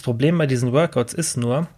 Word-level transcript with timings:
Das 0.00 0.04
Problem 0.06 0.38
bei 0.38 0.46
diesen 0.46 0.72
Workouts 0.72 1.12
ist 1.12 1.36
nur, 1.36 1.68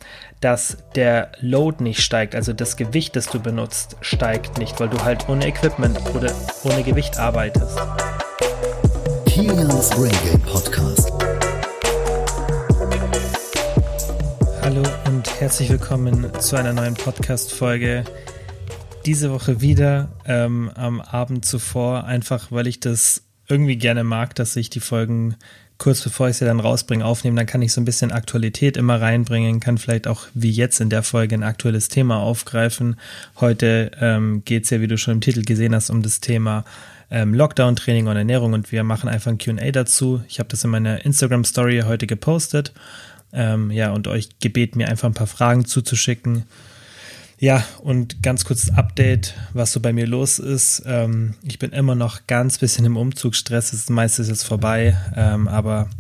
dass 0.41 0.77
der 0.95 1.33
Load 1.41 1.83
nicht 1.83 2.03
steigt, 2.03 2.37
also 2.37 2.53
das 2.53 2.77
Gewicht, 2.77 3.17
das 3.17 3.27
du 3.27 3.41
benutzt, 3.41 3.97
steigt 4.01 4.59
nicht, 4.59 4.79
weil 4.79 4.89
du 4.89 5.03
halt 5.03 5.29
ohne 5.29 5.49
Equipment 5.49 5.99
oder 6.15 6.33
ohne 6.63 6.85
Gewicht 6.85 7.19
arbeitest. 7.19 7.77
Kilians 9.27 9.91
Game 9.91 10.41
Podcast. 10.43 11.11
Hallo 14.61 14.83
und 15.07 15.41
herzlich 15.41 15.71
willkommen 15.71 16.31
zu 16.39 16.55
einer 16.55 16.73
neuen 16.73 16.95
Podcast-Folge. 16.95 18.05
Diese 19.05 19.33
Woche 19.33 19.61
wieder 19.61 20.13
ähm, 20.27 20.71
am 20.77 21.01
Abend 21.01 21.45
zuvor, 21.45 22.05
einfach 22.05 22.53
weil 22.53 22.69
ich 22.69 22.79
das 22.79 23.25
irgendwie 23.49 23.79
gerne 23.79 24.05
mag, 24.05 24.37
dass 24.37 24.55
ich 24.55 24.71
die 24.71 24.79
Folgen 24.79 25.35
kurz 25.79 26.03
bevor 26.03 26.29
ich 26.29 26.37
sie 26.37 26.45
dann 26.45 26.61
rausbringe, 26.61 27.05
aufnehmen, 27.05 27.37
dann 27.37 27.47
kann 27.47 27.63
ich 27.63 27.73
so 27.73 27.81
ein 27.81 27.85
bisschen 27.85 28.13
Aktualität 28.13 28.77
immer 28.77 29.01
reinbringen, 29.01 29.61
kann 29.61 29.79
vielleicht 29.79 30.07
auch 30.07 30.27
wie 30.35 30.51
jetzt 30.51 30.81
in 30.81 30.91
der 30.91 31.03
Folge 31.03 31.35
ein 31.35 31.43
aktuelles 31.43 31.89
Thema 31.89 32.19
aufgreifen. 32.19 32.97
Heute 33.41 33.91
ähm, 34.01 34.43
geht 34.45 34.65
es 34.65 34.71
ja, 34.71 34.81
wie 34.81 34.89
du 34.89 34.97
schon 34.97 35.15
im 35.15 35.21
Titel 35.21 35.43
gesehen 35.43 35.75
hast, 35.75 35.91
um 35.91 36.03
das 36.03 36.21
Thema 36.21 36.65
ähm, 37.11 37.35
Lockdown-Training 37.35 38.07
und 38.07 38.17
Ernährung 38.17 38.53
und 38.55 38.73
wir 38.73 38.85
machen 38.85 39.09
einfach 39.09 39.31
ein 39.31 39.39
QA 39.39 39.71
dazu. 39.71 40.23
Ich 40.29 40.39
habe 40.39 40.49
das 40.49 40.65
in 40.65 40.71
meiner 40.71 41.05
Instagram-Story 41.05 41.83
heute 41.87 42.07
gepostet. 42.07 42.73
Ähm, 43.35 43.71
ja, 43.71 43.93
und 43.93 44.09
euch 44.09 44.29
gebeten, 44.41 44.79
mir 44.79 44.89
einfach 44.89 45.09
ein 45.09 45.15
paar 45.15 45.27
Fragen 45.27 45.65
zuzuschicken. 45.65 46.45
Ja, 47.43 47.65
und 47.81 48.23
ganz 48.23 48.45
kurzes 48.45 48.71
Update, 48.71 49.35
was 49.53 49.73
so 49.73 49.81
bei 49.81 49.93
mir 49.93 50.07
los 50.07 50.39
ist. 50.39 50.85
Ähm, 50.87 51.35
ich 51.43 51.59
bin 51.59 51.73
immer 51.73 51.97
noch 51.97 52.29
ganz 52.29 52.59
bisschen 52.59 52.85
im 52.85 52.97
Umzugsstress. 52.97 53.73
Das 53.73 53.91
meiste 53.91 54.23
ist 54.23 54.29
jetzt 54.29 54.45
vorbei, 54.45 54.97
ähm, 55.17 55.49
aber 55.49 55.91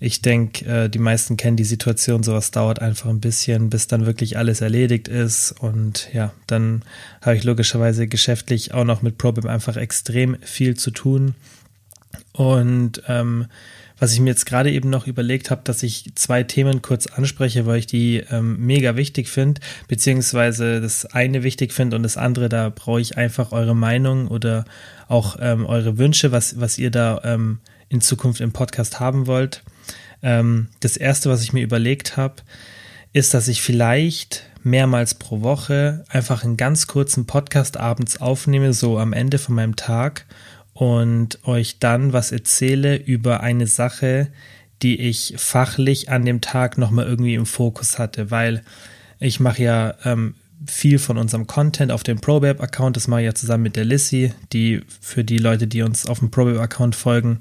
ich 0.00 0.22
denke, 0.22 0.64
äh, 0.64 0.88
die 0.88 0.98
meisten 0.98 1.36
kennen 1.36 1.58
die 1.58 1.64
Situation. 1.64 2.22
Sowas 2.22 2.52
dauert 2.52 2.80
einfach 2.80 3.10
ein 3.10 3.20
bisschen, 3.20 3.68
bis 3.68 3.86
dann 3.86 4.06
wirklich 4.06 4.38
alles 4.38 4.62
erledigt 4.62 5.08
ist. 5.08 5.52
Und 5.60 6.08
ja, 6.14 6.32
dann 6.46 6.82
habe 7.20 7.36
ich 7.36 7.44
logischerweise 7.44 8.06
geschäftlich 8.06 8.72
auch 8.72 8.84
noch 8.84 9.02
mit 9.02 9.18
ProBim 9.18 9.46
einfach 9.46 9.76
extrem 9.76 10.38
viel 10.40 10.74
zu 10.74 10.90
tun. 10.90 11.34
Und 12.32 13.02
ähm, 13.08 13.44
was 13.98 14.12
ich 14.12 14.20
mir 14.20 14.30
jetzt 14.30 14.46
gerade 14.46 14.70
eben 14.70 14.90
noch 14.90 15.06
überlegt 15.06 15.50
habe, 15.50 15.62
dass 15.64 15.82
ich 15.82 16.12
zwei 16.14 16.42
Themen 16.42 16.82
kurz 16.82 17.06
anspreche, 17.06 17.66
weil 17.66 17.78
ich 17.78 17.86
die 17.86 18.22
ähm, 18.30 18.58
mega 18.64 18.96
wichtig 18.96 19.28
finde, 19.28 19.60
beziehungsweise 19.88 20.80
das 20.80 21.06
eine 21.06 21.42
wichtig 21.42 21.72
finde 21.72 21.96
und 21.96 22.02
das 22.02 22.16
andere, 22.16 22.48
da 22.48 22.70
brauche 22.70 23.00
ich 23.00 23.16
einfach 23.16 23.52
eure 23.52 23.74
Meinung 23.74 24.28
oder 24.28 24.64
auch 25.08 25.36
ähm, 25.40 25.66
eure 25.66 25.98
Wünsche, 25.98 26.32
was, 26.32 26.60
was 26.60 26.78
ihr 26.78 26.90
da 26.90 27.20
ähm, 27.24 27.58
in 27.88 28.00
Zukunft 28.00 28.40
im 28.40 28.52
Podcast 28.52 29.00
haben 29.00 29.26
wollt. 29.26 29.62
Ähm, 30.22 30.68
das 30.80 30.96
erste, 30.96 31.30
was 31.30 31.42
ich 31.42 31.52
mir 31.52 31.62
überlegt 31.62 32.16
habe, 32.16 32.36
ist, 33.12 33.34
dass 33.34 33.48
ich 33.48 33.62
vielleicht 33.62 34.44
mehrmals 34.62 35.14
pro 35.14 35.40
Woche 35.40 36.04
einfach 36.08 36.44
einen 36.44 36.56
ganz 36.56 36.86
kurzen 36.86 37.26
Podcast 37.26 37.76
abends 37.76 38.20
aufnehme, 38.20 38.72
so 38.72 38.98
am 38.98 39.12
Ende 39.12 39.38
von 39.38 39.54
meinem 39.54 39.76
Tag 39.76 40.26
und 40.78 41.40
euch 41.44 41.80
dann 41.80 42.12
was 42.12 42.30
erzähle 42.30 42.94
über 42.96 43.40
eine 43.40 43.66
Sache, 43.66 44.28
die 44.80 45.00
ich 45.00 45.34
fachlich 45.36 46.08
an 46.08 46.24
dem 46.24 46.40
Tag 46.40 46.78
nochmal 46.78 47.04
irgendwie 47.04 47.34
im 47.34 47.46
Fokus 47.46 47.98
hatte, 47.98 48.30
weil 48.30 48.62
ich 49.18 49.40
mache 49.40 49.60
ja 49.60 49.94
ähm, 50.04 50.36
viel 50.68 51.00
von 51.00 51.18
unserem 51.18 51.48
Content 51.48 51.90
auf 51.90 52.04
dem 52.04 52.20
ProBab-Account. 52.20 52.96
Das 52.96 53.08
mache 53.08 53.22
ich 53.22 53.26
ja 53.26 53.34
zusammen 53.34 53.64
mit 53.64 53.74
der 53.74 53.84
Lissy, 53.84 54.32
die 54.52 54.82
für 55.00 55.24
die 55.24 55.38
Leute, 55.38 55.66
die 55.66 55.82
uns 55.82 56.06
auf 56.06 56.20
dem 56.20 56.30
ProBab-Account 56.30 56.94
folgen. 56.94 57.40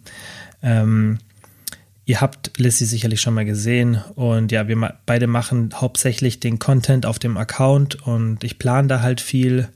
Ähm, 0.64 1.20
ihr 2.06 2.22
habt 2.22 2.58
Lissy 2.58 2.86
sicherlich 2.86 3.22
schon 3.22 3.36
mal 3.36 3.46
gesehen 3.46 4.02
und 4.16 4.52
ja, 4.52 4.68
wir 4.68 4.96
beide 5.06 5.28
machen 5.28 5.76
hauptsächlich 5.76 6.40
den 6.40 6.58
Content 6.58 7.06
auf 7.06 7.20
dem 7.20 7.38
Account 7.38 8.02
und 8.08 8.44
ich 8.44 8.58
plane 8.58 8.88
da 8.88 9.02
halt 9.02 9.22
viel 9.22 9.70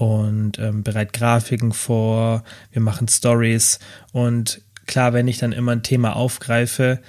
und 0.00 0.58
ähm, 0.58 0.82
bereit 0.82 1.12
Grafiken 1.12 1.74
vor, 1.74 2.42
wir 2.72 2.80
machen 2.80 3.06
Stories 3.06 3.80
und 4.12 4.62
klar, 4.86 5.12
wenn 5.12 5.28
ich 5.28 5.36
dann 5.36 5.52
immer 5.52 5.72
ein 5.72 5.82
Thema 5.82 6.16
aufgreife, 6.16 7.00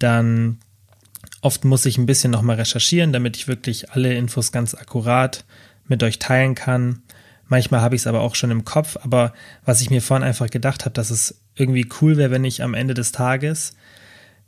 dann 0.00 0.58
oft 1.42 1.64
muss 1.64 1.86
ich 1.86 1.96
ein 1.96 2.06
bisschen 2.06 2.32
nochmal 2.32 2.56
recherchieren, 2.56 3.12
damit 3.12 3.36
ich 3.36 3.46
wirklich 3.46 3.92
alle 3.92 4.14
Infos 4.14 4.50
ganz 4.50 4.74
akkurat 4.74 5.44
mit 5.86 6.02
euch 6.02 6.18
teilen 6.18 6.56
kann. 6.56 7.02
Manchmal 7.46 7.82
habe 7.82 7.94
ich 7.94 8.02
es 8.02 8.08
aber 8.08 8.20
auch 8.20 8.34
schon 8.34 8.50
im 8.50 8.64
Kopf, 8.64 8.96
aber 9.00 9.32
was 9.64 9.80
ich 9.80 9.90
mir 9.90 10.02
vorhin 10.02 10.26
einfach 10.26 10.50
gedacht 10.50 10.86
habe, 10.86 10.92
dass 10.92 11.10
es 11.10 11.42
irgendwie 11.54 11.88
cool 12.00 12.16
wäre, 12.16 12.32
wenn 12.32 12.44
ich 12.44 12.64
am 12.64 12.74
Ende 12.74 12.94
des 12.94 13.12
Tages 13.12 13.76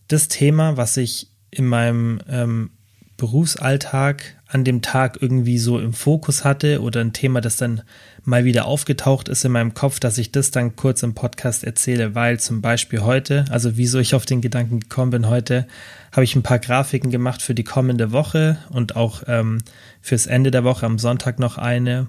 das 0.08 0.26
Thema, 0.26 0.76
was 0.76 0.96
ich 0.96 1.28
in 1.52 1.66
meinem 1.66 2.20
ähm, 2.28 2.70
Berufsalltag 3.16 4.41
an 4.52 4.64
dem 4.64 4.82
Tag 4.82 5.18
irgendwie 5.20 5.58
so 5.58 5.78
im 5.78 5.92
Fokus 5.94 6.44
hatte 6.44 6.82
oder 6.82 7.00
ein 7.00 7.12
Thema, 7.12 7.40
das 7.40 7.56
dann 7.56 7.82
mal 8.24 8.44
wieder 8.44 8.66
aufgetaucht 8.66 9.28
ist 9.28 9.44
in 9.44 9.52
meinem 9.52 9.74
Kopf, 9.74 9.98
dass 9.98 10.18
ich 10.18 10.30
das 10.30 10.50
dann 10.50 10.76
kurz 10.76 11.02
im 11.02 11.14
Podcast 11.14 11.64
erzähle, 11.64 12.14
weil 12.14 12.38
zum 12.38 12.60
Beispiel 12.60 13.00
heute, 13.00 13.46
also 13.50 13.76
wieso 13.76 13.98
ich 13.98 14.14
auf 14.14 14.26
den 14.26 14.42
Gedanken 14.42 14.80
gekommen 14.80 15.10
bin 15.10 15.28
heute, 15.28 15.66
habe 16.12 16.24
ich 16.24 16.36
ein 16.36 16.42
paar 16.42 16.58
Grafiken 16.58 17.10
gemacht 17.10 17.40
für 17.40 17.54
die 17.54 17.64
kommende 17.64 18.12
Woche 18.12 18.58
und 18.70 18.94
auch 18.94 19.22
ähm, 19.26 19.58
fürs 20.02 20.26
Ende 20.26 20.50
der 20.50 20.64
Woche 20.64 20.86
am 20.86 20.98
Sonntag 20.98 21.38
noch 21.38 21.56
eine. 21.56 22.08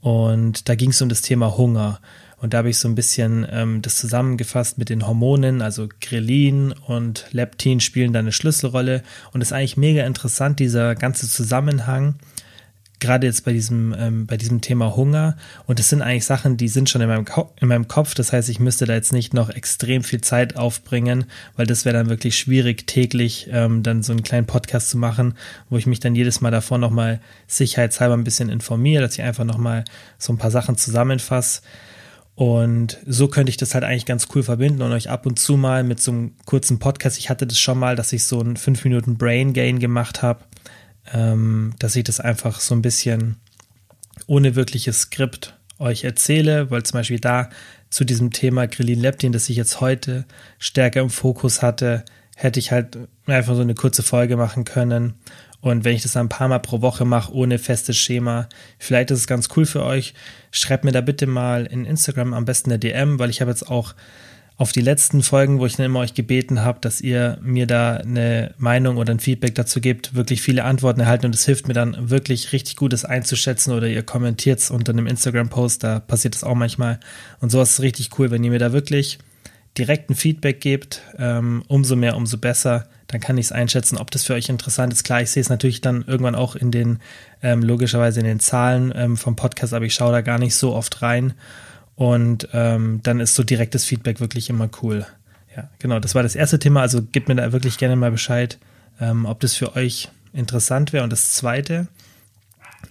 Und 0.00 0.68
da 0.68 0.74
ging 0.74 0.90
es 0.90 1.02
um 1.02 1.08
das 1.08 1.22
Thema 1.22 1.56
Hunger. 1.56 2.00
Und 2.36 2.54
da 2.54 2.58
habe 2.58 2.70
ich 2.70 2.78
so 2.78 2.88
ein 2.88 2.94
bisschen 2.94 3.46
ähm, 3.50 3.82
das 3.82 3.96
zusammengefasst 3.96 4.78
mit 4.78 4.88
den 4.88 5.06
Hormonen, 5.06 5.62
also 5.62 5.88
Grelin 6.00 6.72
und 6.72 7.26
Leptin 7.30 7.80
spielen 7.80 8.12
da 8.12 8.18
eine 8.18 8.32
Schlüsselrolle. 8.32 9.02
Und 9.32 9.40
es 9.40 9.48
ist 9.48 9.52
eigentlich 9.52 9.76
mega 9.76 10.04
interessant, 10.04 10.60
dieser 10.60 10.94
ganze 10.94 11.28
Zusammenhang, 11.28 12.16
gerade 13.04 13.26
jetzt 13.26 13.44
bei 13.44 13.52
diesem, 13.52 13.94
ähm, 13.98 14.26
bei 14.26 14.36
diesem 14.36 14.60
Thema 14.60 14.96
Hunger. 14.96 15.36
Und 15.66 15.78
es 15.78 15.90
sind 15.90 16.02
eigentlich 16.02 16.24
Sachen, 16.24 16.56
die 16.56 16.68
sind 16.68 16.88
schon 16.88 17.02
in 17.02 17.08
meinem, 17.08 17.26
in 17.60 17.68
meinem 17.68 17.88
Kopf. 17.88 18.14
Das 18.14 18.32
heißt, 18.32 18.48
ich 18.48 18.60
müsste 18.60 18.86
da 18.86 18.94
jetzt 18.94 19.12
nicht 19.12 19.34
noch 19.34 19.50
extrem 19.50 20.02
viel 20.02 20.20
Zeit 20.20 20.56
aufbringen, 20.56 21.26
weil 21.56 21.66
das 21.66 21.84
wäre 21.84 21.96
dann 21.96 22.08
wirklich 22.08 22.38
schwierig, 22.38 22.86
täglich 22.86 23.48
ähm, 23.50 23.82
dann 23.82 24.02
so 24.02 24.12
einen 24.12 24.22
kleinen 24.22 24.46
Podcast 24.46 24.90
zu 24.90 24.98
machen, 24.98 25.34
wo 25.68 25.76
ich 25.76 25.86
mich 25.86 26.00
dann 26.00 26.14
jedes 26.14 26.40
Mal 26.40 26.50
davor 26.50 26.78
nochmal 26.78 27.20
sicherheitshalber 27.46 28.16
ein 28.16 28.24
bisschen 28.24 28.48
informiere, 28.48 29.02
dass 29.02 29.14
ich 29.14 29.22
einfach 29.22 29.44
nochmal 29.44 29.84
so 30.18 30.32
ein 30.32 30.38
paar 30.38 30.50
Sachen 30.50 30.76
zusammenfasse. 30.76 31.60
Und 32.36 32.98
so 33.06 33.28
könnte 33.28 33.50
ich 33.50 33.56
das 33.56 33.74
halt 33.74 33.84
eigentlich 33.84 34.06
ganz 34.06 34.26
cool 34.34 34.42
verbinden 34.42 34.82
und 34.82 34.92
euch 34.92 35.08
ab 35.08 35.24
und 35.24 35.38
zu 35.38 35.56
mal 35.56 35.84
mit 35.84 36.00
so 36.00 36.10
einem 36.10 36.32
kurzen 36.44 36.80
Podcast, 36.80 37.18
ich 37.18 37.30
hatte 37.30 37.46
das 37.46 37.58
schon 37.58 37.78
mal, 37.78 37.94
dass 37.94 38.12
ich 38.12 38.24
so 38.24 38.40
einen 38.40 38.56
5 38.56 38.84
Minuten 38.84 39.16
Brain 39.16 39.52
Gain 39.52 39.78
gemacht 39.78 40.22
habe, 40.22 40.40
ähm, 41.12 41.74
dass 41.78 41.94
ich 41.94 42.04
das 42.04 42.18
einfach 42.18 42.60
so 42.60 42.74
ein 42.74 42.82
bisschen 42.82 43.36
ohne 44.26 44.56
wirkliches 44.56 45.02
Skript 45.02 45.56
euch 45.78 46.02
erzähle, 46.02 46.70
weil 46.70 46.82
zum 46.82 46.98
Beispiel 46.98 47.20
da 47.20 47.50
zu 47.90 48.04
diesem 48.04 48.32
Thema 48.32 48.66
Grillin 48.66 49.00
Leptin, 49.00 49.32
das 49.32 49.48
ich 49.48 49.56
jetzt 49.56 49.80
heute 49.80 50.24
stärker 50.58 51.00
im 51.00 51.10
Fokus 51.10 51.62
hatte, 51.62 52.04
hätte 52.34 52.58
ich 52.58 52.72
halt 52.72 52.98
einfach 53.26 53.54
so 53.54 53.60
eine 53.60 53.74
kurze 53.74 54.02
Folge 54.02 54.36
machen 54.36 54.64
können 54.64 55.14
und 55.64 55.82
wenn 55.82 55.96
ich 55.96 56.02
das 56.02 56.14
ein 56.18 56.28
paar 56.28 56.48
Mal 56.48 56.58
pro 56.58 56.82
Woche 56.82 57.06
mache, 57.06 57.32
ohne 57.32 57.58
festes 57.58 57.96
Schema, 57.96 58.50
vielleicht 58.78 59.10
ist 59.10 59.20
es 59.20 59.26
ganz 59.26 59.48
cool 59.56 59.64
für 59.64 59.82
euch. 59.82 60.12
Schreibt 60.50 60.84
mir 60.84 60.92
da 60.92 61.00
bitte 61.00 61.26
mal 61.26 61.64
in 61.64 61.86
Instagram 61.86 62.34
am 62.34 62.44
besten 62.44 62.70
eine 62.70 62.78
DM, 62.78 63.18
weil 63.18 63.30
ich 63.30 63.40
habe 63.40 63.50
jetzt 63.50 63.70
auch 63.70 63.94
auf 64.58 64.72
die 64.72 64.82
letzten 64.82 65.22
Folgen, 65.22 65.60
wo 65.60 65.64
ich 65.64 65.76
dann 65.76 65.86
immer 65.86 66.00
euch 66.00 66.12
gebeten 66.12 66.60
habe, 66.60 66.80
dass 66.82 67.00
ihr 67.00 67.38
mir 67.40 67.66
da 67.66 67.96
eine 67.96 68.54
Meinung 68.58 68.98
oder 68.98 69.14
ein 69.14 69.20
Feedback 69.20 69.54
dazu 69.54 69.80
gebt, 69.80 70.14
wirklich 70.14 70.42
viele 70.42 70.64
Antworten 70.64 71.00
erhalten 71.00 71.24
und 71.24 71.34
es 71.34 71.46
hilft 71.46 71.66
mir 71.66 71.72
dann 71.72 72.10
wirklich 72.10 72.52
richtig 72.52 72.76
gut, 72.76 72.92
das 72.92 73.06
einzuschätzen 73.06 73.72
oder 73.72 73.88
ihr 73.88 74.02
kommentiert 74.02 74.58
es 74.58 74.70
unter 74.70 74.92
einem 74.92 75.06
Instagram-Post, 75.06 75.82
da 75.82 75.98
passiert 75.98 76.34
das 76.34 76.44
auch 76.44 76.54
manchmal 76.54 77.00
und 77.40 77.48
sowas 77.48 77.70
ist 77.70 77.80
richtig 77.80 78.10
cool, 78.18 78.30
wenn 78.30 78.44
ihr 78.44 78.50
mir 78.50 78.58
da 78.58 78.74
wirklich 78.74 79.18
direkten 79.78 80.14
Feedback 80.14 80.60
gebt, 80.60 81.00
ähm, 81.18 81.62
umso 81.68 81.96
mehr, 81.96 82.16
umso 82.16 82.36
besser. 82.36 82.86
Dann 83.14 83.20
kann 83.20 83.38
ich 83.38 83.46
es 83.46 83.52
einschätzen, 83.52 83.96
ob 83.96 84.10
das 84.10 84.24
für 84.24 84.34
euch 84.34 84.48
interessant 84.48 84.92
ist. 84.92 85.04
Klar, 85.04 85.22
ich 85.22 85.30
sehe 85.30 85.40
es 85.40 85.48
natürlich 85.48 85.80
dann 85.80 86.02
irgendwann 86.04 86.34
auch 86.34 86.56
in 86.56 86.72
den, 86.72 86.98
ähm, 87.44 87.62
logischerweise 87.62 88.18
in 88.18 88.26
den 88.26 88.40
Zahlen 88.40 88.92
ähm, 88.92 89.16
vom 89.16 89.36
Podcast, 89.36 89.72
aber 89.72 89.84
ich 89.84 89.94
schaue 89.94 90.10
da 90.10 90.20
gar 90.20 90.40
nicht 90.40 90.56
so 90.56 90.74
oft 90.74 91.00
rein. 91.00 91.34
Und 91.94 92.48
ähm, 92.52 92.98
dann 93.04 93.20
ist 93.20 93.36
so 93.36 93.44
direktes 93.44 93.84
Feedback 93.84 94.18
wirklich 94.18 94.50
immer 94.50 94.68
cool. 94.82 95.06
Ja, 95.56 95.70
genau, 95.78 96.00
das 96.00 96.16
war 96.16 96.24
das 96.24 96.34
erste 96.34 96.58
Thema. 96.58 96.80
Also 96.80 97.02
gebt 97.02 97.28
mir 97.28 97.36
da 97.36 97.52
wirklich 97.52 97.78
gerne 97.78 97.94
mal 97.94 98.10
Bescheid, 98.10 98.58
ähm, 99.00 99.26
ob 99.26 99.38
das 99.38 99.54
für 99.54 99.76
euch 99.76 100.08
interessant 100.32 100.92
wäre. 100.92 101.04
Und 101.04 101.10
das 101.10 101.34
zweite 101.34 101.86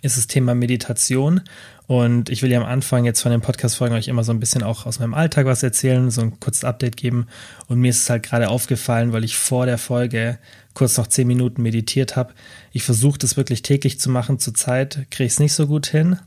ist 0.03 0.15
das 0.15 0.27
Thema 0.27 0.55
Meditation. 0.55 1.41
Und 1.85 2.29
ich 2.29 2.41
will 2.41 2.51
ja 2.51 2.59
am 2.59 2.65
Anfang 2.65 3.03
jetzt 3.03 3.21
von 3.21 3.31
den 3.31 3.41
Podcast-Folgen 3.41 3.95
euch 3.95 4.07
immer 4.07 4.23
so 4.23 4.31
ein 4.31 4.39
bisschen 4.39 4.63
auch 4.63 4.85
aus 4.85 4.99
meinem 4.99 5.13
Alltag 5.13 5.45
was 5.45 5.63
erzählen, 5.63 6.09
so 6.11 6.21
ein 6.21 6.39
kurzes 6.39 6.63
Update 6.63 6.95
geben. 6.95 7.27
Und 7.67 7.79
mir 7.79 7.89
ist 7.89 8.03
es 8.03 8.09
halt 8.09 8.23
gerade 8.23 8.49
aufgefallen, 8.49 9.11
weil 9.11 9.23
ich 9.23 9.35
vor 9.35 9.65
der 9.65 9.77
Folge 9.77 10.39
kurz 10.73 10.97
noch 10.97 11.07
zehn 11.07 11.27
Minuten 11.27 11.61
meditiert 11.61 12.15
habe. 12.15 12.33
Ich 12.71 12.83
versuche 12.83 13.19
das 13.19 13.37
wirklich 13.37 13.61
täglich 13.61 13.99
zu 13.99 14.09
machen. 14.09 14.39
Zurzeit 14.39 15.05
kriege 15.11 15.25
ich 15.25 15.33
es 15.33 15.39
nicht 15.39 15.53
so 15.53 15.67
gut 15.67 15.87
hin. 15.87 16.17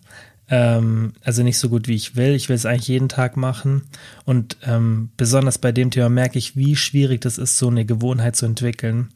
Ähm, 0.49 1.15
also 1.25 1.43
nicht 1.43 1.59
so 1.59 1.69
gut, 1.69 1.89
wie 1.89 1.95
ich 1.95 2.17
will. 2.17 2.35
Ich 2.35 2.49
will 2.49 2.57
es 2.57 2.67
eigentlich 2.67 2.89
jeden 2.89 3.09
Tag 3.09 3.37
machen. 3.37 3.83
Und 4.25 4.59
ähm, 4.65 5.11
besonders 5.17 5.59
bei 5.59 5.73
dem 5.73 5.91
Thema 5.91 6.09
merke 6.09 6.39
ich, 6.39 6.57
wie 6.57 6.77
schwierig 6.77 7.23
das 7.23 7.39
ist, 7.39 7.59
so 7.59 7.69
eine 7.69 7.85
Gewohnheit 7.85 8.37
zu 8.37 8.47
entwickeln. 8.47 9.09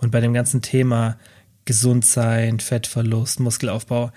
Und 0.00 0.10
bei 0.10 0.20
dem 0.20 0.32
ganzen 0.32 0.62
Thema 0.62 1.18
Gesundsein, 1.64 2.60
Fettverlust, 2.60 3.40
Muskelaufbau, 3.40 4.12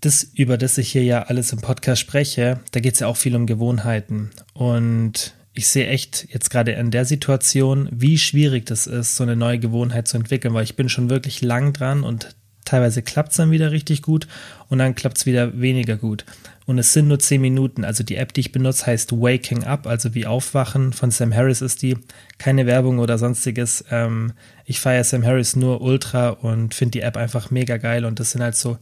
das, 0.00 0.24
über 0.34 0.58
das 0.58 0.78
ich 0.78 0.92
hier 0.92 1.04
ja 1.04 1.22
alles 1.22 1.52
im 1.52 1.60
Podcast 1.60 2.00
spreche, 2.00 2.60
da 2.72 2.80
geht 2.80 2.94
es 2.94 3.00
ja 3.00 3.06
auch 3.06 3.16
viel 3.16 3.34
um 3.34 3.46
Gewohnheiten. 3.46 4.30
Und 4.52 5.34
ich 5.54 5.68
sehe 5.68 5.88
echt 5.88 6.28
jetzt 6.30 6.50
gerade 6.50 6.72
in 6.72 6.90
der 6.90 7.06
Situation, 7.06 7.88
wie 7.90 8.18
schwierig 8.18 8.66
das 8.66 8.86
ist, 8.86 9.16
so 9.16 9.24
eine 9.24 9.36
neue 9.36 9.58
Gewohnheit 9.58 10.06
zu 10.06 10.18
entwickeln, 10.18 10.54
weil 10.54 10.64
ich 10.64 10.76
bin 10.76 10.88
schon 10.88 11.08
wirklich 11.08 11.40
lang 11.40 11.72
dran 11.72 12.02
und 12.04 12.36
teilweise 12.66 13.00
klappt 13.00 13.30
es 13.30 13.36
dann 13.36 13.50
wieder 13.50 13.70
richtig 13.70 14.02
gut 14.02 14.28
und 14.68 14.78
dann 14.78 14.94
klappt 14.94 15.18
es 15.18 15.26
wieder 15.26 15.58
weniger 15.58 15.96
gut. 15.96 16.26
Und 16.66 16.78
es 16.78 16.92
sind 16.92 17.06
nur 17.06 17.20
10 17.20 17.40
Minuten. 17.40 17.84
Also 17.84 18.02
die 18.02 18.16
App, 18.16 18.32
die 18.32 18.40
ich 18.40 18.52
benutze, 18.52 18.86
heißt 18.86 19.12
Waking 19.12 19.64
Up, 19.64 19.86
also 19.86 20.14
wie 20.14 20.26
Aufwachen 20.26 20.92
von 20.92 21.12
Sam 21.12 21.32
Harris 21.32 21.62
ist 21.62 21.80
die. 21.82 21.96
Keine 22.38 22.66
Werbung 22.66 22.98
oder 22.98 23.18
sonstiges. 23.18 23.84
Ähm, 23.90 24.32
ich 24.64 24.80
feiere 24.80 25.04
Sam 25.04 25.24
Harris 25.24 25.54
nur 25.54 25.80
ultra 25.80 26.30
und 26.30 26.74
finde 26.74 26.90
die 26.90 27.00
App 27.02 27.16
einfach 27.16 27.52
mega 27.52 27.76
geil. 27.76 28.04
Und 28.04 28.18
das 28.18 28.32
sind 28.32 28.42
halt 28.42 28.56
so 28.56 28.78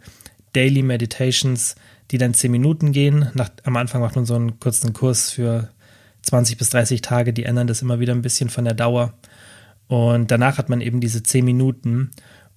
Daily 0.54 0.82
Meditations, 0.82 1.74
die 2.10 2.18
dann 2.18 2.34
10 2.34 2.50
Minuten 2.50 2.92
gehen. 2.92 3.28
Nach, 3.34 3.50
am 3.64 3.76
Anfang 3.76 4.00
macht 4.00 4.16
man 4.16 4.24
so 4.24 4.34
einen 4.34 4.58
kurzen 4.58 4.92
Kurs 4.92 5.30
für 5.30 5.68
20 6.22 6.56
bis 6.56 6.70
30 6.70 7.02
Tage. 7.02 7.32
Die 7.32 7.44
ändern 7.44 7.66
das 7.66 7.82
immer 7.82 8.00
wieder 8.00 8.14
ein 8.14 8.22
bisschen 8.22 8.48
von 8.48 8.64
der 8.64 8.74
Dauer. 8.74 9.14
Und 9.86 10.30
danach 10.30 10.58
hat 10.58 10.68
man 10.68 10.80
eben 10.80 11.00
diese 11.00 11.22
10 11.22 11.44
Minuten. 11.44 12.10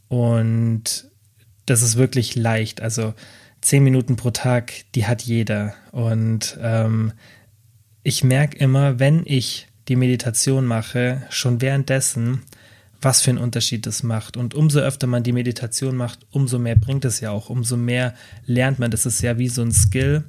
Und 0.07 1.09
das 1.65 1.81
ist 1.81 1.97
wirklich 1.97 2.35
leicht. 2.35 2.81
Also 2.81 3.13
zehn 3.61 3.83
Minuten 3.83 4.15
pro 4.15 4.31
Tag, 4.31 4.73
die 4.95 5.05
hat 5.05 5.21
jeder. 5.21 5.73
Und 5.91 6.57
ähm, 6.61 7.13
ich 8.03 8.23
merke 8.23 8.57
immer, 8.57 8.99
wenn 8.99 9.23
ich 9.25 9.67
die 9.87 9.95
Meditation 9.95 10.65
mache, 10.65 11.23
schon 11.29 11.61
währenddessen, 11.61 12.43
was 13.01 13.21
für 13.21 13.31
einen 13.31 13.39
Unterschied 13.39 13.85
das 13.85 14.03
macht. 14.03 14.37
Und 14.37 14.53
umso 14.53 14.79
öfter 14.79 15.07
man 15.07 15.23
die 15.23 15.31
Meditation 15.31 15.95
macht, 15.95 16.25
umso 16.31 16.59
mehr 16.59 16.75
bringt 16.75 17.05
es 17.05 17.19
ja 17.19 17.31
auch, 17.31 17.49
umso 17.49 17.77
mehr 17.77 18.13
lernt 18.45 18.79
man. 18.79 18.91
Das 18.91 19.05
ist 19.05 19.21
ja 19.21 19.37
wie 19.37 19.49
so 19.49 19.61
ein 19.61 19.71
Skill. 19.71 20.23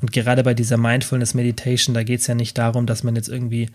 Und 0.00 0.12
gerade 0.12 0.42
bei 0.42 0.54
dieser 0.54 0.76
Mindfulness 0.76 1.34
Meditation, 1.34 1.94
da 1.94 2.02
geht 2.02 2.20
es 2.20 2.26
ja 2.26 2.34
nicht 2.34 2.56
darum, 2.58 2.86
dass 2.86 3.02
man 3.02 3.16
jetzt 3.16 3.28
irgendwie 3.28 3.68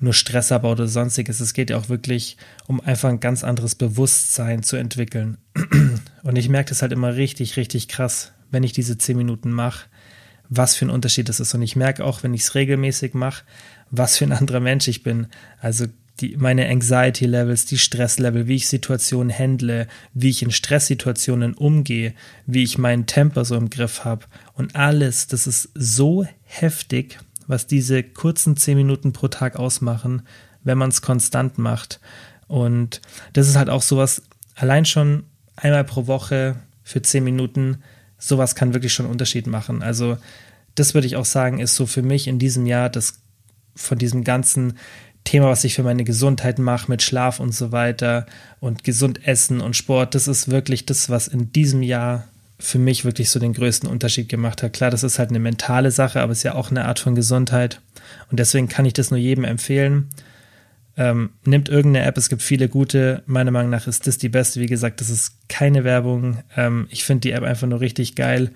nur 0.00 0.14
Stress 0.14 0.50
abbaut 0.50 0.80
oder 0.80 0.88
sonstiges. 0.88 1.40
Es 1.40 1.52
geht 1.52 1.70
ja 1.70 1.76
auch 1.76 1.88
wirklich 1.88 2.36
um 2.66 2.80
einfach 2.80 3.10
ein 3.10 3.20
ganz 3.20 3.44
anderes 3.44 3.74
Bewusstsein 3.74 4.62
zu 4.62 4.76
entwickeln. 4.76 5.36
Und 6.22 6.36
ich 6.36 6.48
merke 6.48 6.70
das 6.70 6.82
halt 6.82 6.92
immer 6.92 7.16
richtig, 7.16 7.56
richtig 7.56 7.88
krass, 7.88 8.32
wenn 8.50 8.62
ich 8.62 8.72
diese 8.72 8.98
zehn 8.98 9.16
Minuten 9.16 9.50
mache, 9.50 9.86
was 10.48 10.74
für 10.74 10.86
ein 10.86 10.90
Unterschied 10.90 11.28
das 11.28 11.38
ist. 11.38 11.54
Und 11.54 11.62
ich 11.62 11.76
merke 11.76 12.04
auch, 12.04 12.22
wenn 12.22 12.34
ich 12.34 12.42
es 12.42 12.54
regelmäßig 12.54 13.14
mache, 13.14 13.44
was 13.90 14.16
für 14.16 14.24
ein 14.24 14.32
anderer 14.32 14.60
Mensch 14.60 14.88
ich 14.88 15.02
bin. 15.02 15.26
Also 15.60 15.86
die, 16.20 16.36
meine 16.36 16.68
Anxiety-Levels, 16.68 17.66
die 17.66 17.78
Stress-Level, 17.78 18.46
wie 18.46 18.56
ich 18.56 18.68
Situationen 18.68 19.36
handle, 19.36 19.88
wie 20.14 20.30
ich 20.30 20.42
in 20.42 20.50
Stresssituationen 20.50 21.54
umgehe, 21.54 22.14
wie 22.46 22.62
ich 22.62 22.78
meinen 22.78 23.06
Temper 23.06 23.44
so 23.44 23.56
im 23.56 23.70
Griff 23.70 24.04
habe. 24.04 24.26
Und 24.54 24.76
alles, 24.76 25.26
das 25.26 25.46
ist 25.46 25.70
so 25.74 26.26
heftig, 26.44 27.18
was 27.46 27.66
diese 27.66 28.02
kurzen 28.02 28.56
zehn 28.56 28.76
Minuten 28.76 29.12
pro 29.12 29.28
Tag 29.28 29.56
ausmachen, 29.56 30.22
wenn 30.62 30.78
man 30.78 30.90
es 30.90 31.02
konstant 31.02 31.58
macht. 31.58 32.00
Und 32.46 33.00
das 33.32 33.48
ist 33.48 33.56
halt 33.56 33.70
auch 33.70 33.82
sowas, 33.82 34.22
allein 34.54 34.84
schon 34.84 35.24
einmal 35.56 35.84
pro 35.84 36.06
Woche 36.06 36.56
für 36.82 37.02
zehn 37.02 37.24
Minuten 37.24 37.78
sowas 38.18 38.54
kann 38.54 38.74
wirklich 38.74 38.92
schon 38.92 39.06
einen 39.06 39.12
Unterschied 39.12 39.46
machen. 39.46 39.82
Also 39.82 40.18
das 40.74 40.94
würde 40.94 41.06
ich 41.06 41.16
auch 41.16 41.24
sagen, 41.24 41.58
ist 41.58 41.74
so 41.74 41.86
für 41.86 42.02
mich 42.02 42.28
in 42.28 42.38
diesem 42.38 42.66
Jahr 42.66 42.90
das 42.90 43.20
von 43.74 43.98
diesem 43.98 44.24
ganzen 44.24 44.78
Thema, 45.24 45.48
was 45.48 45.64
ich 45.64 45.74
für 45.74 45.82
meine 45.82 46.04
Gesundheit 46.04 46.58
mache, 46.58 46.90
mit 46.90 47.02
Schlaf 47.02 47.40
und 47.40 47.54
so 47.54 47.72
weiter 47.72 48.26
und 48.58 48.84
gesund 48.84 49.26
essen 49.26 49.60
und 49.60 49.76
Sport, 49.76 50.14
das 50.14 50.28
ist 50.28 50.50
wirklich 50.50 50.86
das, 50.86 51.10
was 51.10 51.28
in 51.28 51.52
diesem 51.52 51.82
Jahr 51.82 52.26
für 52.58 52.78
mich 52.78 53.04
wirklich 53.04 53.30
so 53.30 53.40
den 53.40 53.54
größten 53.54 53.88
Unterschied 53.88 54.28
gemacht 54.28 54.62
hat. 54.62 54.72
Klar, 54.72 54.90
das 54.90 55.02
ist 55.02 55.18
halt 55.18 55.30
eine 55.30 55.38
mentale 55.38 55.90
Sache, 55.90 56.20
aber 56.20 56.32
es 56.32 56.38
ist 56.38 56.44
ja 56.44 56.54
auch 56.54 56.70
eine 56.70 56.84
Art 56.84 56.98
von 56.98 57.14
Gesundheit. 57.14 57.80
Und 58.30 58.38
deswegen 58.38 58.68
kann 58.68 58.84
ich 58.84 58.92
das 58.92 59.10
nur 59.10 59.18
jedem 59.18 59.44
empfehlen. 59.44 60.10
Ähm, 60.96 61.30
nimmt 61.44 61.68
irgendeine 61.68 62.04
App, 62.04 62.18
es 62.18 62.28
gibt 62.28 62.42
viele 62.42 62.68
gute. 62.68 63.22
Meiner 63.26 63.50
Meinung 63.50 63.70
nach 63.70 63.86
ist 63.86 64.06
das 64.06 64.18
die 64.18 64.28
beste. 64.28 64.60
Wie 64.60 64.66
gesagt, 64.66 65.00
das 65.00 65.08
ist 65.08 65.48
keine 65.48 65.84
Werbung. 65.84 66.42
Ähm, 66.56 66.86
ich 66.90 67.04
finde 67.04 67.22
die 67.22 67.32
App 67.32 67.42
einfach 67.42 67.66
nur 67.66 67.80
richtig 67.80 68.16
geil. 68.16 68.50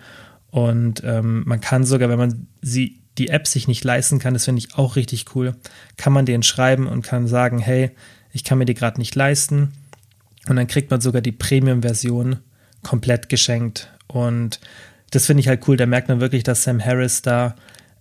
Und 0.51 1.03
ähm, 1.05 1.43
man 1.47 1.61
kann 1.61 1.85
sogar, 1.85 2.09
wenn 2.09 2.19
man 2.19 2.47
sie, 2.61 3.01
die 3.19 3.29
App 3.29 3.47
sich 3.47 3.69
nicht 3.69 3.85
leisten 3.85 4.19
kann, 4.19 4.35
das 4.35 4.45
finde 4.45 4.59
ich 4.61 4.77
auch 4.77 4.97
richtig 4.97 5.35
cool, 5.35 5.55
kann 5.97 6.13
man 6.13 6.27
denen 6.27 6.43
schreiben 6.43 6.87
und 6.87 7.03
kann 7.03 7.29
sagen, 7.29 7.59
hey, 7.59 7.91
ich 8.33 8.45
kann 8.45 8.59
mir 8.59 8.65
die 8.65 8.75
gerade 8.75 8.99
nicht 8.99 9.15
leisten. 9.15 9.73
Und 10.49 10.57
dann 10.57 10.67
kriegt 10.67 10.91
man 10.91 11.01
sogar 11.01 11.23
die 11.23 11.33
Premium-Version 11.33 12.39
komplett 12.83 13.29
geschenkt. 13.29 13.91
Und 14.09 14.61
das 15.11 15.27
finde 15.27 15.41
ich 15.41 15.49
halt 15.49 15.67
cool. 15.69 15.77
Da 15.77 15.87
merkt 15.87 16.09
man 16.09 16.21
wirklich, 16.21 16.43
dass 16.43 16.65
Sam 16.65 16.85
Harris 16.85 17.23
da, 17.23 17.55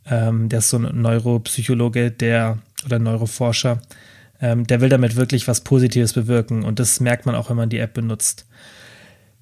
ähm, 0.10 0.50
der 0.50 0.60
ist 0.60 0.70
so 0.70 0.78
ein 0.78 1.02
Neuropsychologe, 1.02 2.12
der 2.12 2.58
oder 2.86 3.00
Neuroforscher, 3.00 3.82
ähm, 4.42 4.68
der 4.68 4.82
will 4.82 4.90
damit 4.90 5.16
wirklich 5.16 5.48
was 5.48 5.62
Positives 5.62 6.14
bewirken 6.14 6.64
und 6.64 6.80
das 6.80 7.00
merkt 7.00 7.26
man 7.26 7.36
auch, 7.36 7.50
wenn 7.50 7.58
man 7.58 7.70
die 7.70 7.80
App 7.80 7.94
benutzt. 7.94 8.46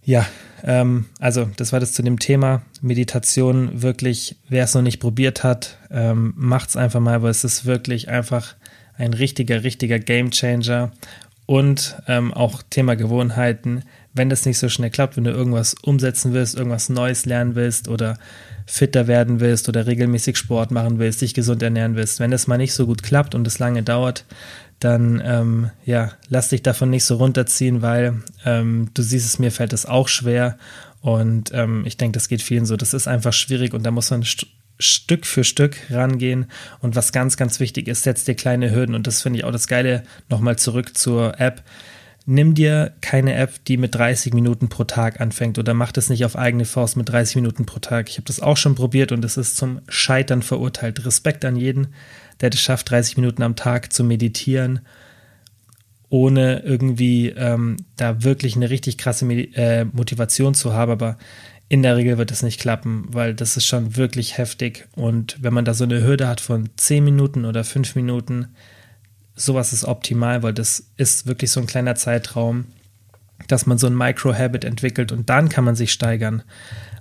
Ja, 0.04 0.26
ähm, 0.64 1.06
also 1.20 1.50
das 1.58 1.74
war 1.74 1.80
das 1.80 1.94
zu 1.94 2.04
dem 2.04 2.20
Thema 2.20 2.62
Meditation. 2.82 3.82
Wirklich, 3.82 4.36
wer 4.50 4.64
es 4.64 4.74
noch 4.74 4.82
nicht 4.82 5.00
probiert 5.00 5.44
hat, 5.44 5.78
ähm, 5.90 6.34
es 6.68 6.76
einfach 6.76 7.00
mal, 7.00 7.22
weil 7.22 7.32
es 7.32 7.44
ist 7.44 7.66
wirklich 7.66 8.10
einfach 8.10 8.56
ein 8.98 9.14
richtiger, 9.14 9.64
richtiger 9.64 10.00
Gamechanger 10.00 10.92
und 11.46 11.98
ähm, 12.08 12.34
auch 12.34 12.62
Thema 12.70 12.96
Gewohnheiten. 12.96 13.84
Wenn 14.14 14.30
das 14.30 14.46
nicht 14.46 14.58
so 14.58 14.70
schnell 14.70 14.90
klappt, 14.90 15.18
wenn 15.18 15.24
du 15.24 15.32
irgendwas 15.32 15.74
umsetzen 15.74 16.34
willst, 16.34 16.56
irgendwas 16.56 16.90
Neues 16.90 17.26
lernen 17.26 17.56
willst 17.56 17.88
oder 17.88 18.18
fitter 18.66 19.08
werden 19.08 19.40
willst 19.40 19.70
oder 19.70 19.88
regelmäßig 19.88 20.38
Sport 20.38 20.72
machen 20.72 21.00
willst, 21.00 21.22
dich 21.22 21.34
gesund 21.34 21.64
ernähren 21.64 21.96
willst, 21.96 22.20
wenn 22.20 22.32
das 22.32 22.48
mal 22.48 22.58
nicht 22.58 22.74
so 22.74 22.86
gut 22.86 23.04
klappt 23.04 23.36
und 23.36 23.48
es 23.48 23.60
lange 23.60 23.84
dauert, 23.84 24.26
dann 24.82 25.22
ähm, 25.24 25.70
ja, 25.86 26.12
lass 26.28 26.50
dich 26.50 26.64
davon 26.64 26.90
nicht 26.90 27.06
so 27.06 27.16
runterziehen, 27.16 27.82
weil 27.82 28.22
ähm, 28.46 28.90
du 28.94 29.02
siehst 29.02 29.26
es, 29.26 29.40
mir 29.40 29.52
fällt 29.52 29.74
es 29.74 29.86
auch 29.86 30.08
schwer 30.08 30.58
und 31.02 31.52
ähm, 31.54 31.84
ich 31.86 31.98
denke, 31.98 32.18
das 32.18 32.28
geht 32.28 32.42
vielen 32.42 32.66
so. 32.66 32.76
Das 32.78 32.94
ist 32.94 33.08
einfach 33.08 33.34
schwierig 33.34 33.74
und 33.74 33.84
da 33.84 33.92
muss 33.92 34.12
man 34.12 34.24
st 34.24 34.48
Stück 34.80 35.28
für 35.28 35.44
Stück 35.44 35.78
rangehen 35.92 36.48
und 36.80 36.96
was 36.96 37.12
ganz, 37.12 37.38
ganz 37.38 37.60
wichtig 37.60 37.88
ist, 37.88 38.02
setz 38.02 38.24
dir 38.24 38.34
kleine 38.34 38.72
Hürden 38.72 38.96
und 38.96 39.06
das 39.06 39.22
finde 39.22 39.38
ich 39.38 39.46
auch 39.46 39.52
das 39.52 39.68
Geile, 39.68 40.02
nochmal 40.28 40.58
zurück 40.58 40.98
zur 40.98 41.40
App. 41.40 41.62
Nimm 42.26 42.56
dir 42.56 42.94
keine 43.02 43.36
App, 43.36 43.64
die 43.66 43.78
mit 43.78 43.94
30 43.94 44.34
Minuten 44.34 44.70
pro 44.70 44.84
Tag 44.84 45.22
anfängt 45.22 45.60
oder 45.60 45.76
mach 45.76 45.92
das 45.92 46.10
nicht 46.10 46.26
auf 46.26 46.36
eigene 46.36 46.66
Faust 46.66 46.98
mit 46.98 47.10
30 47.10 47.36
Minuten 47.36 47.68
pro 47.68 47.78
Tag. 47.78 48.10
Ich 48.10 48.18
habe 48.18 48.26
das 48.26 48.40
auch 48.40 48.58
schon 48.58 48.74
probiert 48.74 49.12
und 49.12 49.24
es 49.24 49.38
ist 49.38 49.56
zum 49.56 49.82
Scheitern 49.88 50.42
verurteilt. 50.42 51.06
Respekt 51.06 51.46
an 51.46 51.56
jeden, 51.56 51.90
der 52.42 52.50
es 52.50 52.60
schafft, 52.60 52.90
30 52.90 53.18
Minuten 53.18 53.44
am 53.44 53.56
Tag 53.56 53.94
zu 53.94 54.04
meditieren, 54.04 54.82
ohne 56.10 56.60
irgendwie 56.60 57.30
ähm, 57.30 57.78
da 57.96 58.24
wirklich 58.24 58.56
eine 58.56 58.70
richtig 58.70 58.98
krasse 58.98 59.26
Medi 59.26 59.54
äh, 59.56 59.86
Motivation 59.86 60.54
zu 60.54 60.74
haben. 60.74 60.92
Aber 60.92 61.18
in 61.70 61.84
der 61.84 61.96
Regel 61.96 62.18
wird 62.18 62.32
es 62.32 62.44
nicht 62.44 62.60
klappen, 62.60 63.06
weil 63.10 63.34
das 63.34 63.56
ist 63.56 63.66
schon 63.66 63.96
wirklich 63.96 64.38
heftig. 64.38 64.90
Und 64.96 65.42
wenn 65.42 65.54
man 65.54 65.64
da 65.64 65.74
so 65.74 65.86
eine 65.86 66.04
Hürde 66.04 66.28
hat 66.28 66.42
von 66.42 66.70
10 66.76 67.04
Minuten 67.04 67.46
oder 67.46 67.64
5 67.64 67.96
Minuten, 67.96 68.50
sowas 69.36 69.72
ist 69.72 69.86
optimal, 69.86 70.44
weil 70.44 70.54
das 70.54 70.92
ist 70.98 71.28
wirklich 71.28 71.52
so 71.52 71.62
ein 71.62 71.68
kleiner 71.68 71.96
Zeitraum, 71.96 72.66
dass 73.48 73.66
man 73.66 73.78
so 73.78 73.88
ein 73.88 73.96
Micro-Habit 73.96 74.66
entwickelt 74.66 75.12
und 75.12 75.30
dann 75.30 75.50
kann 75.50 75.64
man 75.64 75.76
sich 75.76 75.92
steigern. 75.94 76.44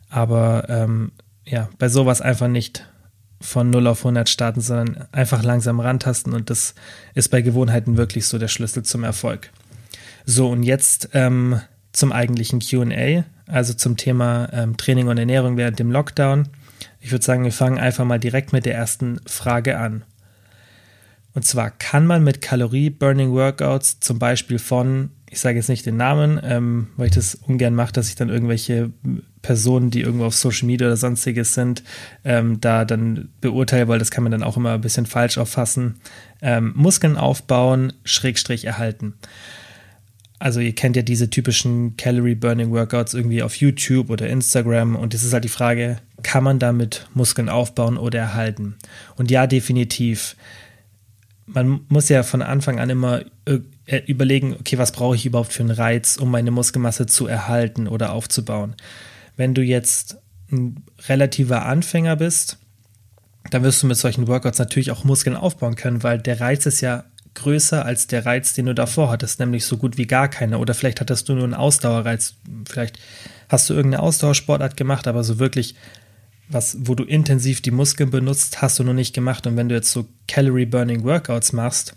Aber 0.09 0.67
ähm, 0.69 1.13
ja, 1.45 1.69
bei 1.79 1.89
sowas 1.89 2.21
einfach 2.21 2.49
nicht 2.49 2.87
von 3.41 3.71
0 3.71 3.87
auf 3.87 4.01
100 4.01 4.29
starten, 4.29 4.61
sondern 4.61 5.07
einfach 5.13 5.43
langsam 5.43 5.81
rantasten 5.81 6.35
und 6.35 6.51
das 6.51 6.75
ist 7.15 7.31
bei 7.31 7.41
Gewohnheiten 7.43 7.97
wirklich 7.97 8.27
so 8.27 8.39
der 8.39 8.49
Schlüssel 8.49 8.83
zum 8.83 9.05
Erfolg. 9.05 9.51
So, 10.27 10.49
und 10.49 10.63
jetzt 10.63 11.11
ähm, 11.15 11.61
zum 11.93 12.13
eigentlichen 12.13 12.61
QA, 12.61 13.25
also 13.47 13.73
zum 13.73 13.97
Thema 13.97 14.49
ähm, 14.53 14.77
Training 14.77 15.09
und 15.09 15.19
Ernährung 15.19 15.57
während 15.57 15.79
dem 15.79 15.91
Lockdown. 15.91 16.49
Ich 17.01 17.11
würde 17.13 17.25
sagen, 17.25 17.45
wir 17.45 17.53
fangen 17.53 17.79
einfach 17.79 18.05
mal 18.05 18.21
direkt 18.21 18.53
mit 18.53 18.67
der 18.67 18.75
ersten 18.75 19.21
Frage 19.27 19.79
an. 19.79 20.05
Und 21.33 21.45
zwar 21.45 21.71
kann 21.71 22.07
man 22.07 22.23
mit 22.23 22.43
Calorie-Burning-Workouts 22.43 24.01
zum 24.01 24.19
Beispiel 24.19 24.59
von 24.59 25.11
ich 25.31 25.39
sage 25.39 25.57
jetzt 25.57 25.69
nicht 25.69 25.87
den 25.87 25.97
Namen, 25.97 26.41
ähm, 26.43 26.89
weil 26.97 27.07
ich 27.07 27.15
das 27.15 27.37
ungern 27.37 27.75
mache, 27.75 27.93
dass 27.93 28.09
ich 28.09 28.17
dann 28.17 28.29
irgendwelche 28.29 28.91
Personen, 29.43 29.91
die 29.91 30.03
irgendwo 30.03 30.27
auf 30.27 30.35
Social 30.35 30.67
Media 30.67 30.87
oder 30.87 30.97
sonstiges 30.97 31.55
sind, 31.55 31.83
ähm, 32.25 32.61
da 32.61 32.85
dann 32.85 33.31
beurteile, 33.41 33.89
weil 33.89 33.99
das 33.99 34.11
kann 34.11 34.23
man 34.23 34.33
dann 34.33 34.43
auch 34.43 34.57
immer 34.57 34.73
ein 34.73 34.81
bisschen 34.81 35.07
falsch 35.07 35.39
auffassen. 35.39 35.97
Ähm, 36.43 36.73
Muskeln 36.77 37.17
aufbauen, 37.17 37.93
Schrägstrich 38.05 38.65
erhalten. 38.65 39.15
Also 40.39 40.61
ihr 40.61 40.75
kennt 40.75 40.97
ja 40.97 41.03
diese 41.03 41.29
typischen 41.29 41.97
Calorie 41.97 42.35
Burning 42.35 42.71
Workouts 42.71 43.13
irgendwie 43.13 43.43
auf 43.43 43.57
YouTube 43.57 44.09
oder 44.09 44.29
Instagram 44.29 44.97
und 44.97 45.13
es 45.13 45.23
ist 45.23 45.35
halt 45.35 45.45
die 45.45 45.49
Frage, 45.49 45.99
kann 46.23 46.45
man 46.45 46.59
damit 46.59 47.07
Muskeln 47.13 47.51
aufbauen 47.51 47.99
oder 47.99 48.21
erhalten? 48.21 48.77
Und 49.17 49.31
ja, 49.31 49.47
definitiv 49.47 50.37
man 51.53 51.81
muss 51.89 52.09
ja 52.09 52.23
von 52.23 52.43
Anfang 52.43 52.79
an 52.79 52.91
immer 52.91 53.23
äh, 53.45 53.97
überlegen, 54.07 54.55
okay, 54.59 54.79
was 54.79 54.93
brauche 54.93 55.17
ich 55.17 55.27
überhaupt 55.27 55.53
für 55.53 55.63
einen 55.63 55.71
Reiz, 55.71 56.17
um 56.17 56.31
meine 56.31 56.51
Muskelmasse 56.51 57.07
zu 57.07 57.27
erhalten 57.27 57.89
oder 57.89 58.13
aufzubauen. 58.13 58.75
Wenn 59.41 59.55
du 59.55 59.63
jetzt 59.63 60.19
ein 60.53 60.85
relativer 61.09 61.65
Anfänger 61.65 62.17
bist, 62.17 62.59
dann 63.49 63.63
wirst 63.63 63.83
du 63.83 63.87
mit 63.87 63.97
solchen 63.97 64.29
Workouts 64.29 64.59
natürlich 64.59 64.91
auch 64.91 65.03
Muskeln 65.05 65.35
aufbauen 65.35 65.77
können, 65.77 66.03
weil 66.03 66.19
der 66.19 66.43
Reiz 66.43 66.67
ist 66.67 66.83
ja 66.83 67.05
größer 67.33 67.83
als 67.83 68.07
der 68.07 68.27
Reiz, 68.27 68.53
den 68.53 68.67
du 68.67 68.75
davor 68.75 69.11
hattest, 69.11 69.41
nämlich 69.41 69.65
so 69.65 69.79
gut 69.79 69.97
wie 69.97 70.07
gar 70.07 70.29
keine. 70.29 70.59
Oder 70.59 70.75
vielleicht 70.75 71.01
hattest 71.01 71.27
du 71.31 71.33
nur 71.33 71.45
einen 71.45 71.55
Ausdauerreiz. 71.55 72.35
Vielleicht 72.69 72.99
hast 73.49 73.71
du 73.71 73.73
irgendeine 73.73 74.03
Ausdauersportart 74.03 74.77
gemacht, 74.77 75.09
aber 75.09 75.25
so 75.25 75.39
wirklich 75.39 75.75
was, 76.51 76.77
wo 76.81 76.95
du 76.95 77.05
intensiv 77.05 77.63
die 77.63 77.71
Muskeln 77.71 78.11
benutzt, 78.11 78.61
hast 78.61 78.79
du 78.79 78.85
noch 78.85 78.93
nicht 78.93 79.15
gemacht. 79.15 79.47
Und 79.47 79.57
wenn 79.57 79.71
du 79.71 79.75
jetzt 79.75 79.91
so 79.91 80.07
Calorie 80.29 80.67
Burning 80.67 81.03
Workouts 81.05 81.55
machst, 81.55 81.97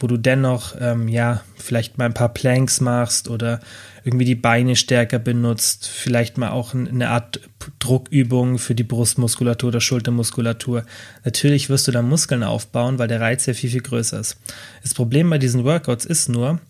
wo 0.00 0.06
du 0.06 0.16
dennoch, 0.16 0.76
ähm, 0.80 1.08
ja, 1.08 1.42
vielleicht 1.56 1.98
mal 1.98 2.06
ein 2.06 2.14
paar 2.14 2.32
Planks 2.32 2.80
machst 2.80 3.28
oder 3.28 3.60
irgendwie 4.04 4.24
die 4.24 4.34
Beine 4.34 4.76
stärker 4.76 5.18
benutzt, 5.18 5.88
vielleicht 5.88 6.38
mal 6.38 6.50
auch 6.50 6.72
eine 6.72 7.10
Art 7.10 7.40
Druckübung 7.78 8.58
für 8.58 8.74
die 8.74 8.84
Brustmuskulatur 8.84 9.68
oder 9.68 9.80
Schultermuskulatur. 9.80 10.84
Natürlich 11.24 11.68
wirst 11.68 11.88
du 11.88 11.92
da 11.92 12.00
Muskeln 12.00 12.42
aufbauen, 12.42 12.98
weil 12.98 13.08
der 13.08 13.20
Reiz 13.20 13.46
ja 13.46 13.54
viel, 13.54 13.70
viel 13.70 13.82
größer 13.82 14.20
ist. 14.20 14.38
Das 14.82 14.94
Problem 14.94 15.28
bei 15.28 15.38
diesen 15.38 15.64
Workouts 15.64 16.04
ist 16.04 16.28
nur, 16.28 16.60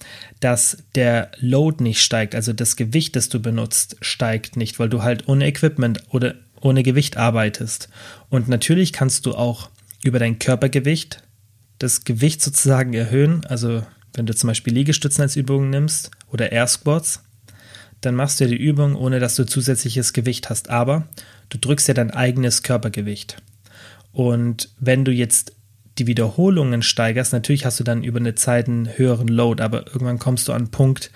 dass 0.41 0.79
der 0.95 1.31
Load 1.39 1.83
nicht 1.83 2.03
steigt, 2.03 2.35
also 2.35 2.53
das 2.53 2.77
Gewicht, 2.77 3.15
das 3.15 3.29
du 3.29 3.41
benutzt, 3.41 3.97
steigt 4.01 4.57
nicht, 4.57 4.79
weil 4.79 4.89
du 4.89 5.03
halt 5.03 5.29
ohne 5.29 5.47
Equipment 5.47 6.03
oder 6.11 6.35
ohne 6.61 6.83
Gewicht 6.83 7.17
arbeitest. 7.17 7.89
Und 8.31 8.49
natürlich 8.49 8.93
kannst 8.93 9.27
du 9.27 9.35
auch 9.35 9.71
über 10.03 10.19
dein 10.19 10.39
Körpergewicht 10.39 11.23
das 11.79 12.05
Gewicht 12.05 12.43
sozusagen 12.43 12.93
erhöhen. 12.95 13.45
Also 13.47 13.83
wenn 14.15 14.27
du 14.27 14.35
zum 14.35 14.49
Beispiel 14.49 14.75
Liegestützen 14.75 15.23
als 15.23 15.37
Übung 15.37 15.71
nimmst 15.71 16.11
oder 16.31 16.53
Air 16.53 16.67
Squats, 16.67 17.23
dann 18.01 18.15
machst 18.15 18.41
du 18.41 18.47
die 18.47 18.57
Übung, 18.57 18.95
ohne 18.95 19.21
dass 19.21 19.37
du 19.37 19.45
zusätzliches 19.45 20.13
Gewicht 20.13 20.51
hast. 20.51 20.71
Aber 20.71 21.09
du 21.49 21.59
drückst 21.59 21.89
ja 21.89 21.95
dein 21.95 22.11
eigenes 22.11 22.63
Körpergewicht. 22.63 23.43
Und 24.13 24.71
wenn 24.79 25.05
du 25.05 25.13
jetzt 25.13 25.53
die 25.99 26.07
Wiederholungen 26.07 26.83
steigerst, 26.83 27.33
natürlich 27.33 27.65
hast 27.65 27.81
du 27.81 27.85
dann 27.85 28.05
über 28.05 28.21
eine 28.21 28.35
Zeit 28.35 28.69
einen 28.69 28.97
höheren 28.97 29.29
Load, 29.29 29.63
aber 29.63 29.87
irgendwann 29.89 30.19
kommst 30.19 30.47
du 30.49 30.53
an 30.53 30.63
einen 30.63 30.71
Punkt, 30.71 31.11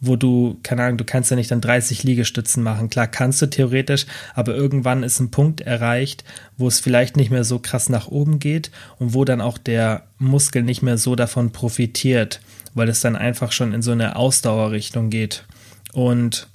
wo 0.00 0.16
du, 0.16 0.58
keine 0.62 0.84
Ahnung, 0.84 0.98
du 0.98 1.04
kannst 1.04 1.30
ja 1.30 1.36
nicht 1.36 1.50
dann 1.50 1.60
30 1.60 2.02
Liegestützen 2.02 2.62
machen. 2.62 2.90
Klar, 2.90 3.06
kannst 3.06 3.40
du 3.40 3.46
theoretisch, 3.46 4.06
aber 4.34 4.54
irgendwann 4.54 5.02
ist 5.02 5.20
ein 5.20 5.30
Punkt 5.30 5.62
erreicht, 5.62 6.24
wo 6.56 6.68
es 6.68 6.80
vielleicht 6.80 7.16
nicht 7.16 7.30
mehr 7.30 7.44
so 7.44 7.58
krass 7.58 7.88
nach 7.88 8.08
oben 8.08 8.38
geht 8.38 8.70
und 8.98 9.14
wo 9.14 9.24
dann 9.24 9.40
auch 9.40 9.58
der 9.58 10.04
Muskel 10.18 10.62
nicht 10.62 10.82
mehr 10.82 10.98
so 10.98 11.16
davon 11.16 11.50
profitiert, 11.50 12.40
weil 12.74 12.88
es 12.88 13.00
dann 13.00 13.16
einfach 13.16 13.52
schon 13.52 13.72
in 13.72 13.82
so 13.82 13.92
eine 13.92 14.16
Ausdauerrichtung 14.16 15.10
geht. 15.10 15.44
Und 15.92 16.48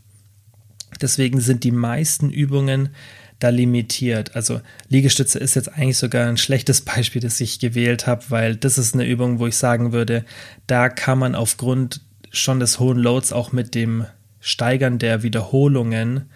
deswegen 1.01 1.41
sind 1.41 1.63
die 1.63 1.71
meisten 1.71 2.29
Übungen 2.29 2.89
da 3.39 3.49
limitiert. 3.49 4.35
Also 4.35 4.61
Liegestütze 4.89 5.39
ist 5.39 5.55
jetzt 5.55 5.73
eigentlich 5.73 5.97
sogar 5.97 6.27
ein 6.27 6.37
schlechtes 6.37 6.81
Beispiel, 6.85 7.21
das 7.21 7.41
ich 7.41 7.59
gewählt 7.59 8.07
habe, 8.07 8.23
weil 8.29 8.55
das 8.55 8.77
ist 8.77 8.93
eine 8.93 9.07
Übung, 9.07 9.39
wo 9.39 9.47
ich 9.47 9.57
sagen 9.57 9.91
würde, 9.91 10.25
da 10.67 10.89
kann 10.89 11.17
man 11.17 11.33
aufgrund 11.33 12.01
schon 12.31 12.59
des 12.59 12.79
hohen 12.79 12.97
Loads 12.97 13.33
auch 13.33 13.51
mit 13.51 13.75
dem 13.75 14.05
Steigern 14.39 14.97
der 14.97 15.21
Wiederholungen 15.21 16.29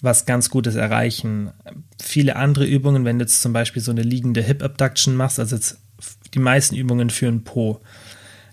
was 0.00 0.26
ganz 0.26 0.48
Gutes 0.50 0.76
erreichen. 0.76 1.50
Viele 2.00 2.36
andere 2.36 2.64
Übungen, 2.64 3.04
wenn 3.04 3.18
du 3.18 3.24
jetzt 3.24 3.42
zum 3.42 3.52
Beispiel 3.52 3.82
so 3.82 3.90
eine 3.90 4.02
liegende 4.02 4.42
Hip 4.42 4.62
Abduction 4.62 5.16
machst, 5.16 5.40
also 5.40 5.56
jetzt 5.56 5.80
die 6.34 6.38
meisten 6.38 6.76
Übungen 6.76 7.10
für 7.10 7.26
den 7.26 7.42
Po, 7.42 7.80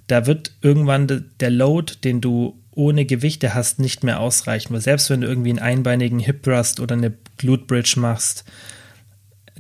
da 0.07 0.25
wird 0.25 0.53
irgendwann 0.61 1.25
der 1.39 1.49
Load, 1.51 1.93
den 2.03 2.21
du 2.21 2.59
ohne 2.71 3.05
Gewichte 3.05 3.53
hast, 3.53 3.79
nicht 3.79 4.03
mehr 4.03 4.19
ausreichen. 4.19 4.73
Weil 4.73 4.81
selbst 4.81 5.09
wenn 5.09 5.21
du 5.21 5.27
irgendwie 5.27 5.51
einen 5.51 5.59
einbeinigen 5.59 6.19
Hip 6.19 6.43
Thrust 6.43 6.79
oder 6.79 6.95
eine 6.95 7.13
Glute 7.37 7.65
Bridge 7.65 7.95
machst, 7.97 8.43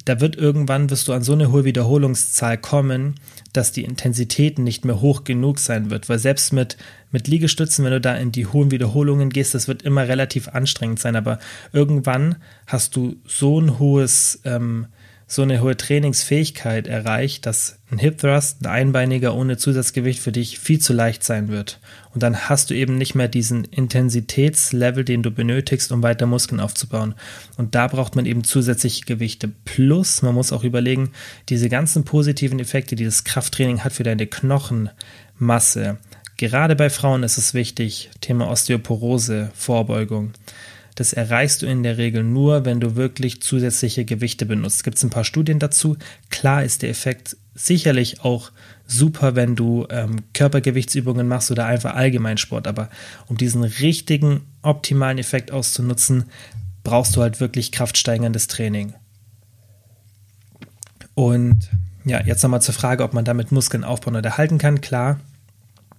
da 0.05 0.21
wird 0.21 0.35
irgendwann, 0.35 0.89
wirst 0.91 1.07
du 1.07 1.13
an 1.13 1.23
so 1.23 1.33
eine 1.33 1.51
hohe 1.51 1.65
Wiederholungszahl 1.65 2.57
kommen, 2.57 3.15
dass 3.53 3.71
die 3.71 3.83
Intensität 3.83 4.59
nicht 4.59 4.85
mehr 4.85 5.01
hoch 5.01 5.23
genug 5.23 5.59
sein 5.59 5.89
wird. 5.89 6.07
Weil 6.09 6.19
selbst 6.19 6.53
mit, 6.53 6.77
mit 7.11 7.27
Liegestützen, 7.27 7.83
wenn 7.83 7.91
du 7.91 8.01
da 8.01 8.15
in 8.15 8.31
die 8.31 8.45
hohen 8.45 8.69
Wiederholungen 8.69 9.29
gehst, 9.29 9.55
das 9.55 9.67
wird 9.67 9.81
immer 9.81 10.07
relativ 10.07 10.47
anstrengend 10.49 10.99
sein. 10.99 11.15
Aber 11.15 11.39
irgendwann 11.73 12.35
hast 12.67 12.95
du 12.95 13.15
so 13.25 13.59
ein 13.59 13.79
hohes 13.79 14.41
ähm, 14.45 14.87
so 15.27 15.41
eine 15.41 15.61
hohe 15.61 15.75
Trainingsfähigkeit 15.75 16.85
erreicht, 16.87 17.47
dass 17.47 17.79
ein 17.89 17.97
Hip 17.97 18.19
Thrust, 18.19 18.63
ein 18.63 18.71
Einbeiniger 18.71 19.33
ohne 19.33 19.57
Zusatzgewicht 19.57 20.19
für 20.19 20.31
dich 20.31 20.59
viel 20.59 20.79
zu 20.79 20.93
leicht 20.93 21.23
sein 21.23 21.47
wird. 21.47 21.79
Und 22.13 22.21
dann 22.21 22.47
hast 22.47 22.69
du 22.69 22.75
eben 22.75 22.97
nicht 22.97 23.15
mehr 23.15 23.27
diesen 23.27 23.63
Intensitätslevel, 23.65 25.03
den 25.03 25.23
du 25.23 25.31
benötigst, 25.31 25.91
um 25.91 26.03
weiter 26.03 26.27
Muskeln 26.27 26.59
aufzubauen. 26.59 27.15
Und 27.57 27.73
da 27.73 27.87
braucht 27.87 28.15
man 28.15 28.27
eben 28.27 28.43
zusätzliche 28.43 29.05
Gewichte. 29.05 29.49
Plus, 29.65 30.21
man 30.21 30.35
muss 30.35 30.51
auch 30.51 30.63
überlegen, 30.63 31.11
diese 31.49 31.69
ganzen 31.69 32.03
positiven 32.03 32.59
Effekte, 32.59 32.95
die 32.95 33.05
das 33.05 33.23
Krafttraining 33.23 33.83
hat 33.83 33.93
für 33.93 34.03
deine 34.03 34.27
Knochenmasse. 34.27 35.97
Gerade 36.37 36.75
bei 36.75 36.89
Frauen 36.89 37.23
ist 37.23 37.37
es 37.37 37.53
wichtig, 37.53 38.11
Thema 38.21 38.49
Osteoporose, 38.49 39.51
Vorbeugung 39.55 40.33
das 40.95 41.11
erreichst 41.11 41.61
du 41.61 41.65
in 41.65 41.83
der 41.83 41.97
Regel 41.97 42.23
nur, 42.23 42.65
wenn 42.65 42.79
du 42.79 42.95
wirklich 42.95 43.41
zusätzliche 43.41 44.05
Gewichte 44.05 44.45
benutzt. 44.45 44.83
Gibt 44.83 44.97
es 44.97 45.03
ein 45.03 45.09
paar 45.09 45.25
Studien 45.25 45.59
dazu. 45.59 45.97
Klar 46.29 46.63
ist 46.63 46.81
der 46.81 46.89
Effekt 46.89 47.35
sicherlich 47.53 48.21
auch 48.21 48.51
super, 48.87 49.35
wenn 49.35 49.55
du 49.55 49.87
ähm, 49.89 50.23
Körpergewichtsübungen 50.33 51.27
machst 51.27 51.51
oder 51.51 51.65
einfach 51.65 51.95
Allgemeinsport. 51.95 52.67
Aber 52.67 52.89
um 53.27 53.35
diesen 53.35 53.63
richtigen, 53.63 54.41
optimalen 54.61 55.17
Effekt 55.17 55.51
auszunutzen, 55.51 56.25
brauchst 56.83 57.15
du 57.15 57.21
halt 57.21 57.41
wirklich 57.41 57.73
kraftsteigerndes 57.73 58.47
Training. 58.47 58.93
Und 61.13 61.69
ja, 62.05 62.23
jetzt 62.23 62.43
nochmal 62.43 62.61
zur 62.61 62.75
Frage, 62.75 63.03
ob 63.03 63.13
man 63.13 63.25
damit 63.25 63.51
Muskeln 63.51 63.83
aufbauen 63.83 64.15
oder 64.15 64.37
halten 64.37 64.59
kann. 64.59 64.79
Klar, 64.79 65.19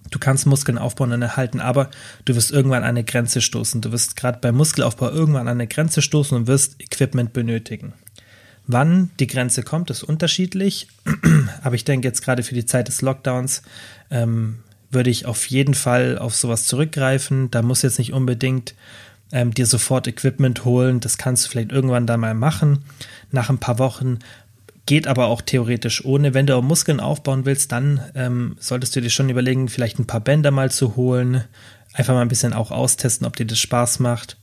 Du 0.09 0.19
kannst 0.19 0.45
Muskeln 0.45 0.77
aufbauen 0.77 1.11
und 1.11 1.21
erhalten, 1.21 1.59
aber 1.59 1.89
du 2.25 2.35
wirst 2.35 2.51
irgendwann 2.51 2.83
an 2.83 2.89
eine 2.89 3.03
Grenze 3.03 3.41
stoßen. 3.41 3.81
Du 3.81 3.91
wirst 3.91 4.15
gerade 4.15 4.39
beim 4.39 4.55
Muskelaufbau 4.55 5.09
irgendwann 5.09 5.47
an 5.47 5.57
eine 5.57 5.67
Grenze 5.67 6.01
stoßen 6.01 6.37
und 6.37 6.47
wirst 6.47 6.81
Equipment 6.81 7.33
benötigen. 7.33 7.93
Wann 8.65 9.11
die 9.19 9.27
Grenze 9.27 9.63
kommt, 9.63 9.89
ist 9.89 10.03
unterschiedlich, 10.03 10.87
aber 11.63 11.75
ich 11.75 11.85
denke 11.85 12.07
jetzt 12.07 12.21
gerade 12.21 12.43
für 12.43 12.53
die 12.55 12.65
Zeit 12.65 12.89
des 12.89 13.01
Lockdowns 13.01 13.61
ähm, 14.11 14.59
würde 14.91 15.09
ich 15.09 15.25
auf 15.25 15.45
jeden 15.47 15.73
Fall 15.73 16.17
auf 16.17 16.35
sowas 16.35 16.65
zurückgreifen. 16.65 17.51
Da 17.51 17.61
muss 17.61 17.81
jetzt 17.81 17.99
nicht 17.99 18.13
unbedingt 18.13 18.75
ähm, 19.31 19.53
dir 19.53 19.65
sofort 19.65 20.07
Equipment 20.07 20.65
holen. 20.65 20.99
Das 20.99 21.17
kannst 21.17 21.45
du 21.45 21.49
vielleicht 21.49 21.71
irgendwann 21.71 22.07
dann 22.07 22.19
mal 22.19 22.33
machen. 22.33 22.83
Nach 23.31 23.49
ein 23.49 23.57
paar 23.57 23.79
Wochen 23.79 24.19
Geht 24.87 25.05
aber 25.05 25.27
auch 25.27 25.41
theoretisch 25.41 26.03
ohne. 26.05 26.33
Wenn 26.33 26.47
du 26.47 26.55
auch 26.55 26.63
Muskeln 26.63 27.01
aufbauen 27.01 27.45
willst, 27.45 27.73
dann 27.73 28.01
ähm, 28.15 28.55
solltest 28.57 28.95
du 28.95 29.01
dir 29.01 29.09
schon 29.09 29.29
überlegen, 29.29 29.67
vielleicht 29.67 29.99
ein 29.99 30.07
paar 30.07 30.21
Bänder 30.21 30.49
mal 30.49 30.71
zu 30.71 30.95
holen. 30.95 31.43
Einfach 31.93 32.13
mal 32.13 32.21
ein 32.21 32.29
bisschen 32.29 32.53
auch 32.53 32.71
austesten, 32.71 33.27
ob 33.27 33.35
dir 33.35 33.45
das 33.45 33.59
Spaß 33.59 33.99
macht. 33.99 34.37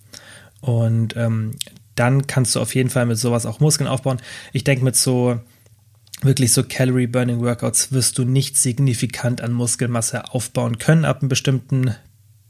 Und 0.61 1.17
ähm, 1.17 1.57
dann 1.95 2.27
kannst 2.27 2.55
du 2.55 2.61
auf 2.61 2.75
jeden 2.75 2.91
Fall 2.91 3.07
mit 3.07 3.19
sowas 3.19 3.47
auch 3.47 3.59
Muskeln 3.59 3.89
aufbauen. 3.89 4.19
Ich 4.53 4.65
denke, 4.65 4.85
mit 4.85 4.97
so 4.97 5.41
wirklich 6.21 6.53
so 6.53 6.63
Calorie 6.63 7.07
Burning 7.07 7.41
Workouts 7.41 7.93
wirst 7.93 8.19
du 8.19 8.25
nicht 8.25 8.59
signifikant 8.59 9.41
an 9.41 9.53
Muskelmasse 9.53 10.33
aufbauen 10.33 10.79
können 10.79 11.07
ab 11.07 11.21
einem 11.21 11.31
bestimmten 11.31 11.95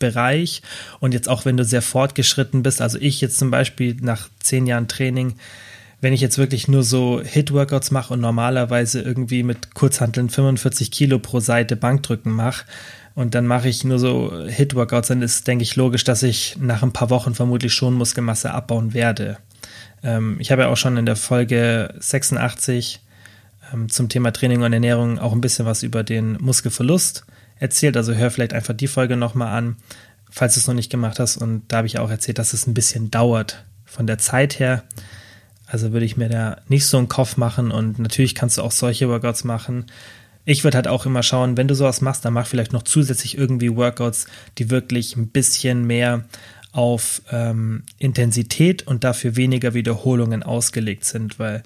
Bereich. 0.01 0.63
Und 0.99 1.15
jetzt 1.15 1.29
auch 1.29 1.45
wenn 1.45 1.57
du 1.57 1.65
sehr 1.65 1.83
fortgeschritten 1.83 2.65
bist, 2.65 2.81
also 2.81 2.99
ich 2.99 3.21
jetzt 3.21 3.39
zum 3.39 3.53
Beispiel 3.53 3.97
nach 4.01 4.29
zehn 4.41 4.67
Jahren 4.67 4.89
Training, 4.89 5.35
wenn 6.05 6.13
ich 6.13 6.21
jetzt 6.21 6.37
wirklich 6.37 6.69
nur 6.69 6.83
so 6.83 7.23
Hit-Workouts 7.23 7.91
mache 7.91 8.13
und 8.13 8.21
normalerweise 8.21 9.01
irgendwie 9.01 9.43
mit 9.43 9.75
Kurzhanteln 9.75 10.29
45 10.29 10.91
Kilo 10.91 11.19
pro 11.19 11.41
Seite 11.41 11.77
Bankdrücken 11.77 12.31
mache 12.31 12.67
und 13.15 13.35
dann 13.35 13.47
mache 13.47 13.71
ich 13.71 13.85
nur 13.85 13.99
so 13.99 14.47
Hit-Workouts, 14.47 15.09
dann 15.09 15.23
ist, 15.23 15.49
denke 15.49 15.63
ich, 15.63 15.77
logisch, 15.77 16.05
dass 16.05 16.23
ich 16.23 16.59
nach 16.61 16.83
ein 16.83 16.93
paar 16.93 17.09
Wochen 17.09 17.35
vermutlich 17.35 17.73
schon 17.73 17.95
Muskelmasse 17.95 18.53
abbauen 18.53 18.93
werde. 18.93 19.39
Ähm, 20.03 20.37
ich 20.41 20.53
habe 20.53 20.63
ja 20.63 20.69
auch 20.69 20.77
schon 20.77 20.99
in 20.99 21.07
der 21.07 21.17
Folge 21.17 21.95
86 21.99 23.01
ähm, 23.73 23.89
zum 23.89 24.11
Thema 24.11 24.31
Training 24.31 24.61
und 24.61 24.75
Ernährung 24.75 25.19
auch 25.19 25.33
ein 25.33 25.41
bisschen 25.41 25.65
was 25.65 25.83
über 25.83 26.05
den 26.05 26.33
Muskelverlust 26.39 27.25
erzählt. 27.59 27.97
Also 27.97 28.13
hör 28.13 28.31
vielleicht 28.31 28.53
einfach 28.53 28.75
die 28.75 28.89
Folge 28.89 29.17
nochmal 29.17 29.57
an, 29.57 29.77
falls 30.31 30.53
du 30.53 30.61
es 30.61 30.67
noch 30.67 30.75
nicht 30.75 30.91
gemacht 30.91 31.19
hast. 31.19 31.39
Und 31.39 31.63
da 31.69 31.79
habe 31.79 31.87
ich 31.87 31.99
auch 31.99 32.11
erzählt, 32.11 32.39
dass 32.39 32.53
es 32.53 32.67
ein 32.67 32.75
bisschen 32.75 33.11
dauert 33.11 33.65
von 33.87 34.07
der 34.07 34.19
Zeit 34.19 34.59
her. 34.59 34.85
Also 35.67 35.93
würde 35.93 36.07
ich 36.07 36.17
mir 36.17 36.29
da 36.29 36.59
nicht 36.69 36.87
so 36.87 36.99
einen 36.99 37.09
Kopf 37.09 37.37
machen 37.37 37.71
und 37.71 37.99
natürlich 37.99 38.35
kannst 38.35 38.59
du 38.59 38.63
auch 38.63 38.71
solche 38.71 39.09
Workouts 39.09 39.45
machen. 39.45 39.87
Ich 40.45 40.63
würde 40.63 40.77
halt 40.77 40.89
auch 40.89 41.07
immer 41.07 41.23
schauen, 41.23 41.57
wenn 41.57 41.69
du 41.69 41.75
sowas 41.75 42.01
machst, 42.03 42.25
dann 42.25 42.35
mach 42.35 42.47
vielleicht 42.47 42.73
noch 42.73 42.83
zusätzlich 42.83 43.39
irgendwie 43.39 43.75
Workouts, 43.75 44.27
die 44.59 44.71
wirklich 44.71 45.17
ein 45.17 45.29
bisschen 45.29 45.87
mehr 45.87 46.25
auf 46.73 47.23
ähm, 47.31 47.85
Intensität 47.99 48.87
und 48.87 49.05
dafür 49.05 49.37
weniger 49.37 49.75
Wiederholungen 49.75 50.43
ausgelegt 50.43 51.05
sind, 51.05 51.39
weil 51.39 51.63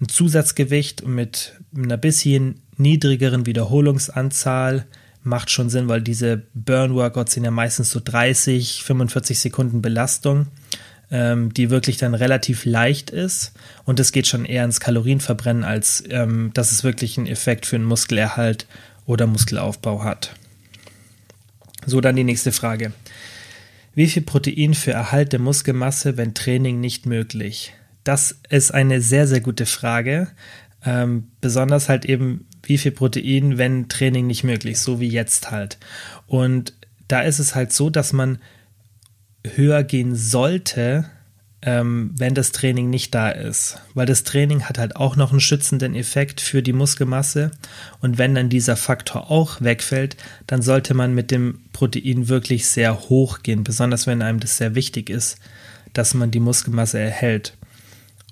ein 0.00 0.08
Zusatzgewicht 0.08 1.06
mit 1.06 1.54
einer 1.74 1.96
bisschen 1.96 2.60
niedrigeren 2.76 3.46
Wiederholungsanzahl 3.46 4.86
macht 5.22 5.50
schon 5.50 5.70
Sinn, 5.70 5.88
weil 5.88 6.00
diese 6.00 6.42
Burn-Workouts 6.54 7.34
sind 7.34 7.44
ja 7.44 7.50
meistens 7.50 7.90
so 7.90 8.00
30, 8.02 8.82
45 8.82 9.38
Sekunden 9.38 9.82
Belastung, 9.82 10.46
ähm, 11.10 11.52
die 11.52 11.70
wirklich 11.70 11.96
dann 11.96 12.14
relativ 12.14 12.64
leicht 12.64 13.10
ist. 13.10 13.52
Und 13.84 14.00
es 14.00 14.12
geht 14.12 14.26
schon 14.26 14.44
eher 14.44 14.64
ins 14.64 14.80
Kalorienverbrennen, 14.80 15.64
als 15.64 16.04
ähm, 16.08 16.50
dass 16.54 16.72
es 16.72 16.84
wirklich 16.84 17.18
einen 17.18 17.26
Effekt 17.26 17.66
für 17.66 17.76
einen 17.76 17.84
Muskelerhalt 17.84 18.66
oder 19.06 19.26
Muskelaufbau 19.26 20.04
hat. 20.04 20.34
So, 21.86 22.00
dann 22.00 22.16
die 22.16 22.24
nächste 22.24 22.52
Frage. 22.52 22.92
Wie 23.94 24.06
viel 24.06 24.22
Protein 24.22 24.74
für 24.74 24.92
Erhalt 24.92 25.32
der 25.32 25.40
Muskelmasse, 25.40 26.16
wenn 26.16 26.34
Training 26.34 26.80
nicht 26.80 27.06
möglich? 27.06 27.74
Das 28.04 28.38
ist 28.48 28.72
eine 28.72 29.00
sehr, 29.00 29.26
sehr 29.26 29.40
gute 29.40 29.66
Frage. 29.66 30.28
Ähm, 30.84 31.28
besonders 31.40 31.88
halt 31.88 32.04
eben, 32.04 32.46
wie 32.62 32.78
viel 32.78 32.92
Protein, 32.92 33.58
wenn 33.58 33.88
Training 33.88 34.26
nicht 34.26 34.44
möglich, 34.44 34.78
so 34.78 35.00
wie 35.00 35.08
jetzt 35.08 35.50
halt. 35.50 35.78
Und 36.26 36.72
da 37.08 37.22
ist 37.22 37.40
es 37.40 37.54
halt 37.54 37.72
so, 37.72 37.90
dass 37.90 38.12
man 38.12 38.38
höher 39.44 39.84
gehen 39.84 40.14
sollte, 40.14 41.06
ähm, 41.62 42.12
wenn 42.16 42.34
das 42.34 42.52
Training 42.52 42.88
nicht 42.88 43.14
da 43.14 43.30
ist. 43.30 43.80
Weil 43.94 44.06
das 44.06 44.24
Training 44.24 44.64
hat 44.64 44.78
halt 44.78 44.96
auch 44.96 45.16
noch 45.16 45.30
einen 45.30 45.40
schützenden 45.40 45.94
Effekt 45.94 46.40
für 46.40 46.62
die 46.62 46.72
Muskelmasse. 46.72 47.50
Und 48.00 48.18
wenn 48.18 48.34
dann 48.34 48.48
dieser 48.48 48.76
Faktor 48.76 49.30
auch 49.30 49.60
wegfällt, 49.60 50.16
dann 50.46 50.62
sollte 50.62 50.94
man 50.94 51.14
mit 51.14 51.30
dem 51.30 51.60
Protein 51.72 52.28
wirklich 52.28 52.66
sehr 52.66 53.08
hoch 53.08 53.42
gehen, 53.42 53.64
besonders 53.64 54.06
wenn 54.06 54.22
einem 54.22 54.40
das 54.40 54.56
sehr 54.56 54.74
wichtig 54.74 55.10
ist, 55.10 55.38
dass 55.92 56.14
man 56.14 56.30
die 56.30 56.40
Muskelmasse 56.40 56.98
erhält. 56.98 57.56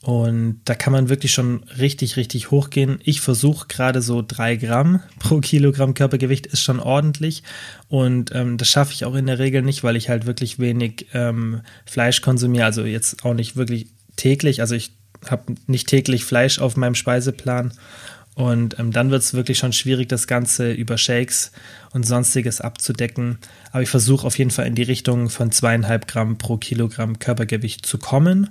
Und 0.03 0.61
da 0.65 0.75
kann 0.75 0.93
man 0.93 1.09
wirklich 1.09 1.33
schon 1.33 1.65
richtig, 1.77 2.17
richtig 2.17 2.53
hochgehen. 2.53 3.01
Ich 3.03 3.21
versuche 3.21 3.67
gerade 3.67 4.01
so 4.01 4.25
drei 4.27 4.57
Gramm 4.57 5.01
pro 5.19 5.41
Kilogramm 5.41 5.95
Körpergewicht 5.95 6.47
ist 6.47 6.63
schon 6.63 6.81
ordentlich. 6.81 7.43
Und 7.89 8.33
ähm, 8.35 8.59
das 8.59 8.71
schaffe 8.71 8.93
ich 8.93 9.05
auch 9.05 9.15
in 9.15 9.27
der 9.27 9.39
Regel 9.39 9.63
nicht, 9.63 9.83
weil 9.83 9.97
ich 9.97 10.09
halt 10.09 10.27
wirklich 10.27 10.59
wenig 10.59 11.07
ähm, 11.15 11.63
Fleisch 11.85 12.21
konsumiere. 12.21 12.65
Also 12.65 12.85
jetzt 12.85 13.25
auch 13.25 13.35
nicht 13.35 13.57
wirklich 13.57 13.89
täglich. 14.17 14.61
Also 14.61 14.77
ich 14.77 14.93
habe 15.29 15.55
nicht 15.67 15.89
täglich 15.89 16.25
Fleisch 16.25 16.61
auf 16.61 16.77
meinem 16.77 16.95
Speiseplan. 16.95 17.73
Und 18.37 18.79
ähm, 18.79 18.93
dann 18.93 19.11
wird 19.11 19.23
es 19.23 19.35
wirklich 19.35 19.59
schon 19.59 19.73
schwierig, 19.73 20.09
das 20.09 20.29
Ganze 20.29 20.71
über 20.71 20.97
Shakes 20.97 21.51
und 21.91 22.07
sonstiges 22.07 22.61
abzudecken. 22.61 23.39
Aber 23.73 23.83
ich 23.83 23.89
versuche 23.89 24.25
auf 24.25 24.39
jeden 24.39 24.53
Fall 24.53 24.69
in 24.69 24.77
die 24.77 24.85
Richtung 24.85 25.29
von 25.29 25.51
zweieinhalb 25.51 26.07
Gramm 26.07 26.39
pro 26.39 26.57
Kilogramm 26.57 27.19
Körpergewicht 27.19 27.85
zu 27.85 27.99
kommen. 27.99 28.49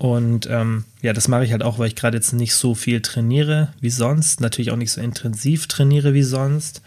Und 0.00 0.48
ähm, 0.48 0.86
ja, 1.02 1.12
das 1.12 1.28
mache 1.28 1.44
ich 1.44 1.52
halt 1.52 1.62
auch, 1.62 1.78
weil 1.78 1.88
ich 1.88 1.94
gerade 1.94 2.16
jetzt 2.16 2.32
nicht 2.32 2.54
so 2.54 2.74
viel 2.74 3.02
trainiere 3.02 3.68
wie 3.82 3.90
sonst, 3.90 4.40
natürlich 4.40 4.70
auch 4.70 4.76
nicht 4.76 4.92
so 4.92 5.02
intensiv 5.02 5.66
trainiere 5.66 6.14
wie 6.14 6.22
sonst. 6.22 6.80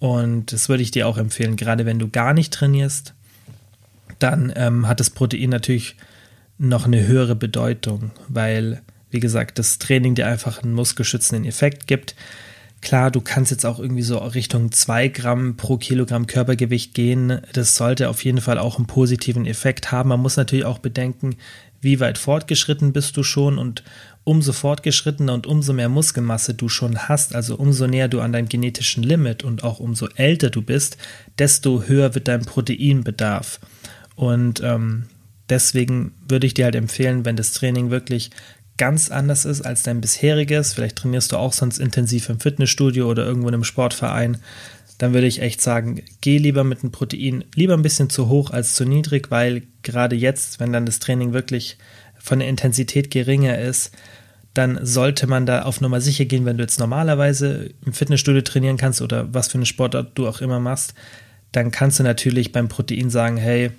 Und 0.00 0.52
das 0.52 0.68
würde 0.68 0.82
ich 0.82 0.90
dir 0.90 1.06
auch 1.06 1.18
empfehlen, 1.18 1.54
gerade 1.54 1.86
wenn 1.86 2.00
du 2.00 2.08
gar 2.08 2.34
nicht 2.34 2.52
trainierst, 2.52 3.14
dann 4.18 4.52
ähm, 4.56 4.88
hat 4.88 4.98
das 4.98 5.10
Protein 5.10 5.50
natürlich 5.50 5.94
noch 6.58 6.86
eine 6.86 7.06
höhere 7.06 7.36
Bedeutung, 7.36 8.10
weil, 8.26 8.82
wie 9.12 9.20
gesagt, 9.20 9.60
das 9.60 9.78
Training 9.78 10.16
dir 10.16 10.26
einfach 10.26 10.64
einen 10.64 10.74
muskelschützenden 10.74 11.44
Effekt 11.44 11.86
gibt. 11.86 12.16
Klar, 12.80 13.12
du 13.12 13.20
kannst 13.20 13.52
jetzt 13.52 13.66
auch 13.66 13.78
irgendwie 13.78 14.02
so 14.02 14.18
Richtung 14.18 14.72
2 14.72 15.08
Gramm 15.08 15.56
pro 15.56 15.76
Kilogramm 15.76 16.26
Körpergewicht 16.26 16.94
gehen. 16.94 17.40
Das 17.52 17.76
sollte 17.76 18.08
auf 18.08 18.24
jeden 18.24 18.40
Fall 18.40 18.58
auch 18.58 18.78
einen 18.78 18.86
positiven 18.86 19.46
Effekt 19.46 19.92
haben. 19.92 20.08
Man 20.08 20.20
muss 20.20 20.36
natürlich 20.36 20.64
auch 20.64 20.78
bedenken, 20.78 21.36
wie 21.80 22.00
weit 22.00 22.18
fortgeschritten 22.18 22.92
bist 22.92 23.16
du 23.16 23.22
schon 23.22 23.58
und 23.58 23.82
umso 24.24 24.52
fortgeschrittener 24.52 25.32
und 25.32 25.46
umso 25.46 25.72
mehr 25.72 25.88
Muskelmasse 25.88 26.52
du 26.52 26.68
schon 26.68 27.08
hast, 27.08 27.34
also 27.34 27.56
umso 27.56 27.86
näher 27.86 28.08
du 28.08 28.20
an 28.20 28.32
deinem 28.32 28.48
genetischen 28.48 29.02
Limit 29.02 29.42
und 29.42 29.64
auch 29.64 29.80
umso 29.80 30.06
älter 30.16 30.50
du 30.50 30.60
bist, 30.60 30.98
desto 31.38 31.84
höher 31.84 32.14
wird 32.14 32.28
dein 32.28 32.44
Proteinbedarf. 32.44 33.58
Und 34.16 34.60
ähm, 34.62 35.04
deswegen 35.48 36.12
würde 36.28 36.46
ich 36.46 36.54
dir 36.54 36.66
halt 36.66 36.74
empfehlen, 36.74 37.24
wenn 37.24 37.36
das 37.36 37.52
Training 37.52 37.90
wirklich 37.90 38.30
ganz 38.76 39.10
anders 39.10 39.44
ist 39.44 39.62
als 39.62 39.82
dein 39.82 40.00
bisheriges, 40.00 40.74
vielleicht 40.74 40.96
trainierst 40.96 41.32
du 41.32 41.36
auch 41.36 41.52
sonst 41.52 41.78
intensiv 41.78 42.28
im 42.28 42.38
Fitnessstudio 42.38 43.10
oder 43.10 43.24
irgendwo 43.26 43.48
in 43.48 43.54
einem 43.54 43.64
Sportverein, 43.64 44.38
dann 44.98 45.14
würde 45.14 45.28
ich 45.28 45.40
echt 45.40 45.62
sagen, 45.62 46.02
geh 46.20 46.38
lieber 46.38 46.64
mit 46.64 46.82
dem 46.82 46.90
Protein 46.90 47.44
lieber 47.54 47.74
ein 47.74 47.82
bisschen 47.82 48.10
zu 48.10 48.28
hoch 48.28 48.50
als 48.50 48.74
zu 48.74 48.84
niedrig, 48.84 49.30
weil 49.30 49.62
gerade 49.82 50.16
jetzt, 50.16 50.60
wenn 50.60 50.72
dann 50.72 50.86
das 50.86 50.98
Training 50.98 51.32
wirklich 51.32 51.78
von 52.18 52.40
der 52.40 52.48
Intensität 52.48 53.10
geringer 53.10 53.58
ist, 53.58 53.92
dann 54.54 54.84
sollte 54.84 55.28
man 55.28 55.46
da 55.46 55.62
auf 55.62 55.80
Nummer 55.80 56.00
sicher 56.00 56.24
gehen, 56.24 56.44
wenn 56.44 56.56
du 56.56 56.64
jetzt 56.64 56.80
normalerweise 56.80 57.70
im 57.86 57.92
Fitnessstudio 57.92 58.42
trainieren 58.42 58.76
kannst 58.76 59.00
oder 59.00 59.32
was 59.32 59.48
für 59.48 59.58
eine 59.58 59.66
Sportart 59.66 60.18
du 60.18 60.26
auch 60.26 60.40
immer 60.40 60.58
machst, 60.58 60.94
dann 61.52 61.70
kannst 61.70 62.00
du 62.00 62.02
natürlich 62.02 62.50
beim 62.50 62.68
Protein 62.68 63.08
sagen, 63.08 63.36
hey, 63.36 63.70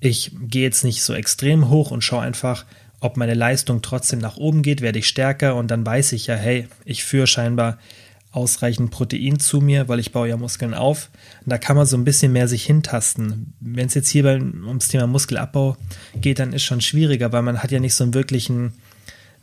ich 0.00 0.32
gehe 0.40 0.62
jetzt 0.62 0.84
nicht 0.84 1.02
so 1.02 1.12
extrem 1.12 1.68
hoch 1.68 1.90
und 1.90 2.02
schaue 2.02 2.22
einfach, 2.22 2.64
ob 3.00 3.16
meine 3.16 3.34
Leistung 3.34 3.82
trotzdem 3.82 4.20
nach 4.20 4.36
oben 4.36 4.62
geht, 4.62 4.80
werde 4.80 5.00
ich 5.00 5.06
stärker 5.06 5.54
und 5.56 5.70
dann 5.70 5.84
weiß 5.84 6.12
ich 6.12 6.28
ja, 6.28 6.34
hey, 6.34 6.66
ich 6.84 7.04
führe 7.04 7.26
scheinbar 7.26 7.78
ausreichend 8.32 8.90
Protein 8.90 9.38
zu 9.38 9.60
mir, 9.60 9.88
weil 9.88 10.00
ich 10.00 10.12
baue 10.12 10.28
ja 10.28 10.36
Muskeln 10.36 10.74
auf. 10.74 11.10
Und 11.44 11.50
da 11.50 11.58
kann 11.58 11.76
man 11.76 11.86
so 11.86 11.96
ein 11.96 12.04
bisschen 12.04 12.32
mehr 12.32 12.48
sich 12.48 12.64
hintasten. 12.64 13.52
Wenn 13.60 13.86
es 13.86 13.94
jetzt 13.94 14.08
hier 14.08 14.22
beim, 14.22 14.64
ums 14.66 14.88
Thema 14.88 15.06
Muskelabbau 15.06 15.76
geht, 16.20 16.38
dann 16.38 16.54
ist 16.54 16.64
schon 16.64 16.80
schwieriger, 16.80 17.30
weil 17.32 17.42
man 17.42 17.62
hat 17.62 17.70
ja 17.70 17.78
nicht 17.78 17.94
so 17.94 18.04
einen 18.04 18.14
wirklichen, 18.14 18.72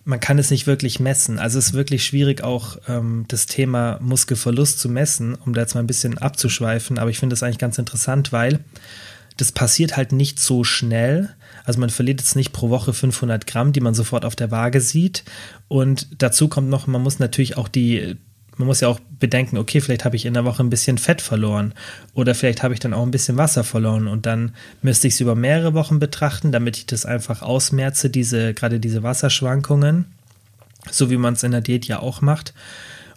man 0.05 0.19
kann 0.19 0.39
es 0.39 0.49
nicht 0.49 0.65
wirklich 0.65 0.99
messen. 0.99 1.37
Also 1.37 1.59
es 1.59 1.67
ist 1.67 1.73
wirklich 1.73 2.03
schwierig 2.03 2.43
auch 2.43 2.77
ähm, 2.87 3.25
das 3.27 3.45
Thema 3.45 3.99
Muskelverlust 4.01 4.79
zu 4.79 4.89
messen, 4.89 5.35
um 5.35 5.53
da 5.53 5.61
jetzt 5.61 5.75
mal 5.75 5.81
ein 5.81 5.87
bisschen 5.87 6.17
abzuschweifen. 6.17 6.97
Aber 6.97 7.11
ich 7.11 7.19
finde 7.19 7.35
das 7.35 7.43
eigentlich 7.43 7.59
ganz 7.59 7.77
interessant, 7.77 8.31
weil 8.31 8.59
das 9.37 9.51
passiert 9.51 9.97
halt 9.97 10.11
nicht 10.11 10.39
so 10.39 10.63
schnell. 10.63 11.29
Also 11.63 11.79
man 11.79 11.91
verliert 11.91 12.21
jetzt 12.21 12.35
nicht 12.35 12.53
pro 12.53 12.69
Woche 12.71 12.91
500 12.91 13.45
Gramm, 13.45 13.71
die 13.71 13.81
man 13.81 13.93
sofort 13.93 14.25
auf 14.25 14.35
der 14.35 14.49
Waage 14.49 14.81
sieht. 14.81 15.23
Und 15.67 16.07
dazu 16.17 16.47
kommt 16.47 16.69
noch, 16.69 16.87
man 16.87 17.03
muss 17.03 17.19
natürlich 17.19 17.55
auch 17.55 17.67
die 17.67 18.17
man 18.59 18.67
muss 18.67 18.81
ja 18.81 18.89
auch 18.89 18.99
bedenken, 19.19 19.57
okay, 19.57 19.79
vielleicht 19.79 20.03
habe 20.03 20.17
ich 20.17 20.25
in 20.25 20.33
der 20.33 20.43
Woche 20.43 20.61
ein 20.61 20.69
bisschen 20.69 20.97
Fett 20.97 21.21
verloren 21.21 21.73
oder 22.13 22.35
vielleicht 22.35 22.61
habe 22.61 22.73
ich 22.73 22.81
dann 22.81 22.93
auch 22.93 23.03
ein 23.03 23.11
bisschen 23.11 23.37
Wasser 23.37 23.63
verloren 23.63 24.07
und 24.07 24.25
dann 24.25 24.53
müsste 24.81 25.07
ich 25.07 25.13
es 25.13 25.21
über 25.21 25.33
mehrere 25.33 25.73
Wochen 25.73 25.99
betrachten, 25.99 26.51
damit 26.51 26.75
ich 26.75 26.85
das 26.85 27.05
einfach 27.05 27.41
ausmerze, 27.41 28.09
diese, 28.09 28.53
gerade 28.53 28.81
diese 28.81 29.01
Wasserschwankungen, 29.01 30.07
so 30.91 31.09
wie 31.09 31.15
man 31.15 31.35
es 31.35 31.43
in 31.43 31.51
der 31.51 31.61
Diät 31.61 31.85
ja 31.85 31.99
auch 31.99 32.19
macht. 32.19 32.53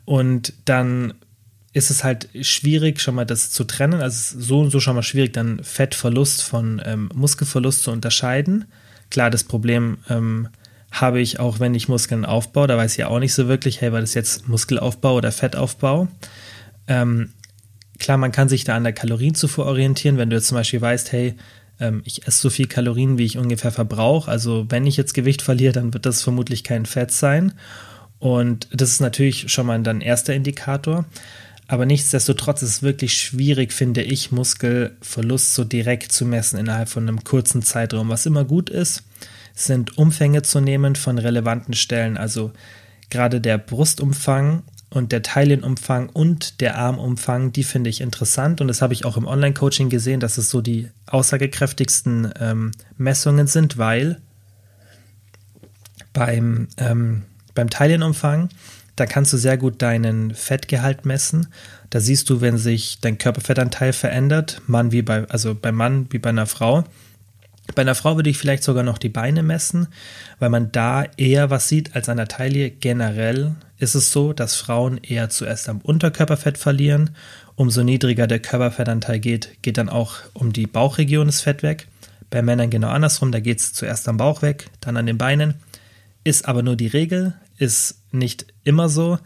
Und 0.04 0.52
dann 0.64 1.12
ist 1.72 1.90
es 1.90 2.04
halt 2.04 2.28
schwierig, 2.40 3.00
schon 3.00 3.16
mal 3.16 3.24
das 3.24 3.50
zu 3.50 3.64
trennen. 3.64 4.00
Also 4.00 4.38
so 4.38 4.60
und 4.60 4.70
so 4.70 4.78
schon 4.78 4.94
mal 4.94 5.02
schwierig, 5.02 5.32
dann 5.32 5.64
Fettverlust 5.64 6.44
von 6.44 6.80
ähm, 6.84 7.10
Muskelverlust 7.14 7.82
zu 7.82 7.90
unterscheiden. 7.90 8.66
Klar, 9.10 9.30
das 9.30 9.42
Problem 9.42 9.98
ähm, 10.08 10.48
habe 10.92 11.20
ich 11.20 11.40
auch, 11.40 11.58
wenn 11.58 11.74
ich 11.74 11.88
Muskeln 11.88 12.24
aufbaue, 12.24 12.66
da 12.66 12.76
weiß 12.76 12.92
ich 12.92 12.98
ja 12.98 13.08
auch 13.08 13.18
nicht 13.18 13.34
so 13.34 13.48
wirklich, 13.48 13.80
hey, 13.80 13.92
war 13.92 14.00
das 14.00 14.14
jetzt 14.14 14.48
Muskelaufbau 14.48 15.16
oder 15.16 15.32
Fettaufbau? 15.32 16.06
Ähm, 16.86 17.32
klar, 17.98 18.18
man 18.18 18.30
kann 18.30 18.48
sich 18.48 18.64
da 18.64 18.76
an 18.76 18.84
der 18.84 18.92
Kalorienzufuhr 18.92 19.64
orientieren, 19.64 20.18
wenn 20.18 20.28
du 20.28 20.36
jetzt 20.36 20.48
zum 20.48 20.56
Beispiel 20.56 20.82
weißt, 20.82 21.10
hey, 21.12 21.34
ähm, 21.80 22.02
ich 22.04 22.26
esse 22.26 22.40
so 22.40 22.50
viel 22.50 22.66
Kalorien, 22.66 23.16
wie 23.16 23.24
ich 23.24 23.38
ungefähr 23.38 23.72
verbrauche. 23.72 24.30
Also 24.30 24.66
wenn 24.68 24.86
ich 24.86 24.98
jetzt 24.98 25.14
Gewicht 25.14 25.40
verliere, 25.40 25.72
dann 25.72 25.94
wird 25.94 26.04
das 26.04 26.22
vermutlich 26.22 26.62
kein 26.62 26.84
Fett 26.84 27.10
sein. 27.10 27.54
Und 28.18 28.68
das 28.72 28.90
ist 28.90 29.00
natürlich 29.00 29.50
schon 29.50 29.66
mal 29.66 29.82
dann 29.82 30.02
erster 30.02 30.34
Indikator. 30.34 31.06
Aber 31.68 31.86
nichtsdestotrotz 31.86 32.60
ist 32.62 32.68
es 32.68 32.82
wirklich 32.82 33.14
schwierig, 33.14 33.72
finde 33.72 34.02
ich, 34.02 34.30
Muskelverlust 34.30 35.54
so 35.54 35.64
direkt 35.64 36.12
zu 36.12 36.26
messen 36.26 36.58
innerhalb 36.58 36.90
von 36.90 37.08
einem 37.08 37.24
kurzen 37.24 37.62
Zeitraum. 37.62 38.10
Was 38.10 38.26
immer 38.26 38.44
gut 38.44 38.68
ist, 38.68 39.04
sind 39.54 39.98
Umfänge 39.98 40.42
zu 40.42 40.60
nehmen 40.60 40.96
von 40.96 41.18
relevanten 41.18 41.74
Stellen, 41.74 42.16
also 42.16 42.52
gerade 43.10 43.40
der 43.40 43.58
Brustumfang 43.58 44.62
und 44.90 45.12
der 45.12 45.22
Taillenumfang 45.22 46.08
und 46.10 46.60
der 46.60 46.76
Armumfang, 46.78 47.52
die 47.52 47.64
finde 47.64 47.90
ich 47.90 48.00
interessant 48.00 48.60
und 48.60 48.68
das 48.68 48.82
habe 48.82 48.94
ich 48.94 49.04
auch 49.04 49.16
im 49.16 49.26
Online-Coaching 49.26 49.88
gesehen, 49.88 50.20
dass 50.20 50.38
es 50.38 50.50
so 50.50 50.60
die 50.60 50.88
aussagekräftigsten 51.06 52.32
ähm, 52.40 52.72
Messungen 52.96 53.46
sind, 53.46 53.78
weil 53.78 54.20
beim, 56.12 56.68
ähm, 56.76 57.22
beim 57.54 57.70
Taillenumfang, 57.70 58.50
da 58.96 59.06
kannst 59.06 59.32
du 59.32 59.38
sehr 59.38 59.56
gut 59.56 59.80
deinen 59.80 60.34
Fettgehalt 60.34 61.06
messen. 61.06 61.48
Da 61.88 62.00
siehst 62.00 62.28
du, 62.28 62.40
wenn 62.42 62.58
sich 62.58 62.98
dein 63.00 63.16
Körperfettanteil 63.16 63.94
verändert, 63.94 64.60
Mann 64.66 64.92
wie 64.92 65.02
bei, 65.02 65.26
also 65.28 65.54
beim 65.54 65.74
Mann 65.74 66.06
wie 66.10 66.18
bei 66.18 66.28
einer 66.28 66.46
Frau, 66.46 66.84
bei 67.74 67.82
einer 67.82 67.94
Frau 67.94 68.16
würde 68.16 68.30
ich 68.30 68.38
vielleicht 68.38 68.64
sogar 68.64 68.82
noch 68.82 68.98
die 68.98 69.08
Beine 69.08 69.42
messen, 69.42 69.88
weil 70.38 70.50
man 70.50 70.72
da 70.72 71.04
eher 71.16 71.50
was 71.50 71.68
sieht 71.68 71.94
als 71.94 72.08
an 72.08 72.16
der 72.16 72.28
Taille. 72.28 72.70
Generell 72.70 73.54
ist 73.78 73.94
es 73.94 74.12
so, 74.12 74.32
dass 74.32 74.56
Frauen 74.56 74.98
eher 74.98 75.30
zuerst 75.30 75.68
am 75.68 75.80
Unterkörperfett 75.80 76.58
verlieren. 76.58 77.10
Umso 77.54 77.82
niedriger 77.82 78.26
der 78.26 78.40
Körperfettanteil 78.40 79.20
geht, 79.20 79.62
geht 79.62 79.78
dann 79.78 79.88
auch 79.88 80.16
um 80.32 80.52
die 80.52 80.66
Bauchregion 80.66 81.26
das 81.26 81.40
Fett 81.40 81.62
weg. 81.62 81.86
Bei 82.30 82.42
Männern 82.42 82.70
genau 82.70 82.88
andersrum, 82.88 83.30
da 83.30 83.40
geht 83.40 83.60
es 83.60 83.72
zuerst 83.72 84.08
am 84.08 84.16
Bauch 84.16 84.42
weg, 84.42 84.70
dann 84.80 84.96
an 84.96 85.06
den 85.06 85.18
Beinen. 85.18 85.54
Ist 86.24 86.48
aber 86.48 86.62
nur 86.62 86.76
die 86.76 86.86
Regel, 86.86 87.34
ist 87.58 87.98
nicht 88.10 88.46
immer 88.64 88.88
so. 88.88 89.18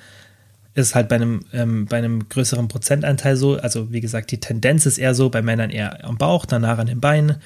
ist 0.74 0.94
halt 0.94 1.08
bei 1.08 1.16
einem, 1.16 1.44
ähm, 1.52 1.86
bei 1.86 1.96
einem 1.96 2.28
größeren 2.28 2.68
Prozentanteil 2.68 3.36
so. 3.36 3.56
Also 3.58 3.92
wie 3.92 4.00
gesagt, 4.00 4.30
die 4.30 4.40
Tendenz 4.40 4.86
ist 4.86 4.98
eher 4.98 5.14
so, 5.14 5.30
bei 5.30 5.40
Männern 5.40 5.70
eher 5.70 6.04
am 6.04 6.18
Bauch, 6.18 6.44
danach 6.44 6.78
an 6.78 6.86
den 6.86 7.00
Beinen, 7.00 7.36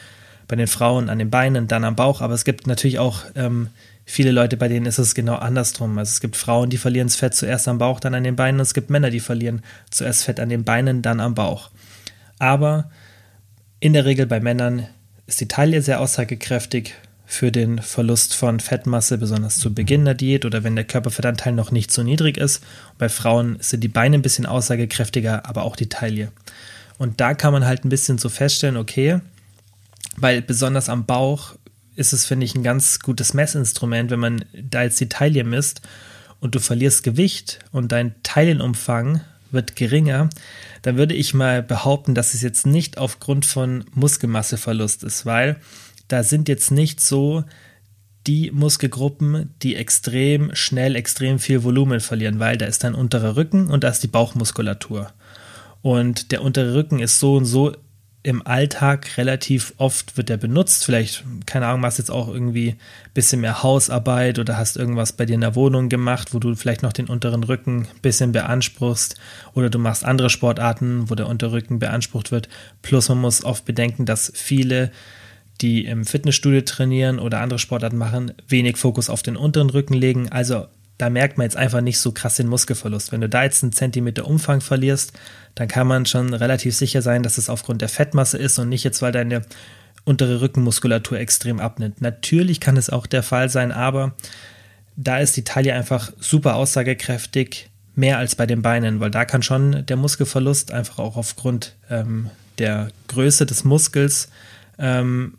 bei 0.51 0.57
den 0.57 0.67
Frauen 0.67 1.09
an 1.09 1.21
den 1.21 1.31
Beinen, 1.31 1.69
dann 1.69 1.85
am 1.85 1.95
Bauch. 1.95 2.21
Aber 2.21 2.35
es 2.35 2.45
gibt 2.45 2.67
natürlich 2.67 2.99
auch 2.99 3.23
ähm, 3.37 3.69
viele 4.05 4.33
Leute, 4.33 4.57
bei 4.57 4.67
denen 4.67 4.85
ist 4.85 4.99
es 4.99 5.15
genau 5.15 5.37
andersrum. 5.37 5.97
Also 5.97 6.11
es 6.11 6.21
gibt 6.21 6.37
Frauen, 6.37 6.71
die 6.71 6.77
verlieren 6.77 7.07
das 7.07 7.15
Fett 7.15 7.37
zuerst 7.37 7.69
am 7.69 7.79
Bauch, 7.79 8.01
dann 8.01 8.15
an 8.15 8.25
den 8.25 8.35
Beinen. 8.35 8.59
Und 8.59 8.63
es 8.63 8.75
gibt 8.75 8.91
Männer, 8.91 9.11
die 9.11 9.21
verlieren 9.21 9.63
zuerst 9.91 10.25
Fett 10.25 10.41
an 10.41 10.49
den 10.49 10.65
Beinen, 10.65 11.03
dann 11.03 11.21
am 11.21 11.37
Bauch. 11.37 11.71
Aber 12.41 12.91
in 13.79 13.93
der 13.93 14.05
Regel 14.05 14.27
bei 14.27 14.41
Männern 14.41 14.89
ist 15.29 15.41
die 15.41 15.47
Taille 15.47 15.83
sehr 15.83 16.01
aussagekräftig 16.01 16.95
für 17.27 17.53
den 17.53 17.79
Verlust 17.79 18.35
von 18.35 18.59
Fettmasse, 18.59 19.19
besonders 19.19 19.59
zu 19.59 19.73
Beginn 19.73 20.05
der 20.05 20.15
Diät 20.15 20.45
oder 20.45 20.65
wenn 20.65 20.75
der 20.75 20.85
Körperfettanteil 20.85 21.53
noch 21.53 21.71
nicht 21.71 21.93
so 21.93 22.03
niedrig 22.03 22.37
ist. 22.37 22.65
Bei 22.99 23.09
Frauen 23.09 23.57
sind 23.61 23.85
die 23.85 23.89
Beine 23.89 24.19
ein 24.19 24.23
bisschen 24.23 24.47
aussagekräftiger, 24.47 25.49
aber 25.49 25.63
auch 25.63 25.77
die 25.77 25.89
Taille. 25.89 26.33
Und 26.99 27.21
da 27.21 27.35
kann 27.35 27.53
man 27.53 27.67
halt 27.67 27.85
ein 27.85 27.89
bisschen 27.89 28.19
so 28.19 28.29
feststellen, 28.29 28.77
okay, 28.77 29.21
weil 30.21 30.43
besonders 30.43 30.89
am 30.89 31.07
Bauch 31.07 31.55
ist 31.97 32.13
es, 32.13 32.25
finde 32.25 32.47
ich, 32.47 32.55
ein 32.55 32.63
ganz 32.63 33.01
gutes 33.01 33.35
Messinstrument, 33.35 34.11
wenn 34.11 34.21
man 34.21 34.45
da 34.53 34.83
jetzt 34.83 35.01
die 35.01 35.09
Taille 35.09 35.45
misst 35.45 35.83
und 36.41 36.55
du 36.55 36.61
verlierst 36.61 37.03
Gewicht 37.03 37.59
und 37.73 37.93
dein 37.93 38.15
Teilenumfang 38.23 39.21
wird 39.51 39.77
geringer, 39.77 40.31
dann 40.83 40.97
würde 40.97 41.15
ich 41.15 41.35
mal 41.35 41.63
behaupten, 41.63 42.15
dass 42.15 42.35
es 42.35 42.43
jetzt 42.43 42.67
nicht 42.67 42.99
aufgrund 42.99 43.45
von 43.45 43.85
Muskelmasseverlust 43.95 45.03
ist, 45.03 45.27
weil 45.27 45.57
da 46.09 46.23
sind 46.23 46.49
jetzt 46.49 46.71
nicht 46.71 47.01
so 47.01 47.45
die 48.27 48.51
Muskelgruppen, 48.51 49.55
die 49.63 49.77
extrem 49.77 50.55
schnell 50.55 50.95
extrem 50.95 51.39
viel 51.39 51.65
Volumen 51.65 52.01
verlieren, 52.01 52.39
weil 52.39 52.59
da 52.59 52.67
ist 52.67 52.85
dein 52.85 52.95
unterer 52.95 53.37
Rücken 53.37 53.69
und 53.69 53.83
da 53.85 53.89
ist 53.89 54.03
die 54.03 54.09
Bauchmuskulatur. 54.09 55.13
Und 55.83 56.31
der 56.31 56.43
untere 56.43 56.75
Rücken 56.75 56.99
ist 56.99 57.19
so 57.19 57.37
und 57.37 57.47
so 57.47 57.75
im 58.23 58.47
Alltag 58.47 59.17
relativ 59.17 59.73
oft 59.79 60.17
wird 60.17 60.29
der 60.29 60.37
benutzt. 60.37 60.85
Vielleicht, 60.85 61.25
keine 61.47 61.67
Ahnung, 61.67 61.81
machst 61.81 61.99
jetzt 61.99 62.11
auch 62.11 62.29
irgendwie 62.29 62.71
ein 62.71 62.79
bisschen 63.15 63.41
mehr 63.41 63.63
Hausarbeit 63.63 64.39
oder 64.39 64.59
hast 64.59 64.77
irgendwas 64.77 65.13
bei 65.13 65.25
dir 65.25 65.35
in 65.35 65.41
der 65.41 65.55
Wohnung 65.55 65.89
gemacht, 65.89 66.35
wo 66.35 66.39
du 66.39 66.55
vielleicht 66.55 66.83
noch 66.83 66.93
den 66.93 67.09
unteren 67.09 67.45
Rücken 67.45 67.87
ein 67.91 68.01
bisschen 68.03 68.33
beanspruchst 68.33 69.19
oder 69.55 69.71
du 69.71 69.79
machst 69.79 70.05
andere 70.05 70.29
Sportarten, 70.29 71.09
wo 71.09 71.15
der 71.15 71.29
Unterrücken 71.29 71.79
beansprucht 71.79 72.31
wird. 72.31 72.49
Plus 72.83 73.09
man 73.09 73.19
muss 73.19 73.43
oft 73.43 73.65
bedenken, 73.65 74.05
dass 74.05 74.31
viele 74.35 74.91
die 75.61 75.85
im 75.85 76.05
Fitnessstudio 76.05 76.63
trainieren 76.63 77.19
oder 77.19 77.41
andere 77.41 77.59
Sportarten 77.59 77.99
machen, 77.99 78.33
wenig 78.49 78.77
Fokus 78.77 79.11
auf 79.11 79.23
den 79.23 79.37
unteren 79.37 79.71
Rücken 79.71 79.95
legen. 79.95 80.31
Also 80.31 80.67
da 81.01 81.09
merkt 81.09 81.39
man 81.39 81.47
jetzt 81.47 81.57
einfach 81.57 81.81
nicht 81.81 81.99
so 81.99 82.13
krass 82.13 82.37
den 82.37 82.47
Muskelverlust. 82.47 83.11
Wenn 83.11 83.23
du 83.23 83.29
da 83.29 83.43
jetzt 83.43 83.63
einen 83.63 83.73
Zentimeter 83.73 84.27
Umfang 84.27 84.61
verlierst, 84.61 85.15
dann 85.55 85.67
kann 85.67 85.87
man 85.87 86.05
schon 86.05 86.35
relativ 86.35 86.77
sicher 86.77 87.01
sein, 87.01 87.23
dass 87.23 87.39
es 87.39 87.49
aufgrund 87.49 87.81
der 87.81 87.89
Fettmasse 87.89 88.37
ist 88.37 88.59
und 88.59 88.69
nicht 88.69 88.85
jetzt, 88.85 89.01
weil 89.01 89.11
deine 89.11 89.43
untere 90.05 90.43
Rückenmuskulatur 90.43 91.19
extrem 91.19 91.59
abnimmt. 91.59 92.03
Natürlich 92.03 92.61
kann 92.61 92.77
es 92.77 92.91
auch 92.91 93.07
der 93.07 93.23
Fall 93.23 93.49
sein, 93.49 93.73
aber 93.73 94.15
da 94.95 95.19
ist 95.19 95.39
die 95.39 95.45
Taille 95.45 95.73
einfach 95.73 96.13
super 96.21 96.57
aussagekräftig, 96.57 97.71
mehr 97.95 98.19
als 98.19 98.35
bei 98.35 98.45
den 98.45 98.61
Beinen, 98.61 99.01
weil 99.01 99.11
da 99.11 99.25
kann 99.25 99.43
schon 99.43 99.87
der 99.87 99.97
Muskelverlust 99.97 100.71
einfach 100.71 100.99
auch 100.99 101.17
aufgrund 101.17 101.77
ähm, 101.89 102.29
der 102.59 102.91
Größe 103.09 103.47
des 103.47 103.65
Muskels 103.65 104.29
ähm, 104.79 105.39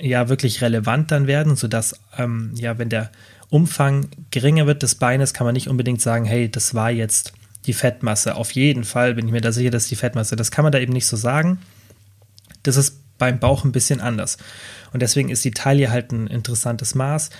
ja 0.00 0.30
wirklich 0.30 0.62
relevant 0.62 1.10
dann 1.10 1.26
werden, 1.26 1.56
sodass 1.56 1.94
ähm, 2.16 2.52
ja, 2.56 2.78
wenn 2.78 2.88
der 2.88 3.10
Umfang 3.54 4.08
geringer 4.32 4.66
wird 4.66 4.82
des 4.82 4.96
Beines, 4.96 5.32
kann 5.32 5.44
man 5.44 5.54
nicht 5.54 5.68
unbedingt 5.68 6.00
sagen, 6.00 6.24
hey, 6.24 6.50
das 6.50 6.74
war 6.74 6.90
jetzt 6.90 7.34
die 7.66 7.72
Fettmasse. 7.72 8.34
Auf 8.34 8.50
jeden 8.50 8.82
Fall 8.82 9.14
bin 9.14 9.26
ich 9.26 9.32
mir 9.32 9.40
da 9.40 9.52
sicher, 9.52 9.70
dass 9.70 9.86
die 9.86 9.94
Fettmasse. 9.94 10.34
Das 10.34 10.50
kann 10.50 10.64
man 10.64 10.72
da 10.72 10.80
eben 10.80 10.92
nicht 10.92 11.06
so 11.06 11.16
sagen. 11.16 11.60
Das 12.64 12.76
ist 12.76 12.98
beim 13.16 13.38
Bauch 13.38 13.64
ein 13.64 13.70
bisschen 13.70 14.00
anders. 14.00 14.38
Und 14.92 15.02
deswegen 15.02 15.28
ist 15.28 15.44
die 15.44 15.52
Taille 15.52 15.92
halt 15.92 16.10
ein 16.10 16.26
interessantes 16.26 16.96
Maß. 16.96 17.30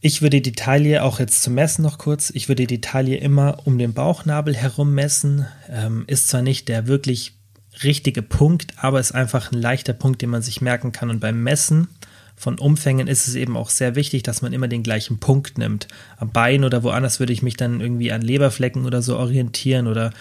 Ich 0.00 0.22
würde 0.22 0.40
die 0.40 0.52
Taille 0.52 1.02
auch 1.02 1.18
jetzt 1.18 1.42
zum 1.42 1.54
Messen 1.54 1.82
noch 1.82 1.98
kurz, 1.98 2.30
ich 2.30 2.46
würde 2.46 2.68
die 2.68 2.80
Taille 2.80 3.16
immer 3.16 3.66
um 3.66 3.78
den 3.78 3.94
Bauchnabel 3.94 4.54
herum 4.54 4.94
messen. 4.94 5.44
Ähm, 5.68 6.04
ist 6.06 6.28
zwar 6.28 6.42
nicht 6.42 6.68
der 6.68 6.86
wirklich 6.86 7.34
richtige 7.82 8.22
Punkt, 8.22 8.74
aber 8.76 9.00
ist 9.00 9.10
einfach 9.10 9.50
ein 9.50 9.60
leichter 9.60 9.92
Punkt, 9.92 10.22
den 10.22 10.30
man 10.30 10.42
sich 10.42 10.60
merken 10.60 10.92
kann. 10.92 11.10
Und 11.10 11.18
beim 11.18 11.42
Messen 11.42 11.88
von 12.36 12.58
Umfängen 12.58 13.08
ist 13.08 13.28
es 13.28 13.34
eben 13.34 13.56
auch 13.56 13.70
sehr 13.70 13.96
wichtig, 13.96 14.22
dass 14.22 14.42
man 14.42 14.52
immer 14.52 14.68
den 14.68 14.82
gleichen 14.82 15.18
Punkt 15.18 15.56
nimmt. 15.56 15.88
Am 16.18 16.30
Bein 16.30 16.64
oder 16.64 16.82
woanders 16.82 17.18
würde 17.18 17.32
ich 17.32 17.42
mich 17.42 17.56
dann 17.56 17.80
irgendwie 17.80 18.12
an 18.12 18.20
Leberflecken 18.20 18.84
oder 18.84 19.00
so 19.00 19.16
orientieren 19.16 19.86
oder 19.86 20.12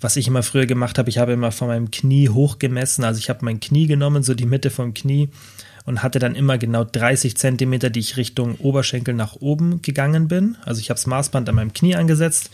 was 0.00 0.16
ich 0.16 0.28
immer 0.28 0.42
früher 0.42 0.66
gemacht 0.66 0.98
habe, 0.98 1.10
ich 1.10 1.18
habe 1.18 1.32
immer 1.32 1.52
von 1.52 1.68
meinem 1.68 1.90
Knie 1.90 2.28
hochgemessen. 2.28 3.04
Also 3.04 3.18
ich 3.18 3.28
habe 3.28 3.44
mein 3.44 3.60
Knie 3.60 3.86
genommen, 3.86 4.22
so 4.22 4.34
die 4.34 4.46
Mitte 4.46 4.70
vom 4.70 4.94
Knie 4.94 5.28
und 5.84 6.02
hatte 6.02 6.18
dann 6.18 6.34
immer 6.34 6.58
genau 6.58 6.84
30 6.84 7.36
Zentimeter, 7.36 7.90
die 7.90 8.00
ich 8.00 8.16
Richtung 8.16 8.56
Oberschenkel 8.56 9.14
nach 9.14 9.36
oben 9.36 9.82
gegangen 9.82 10.28
bin. 10.28 10.56
Also 10.64 10.80
ich 10.80 10.90
habe 10.90 10.98
das 10.98 11.06
Maßband 11.06 11.48
an 11.48 11.54
meinem 11.54 11.72
Knie 11.72 11.96
angesetzt, 11.96 12.50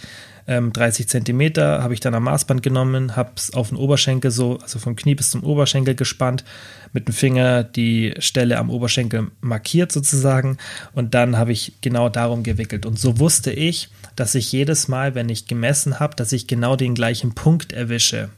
ähm, 0.46 0.72
30 0.72 1.08
Zentimeter 1.08 1.82
habe 1.82 1.94
ich 1.94 2.00
dann 2.00 2.14
am 2.14 2.24
Maßband 2.24 2.62
genommen, 2.62 3.16
habe 3.16 3.32
es 3.36 3.54
auf 3.54 3.70
den 3.70 3.78
Oberschenkel 3.78 4.30
so, 4.30 4.58
also 4.58 4.78
vom 4.78 4.96
Knie 4.96 5.14
bis 5.14 5.30
zum 5.30 5.42
Oberschenkel 5.42 5.94
gespannt, 5.94 6.44
mit 6.92 7.08
dem 7.08 7.14
Finger 7.14 7.64
die 7.64 8.14
Stelle 8.18 8.58
am 8.58 8.70
Oberschenkel 8.70 9.30
markiert 9.40 9.90
sozusagen 9.90 10.58
und 10.92 11.14
dann 11.14 11.36
habe 11.38 11.52
ich 11.52 11.74
genau 11.80 12.08
darum 12.08 12.42
gewickelt. 12.42 12.86
Und 12.86 12.98
so 12.98 13.18
wusste 13.18 13.50
ich, 13.50 13.88
dass 14.16 14.34
ich 14.34 14.52
jedes 14.52 14.88
Mal, 14.88 15.14
wenn 15.14 15.28
ich 15.28 15.46
gemessen 15.46 15.98
habe, 15.98 16.14
dass 16.14 16.32
ich 16.32 16.46
genau 16.46 16.76
den 16.76 16.94
gleichen 16.94 17.34
Punkt 17.34 17.72
erwische 17.72 18.28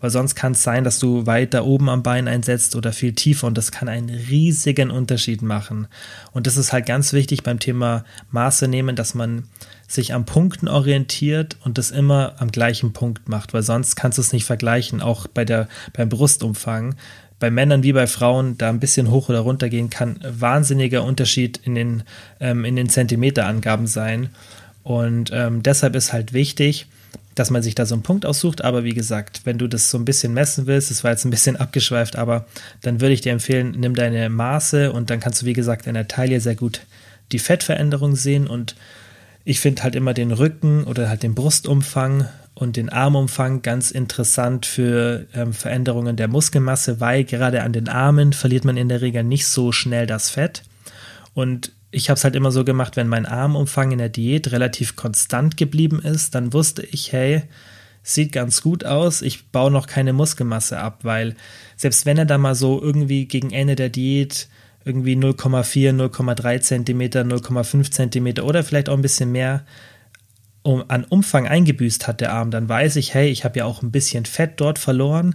weil 0.00 0.10
sonst 0.10 0.34
kann 0.34 0.52
es 0.52 0.62
sein, 0.62 0.84
dass 0.84 0.98
du 0.98 1.26
weiter 1.26 1.64
oben 1.64 1.88
am 1.88 2.02
Bein 2.02 2.28
einsetzt 2.28 2.76
oder 2.76 2.92
viel 2.92 3.14
tiefer 3.14 3.46
und 3.46 3.58
das 3.58 3.72
kann 3.72 3.88
einen 3.88 4.10
riesigen 4.10 4.90
Unterschied 4.90 5.42
machen. 5.42 5.88
Und 6.32 6.46
das 6.46 6.56
ist 6.56 6.72
halt 6.72 6.86
ganz 6.86 7.12
wichtig 7.12 7.42
beim 7.42 7.58
Thema 7.58 8.04
Maße 8.30 8.68
nehmen, 8.68 8.96
dass 8.96 9.14
man 9.14 9.44
sich 9.88 10.14
am 10.14 10.26
Punkten 10.26 10.68
orientiert 10.68 11.56
und 11.64 11.78
das 11.78 11.90
immer 11.90 12.34
am 12.38 12.52
gleichen 12.52 12.92
Punkt 12.92 13.28
macht, 13.28 13.54
weil 13.54 13.62
sonst 13.62 13.96
kannst 13.96 14.18
du 14.18 14.22
es 14.22 14.32
nicht 14.32 14.44
vergleichen, 14.44 15.00
auch 15.00 15.26
bei 15.26 15.44
der, 15.44 15.68
beim 15.94 16.08
Brustumfang. 16.08 16.94
Bei 17.40 17.50
Männern 17.50 17.84
wie 17.84 17.92
bei 17.92 18.08
Frauen 18.08 18.58
da 18.58 18.68
ein 18.68 18.80
bisschen 18.80 19.10
hoch 19.10 19.28
oder 19.28 19.40
runter 19.40 19.68
gehen 19.68 19.90
kann 19.90 20.18
wahnsinniger 20.28 21.04
Unterschied 21.04 21.58
in 21.58 21.76
den, 21.76 22.02
ähm, 22.40 22.64
in 22.64 22.74
den 22.74 22.88
Zentimeterangaben 22.88 23.86
sein. 23.86 24.30
Und 24.82 25.30
ähm, 25.32 25.62
deshalb 25.62 25.94
ist 25.94 26.12
halt 26.12 26.32
wichtig, 26.32 26.86
dass 27.38 27.50
man 27.50 27.62
sich 27.62 27.74
da 27.74 27.86
so 27.86 27.94
einen 27.94 28.02
Punkt 28.02 28.26
aussucht. 28.26 28.64
Aber 28.64 28.84
wie 28.84 28.94
gesagt, 28.94 29.42
wenn 29.44 29.58
du 29.58 29.68
das 29.68 29.90
so 29.90 29.98
ein 29.98 30.04
bisschen 30.04 30.34
messen 30.34 30.66
willst, 30.66 30.90
das 30.90 31.04
war 31.04 31.12
jetzt 31.12 31.24
ein 31.24 31.30
bisschen 31.30 31.56
abgeschweift, 31.58 32.16
aber 32.16 32.46
dann 32.82 33.00
würde 33.00 33.14
ich 33.14 33.20
dir 33.20 33.32
empfehlen, 33.32 33.74
nimm 33.76 33.94
deine 33.94 34.28
Maße 34.28 34.92
und 34.92 35.10
dann 35.10 35.20
kannst 35.20 35.42
du, 35.42 35.46
wie 35.46 35.52
gesagt, 35.52 35.86
in 35.86 35.94
der 35.94 36.08
Taille 36.08 36.40
sehr 36.40 36.56
gut 36.56 36.82
die 37.32 37.38
Fettveränderung 37.38 38.16
sehen. 38.16 38.46
Und 38.46 38.74
ich 39.44 39.60
finde 39.60 39.82
halt 39.82 39.94
immer 39.94 40.14
den 40.14 40.32
Rücken 40.32 40.84
oder 40.84 41.08
halt 41.08 41.22
den 41.22 41.34
Brustumfang 41.34 42.28
und 42.54 42.76
den 42.76 42.88
Armumfang 42.88 43.62
ganz 43.62 43.92
interessant 43.92 44.66
für 44.66 45.26
ähm, 45.32 45.52
Veränderungen 45.52 46.16
der 46.16 46.26
Muskelmasse, 46.26 47.00
weil 47.00 47.24
gerade 47.24 47.62
an 47.62 47.72
den 47.72 47.88
Armen 47.88 48.32
verliert 48.32 48.64
man 48.64 48.76
in 48.76 48.88
der 48.88 49.00
Regel 49.00 49.22
nicht 49.22 49.46
so 49.46 49.70
schnell 49.70 50.06
das 50.06 50.30
Fett. 50.30 50.64
Und 51.34 51.72
ich 51.90 52.10
habe 52.10 52.18
es 52.18 52.24
halt 52.24 52.36
immer 52.36 52.50
so 52.50 52.64
gemacht, 52.64 52.96
wenn 52.96 53.08
mein 53.08 53.26
Armumfang 53.26 53.92
in 53.92 53.98
der 53.98 54.08
Diät 54.08 54.52
relativ 54.52 54.96
konstant 54.96 55.56
geblieben 55.56 56.00
ist, 56.00 56.34
dann 56.34 56.52
wusste 56.52 56.82
ich, 56.82 57.12
hey, 57.12 57.42
sieht 58.02 58.32
ganz 58.32 58.62
gut 58.62 58.84
aus, 58.84 59.22
ich 59.22 59.50
baue 59.50 59.70
noch 59.70 59.86
keine 59.86 60.12
Muskelmasse 60.12 60.78
ab, 60.78 61.00
weil 61.02 61.34
selbst 61.76 62.06
wenn 62.06 62.18
er 62.18 62.26
da 62.26 62.38
mal 62.38 62.54
so 62.54 62.80
irgendwie 62.80 63.26
gegen 63.26 63.50
Ende 63.50 63.76
der 63.76 63.88
Diät 63.88 64.48
irgendwie 64.84 65.14
0,4, 65.14 65.92
0,3 65.92 66.60
Zentimeter, 66.60 67.22
0,5 67.22 67.90
Zentimeter 67.90 68.44
oder 68.44 68.64
vielleicht 68.64 68.88
auch 68.88 68.94
ein 68.94 69.02
bisschen 69.02 69.32
mehr 69.32 69.64
um, 70.62 70.84
an 70.88 71.04
Umfang 71.04 71.46
eingebüßt 71.46 72.06
hat, 72.06 72.20
der 72.20 72.32
Arm, 72.32 72.50
dann 72.50 72.68
weiß 72.68 72.96
ich, 72.96 73.14
hey, 73.14 73.28
ich 73.28 73.44
habe 73.44 73.58
ja 73.58 73.64
auch 73.64 73.82
ein 73.82 73.90
bisschen 73.90 74.24
Fett 74.24 74.54
dort 74.56 74.78
verloren, 74.78 75.34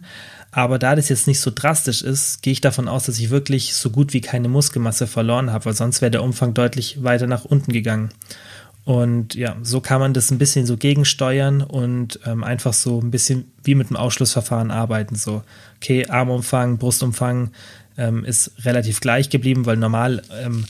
aber 0.54 0.78
da 0.78 0.96
das 0.96 1.10
jetzt 1.10 1.26
nicht 1.26 1.40
so 1.40 1.52
drastisch 1.54 2.04
ist, 2.04 2.44
gehe 2.44 2.54
ich 2.54 2.62
davon 2.62 2.88
aus, 2.88 3.08
dass 3.08 3.18
ich 3.18 3.32
wirklich 3.32 3.74
so 3.74 3.90
gut 3.90 4.14
wie 4.14 4.22
keine 4.22 4.50
Muskelmasse 4.50 5.08
verloren 5.08 5.52
habe, 5.52 5.66
weil 5.66 5.74
sonst 5.74 6.02
wäre 6.02 6.12
der 6.12 6.24
Umfang 6.24 6.54
deutlich 6.54 7.04
weiter 7.04 7.26
nach 7.26 7.44
unten 7.44 7.74
gegangen. 7.74 8.12
Und 8.86 9.34
ja, 9.34 9.56
so 9.64 9.82
kann 9.82 10.00
man 10.00 10.14
das 10.14 10.30
ein 10.30 10.38
bisschen 10.38 10.68
so 10.68 10.78
gegensteuern 10.78 11.62
und 11.62 12.20
ähm, 12.28 12.44
einfach 12.44 12.74
so 12.74 13.02
ein 13.02 13.10
bisschen 13.10 13.52
wie 13.64 13.74
mit 13.74 13.90
dem 13.90 13.96
Ausschlussverfahren 13.96 14.70
arbeiten. 14.70 15.16
So, 15.16 15.42
okay, 15.78 16.06
Armumfang, 16.08 16.78
Brustumfang 16.78 17.50
ähm, 17.98 18.24
ist 18.24 18.52
relativ 18.64 19.00
gleich 19.00 19.32
geblieben, 19.32 19.66
weil 19.66 19.78
normal 19.78 20.22
ähm, 20.40 20.66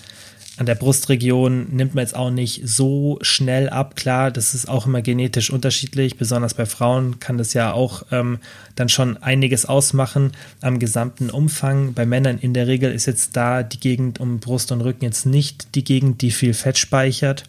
an 0.58 0.68
der 0.68 0.76
Brustregion 0.76 1.76
nimmt 1.76 1.96
man 1.96 2.04
jetzt 2.04 2.16
auch 2.16 2.30
nicht 2.30 2.62
so 2.64 3.18
schnell 3.22 3.70
ab. 3.70 3.96
Klar, 3.96 4.30
das 4.30 4.54
ist 4.54 4.70
auch 4.70 4.86
immer 4.86 5.02
genetisch 5.02 5.50
unterschiedlich. 5.50 6.18
Besonders 6.18 6.54
bei 6.54 6.68
Frauen 6.68 7.20
kann 7.20 7.40
das 7.40 7.54
ja 7.54 7.74
auch 7.74 8.04
ähm, 8.12 8.38
dann 8.76 8.88
schon 8.88 9.18
einiges 9.18 9.66
ausmachen 9.66 10.32
am 10.62 10.78
gesamten 10.78 11.32
Umfang. 11.32 11.94
Bei 11.96 12.06
Männern 12.06 12.38
in 12.38 12.54
der 12.54 12.68
Regel 12.68 12.92
ist 12.92 13.08
jetzt 13.08 13.36
da 13.36 13.64
die 13.64 13.80
Gegend 13.80 14.20
um 14.20 14.40
Brust 14.40 14.72
und 14.72 14.82
Rücken 14.82 15.06
jetzt 15.06 15.26
nicht 15.26 15.74
die 15.74 15.84
Gegend, 15.84 16.22
die 16.22 16.30
viel 16.30 16.54
Fett 16.54 16.78
speichert. 16.78 17.46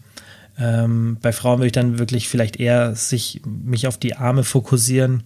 Ähm, 0.59 1.19
bei 1.21 1.33
Frauen 1.33 1.59
würde 1.59 1.67
ich 1.67 1.73
dann 1.73 1.99
wirklich 1.99 2.29
vielleicht 2.29 2.57
eher 2.57 2.95
sich, 2.95 3.43
mich 3.45 3.87
auf 3.87 3.99
die 3.99 4.17
Arme 4.17 4.45
fokussieren. 4.45 5.25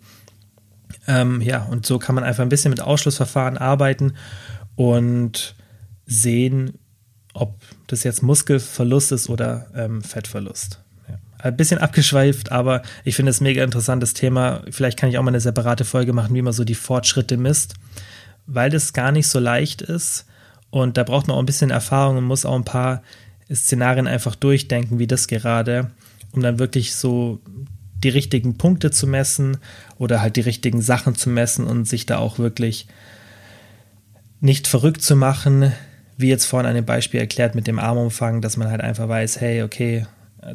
Ähm, 1.07 1.41
ja, 1.43 1.63
und 1.63 1.87
so 1.87 2.01
kann 2.01 2.17
man 2.17 2.25
einfach 2.25 2.43
ein 2.43 2.49
bisschen 2.49 2.71
mit 2.71 2.81
Ausschlussverfahren 2.81 3.57
arbeiten 3.57 4.15
und 4.75 5.55
sehen, 6.07 6.73
ob 7.35 7.55
das 7.87 8.05
jetzt 8.05 8.23
Muskelverlust 8.23 9.13
ist 9.13 9.29
oder 9.29 9.67
ähm, 9.75 10.03
Fettverlust. 10.03 10.81
Ja. 11.09 11.19
Ein 11.39 11.57
bisschen 11.57 11.79
abgeschweift, 11.79 12.53
aber 12.53 12.83
ich 13.05 13.17
finde 13.17 13.31
es 13.31 13.41
mega 13.41 13.63
interessantes 13.63 14.15
Thema. 14.15 14.63
Vielleicht 14.71 14.99
kann 14.99 15.11
ich 15.11 15.19
auch 15.19 15.23
mal 15.23 15.31
eine 15.31 15.41
separate 15.41 15.85
Folge 15.85 16.13
machen, 16.13 16.35
wie 16.35 16.43
man 16.43 16.53
so 16.53 16.65
die 16.65 16.75
Fortschritte 16.75 17.37
misst, 17.37 17.75
weil 18.47 18.71
das 18.71 18.93
gar 18.93 19.13
nicht 19.13 19.29
so 19.29 19.39
leicht 19.39 19.83
ist 19.83 20.27
und 20.71 20.97
da 20.97 21.05
braucht 21.05 21.29
man 21.29 21.37
auch 21.37 21.41
ein 21.41 21.47
bisschen 21.47 21.71
Erfahrung 21.71 22.19
und 22.19 22.25
muss 22.25 22.45
auch 22.45 22.55
ein 22.55 22.65
paar 22.65 23.03
Szenarien 23.53 24.07
einfach 24.07 24.35
durchdenken, 24.35 24.99
wie 24.99 25.07
das 25.07 25.29
gerade, 25.29 25.91
um 26.33 26.43
dann 26.43 26.59
wirklich 26.59 26.95
so 26.95 27.41
die 28.05 28.11
richtigen 28.11 28.59
Punkte 28.59 28.91
zu 28.91 29.07
messen 29.07 29.57
oder 29.97 30.21
halt 30.21 30.37
die 30.37 30.43
richtigen 30.43 30.83
Sachen 30.83 31.15
zu 31.15 31.31
messen 31.31 31.67
und 31.67 31.87
sich 31.87 32.07
da 32.07 32.19
auch 32.19 32.39
wirklich 32.39 32.87
nicht 34.41 34.69
verrückt 34.69 35.03
zu 35.03 35.17
machen, 35.17 35.73
wie 36.19 36.29
jetzt 36.29 36.45
vorhin 36.45 36.69
an 36.69 36.75
dem 36.75 36.85
Beispiel 36.85 37.21
erklärt 37.21 37.55
mit 37.55 37.67
dem 37.67 37.79
Armumfang, 37.79 38.43
dass 38.43 38.57
man 38.57 38.71
halt 38.71 38.81
einfach 38.81 39.09
weiß, 39.09 39.41
hey, 39.41 39.63
okay, 39.63 40.07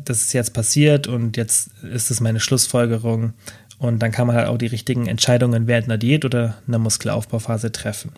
das 0.06 0.22
ist 0.22 0.34
jetzt 0.34 0.54
passiert 0.54 1.08
und 1.08 1.38
jetzt 1.38 1.72
ist 1.84 2.12
es 2.12 2.20
meine 2.20 2.40
Schlussfolgerung 2.40 3.34
und 3.80 4.00
dann 4.00 4.12
kann 4.12 4.28
man 4.28 4.36
halt 4.36 4.48
auch 4.48 4.58
die 4.58 4.68
richtigen 4.68 5.08
Entscheidungen 5.08 5.66
während 5.68 5.88
einer 5.88 5.98
Diät 5.98 6.26
oder 6.26 6.56
einer 6.68 6.80
Muskelaufbauphase 6.80 7.72
treffen. 7.72 8.12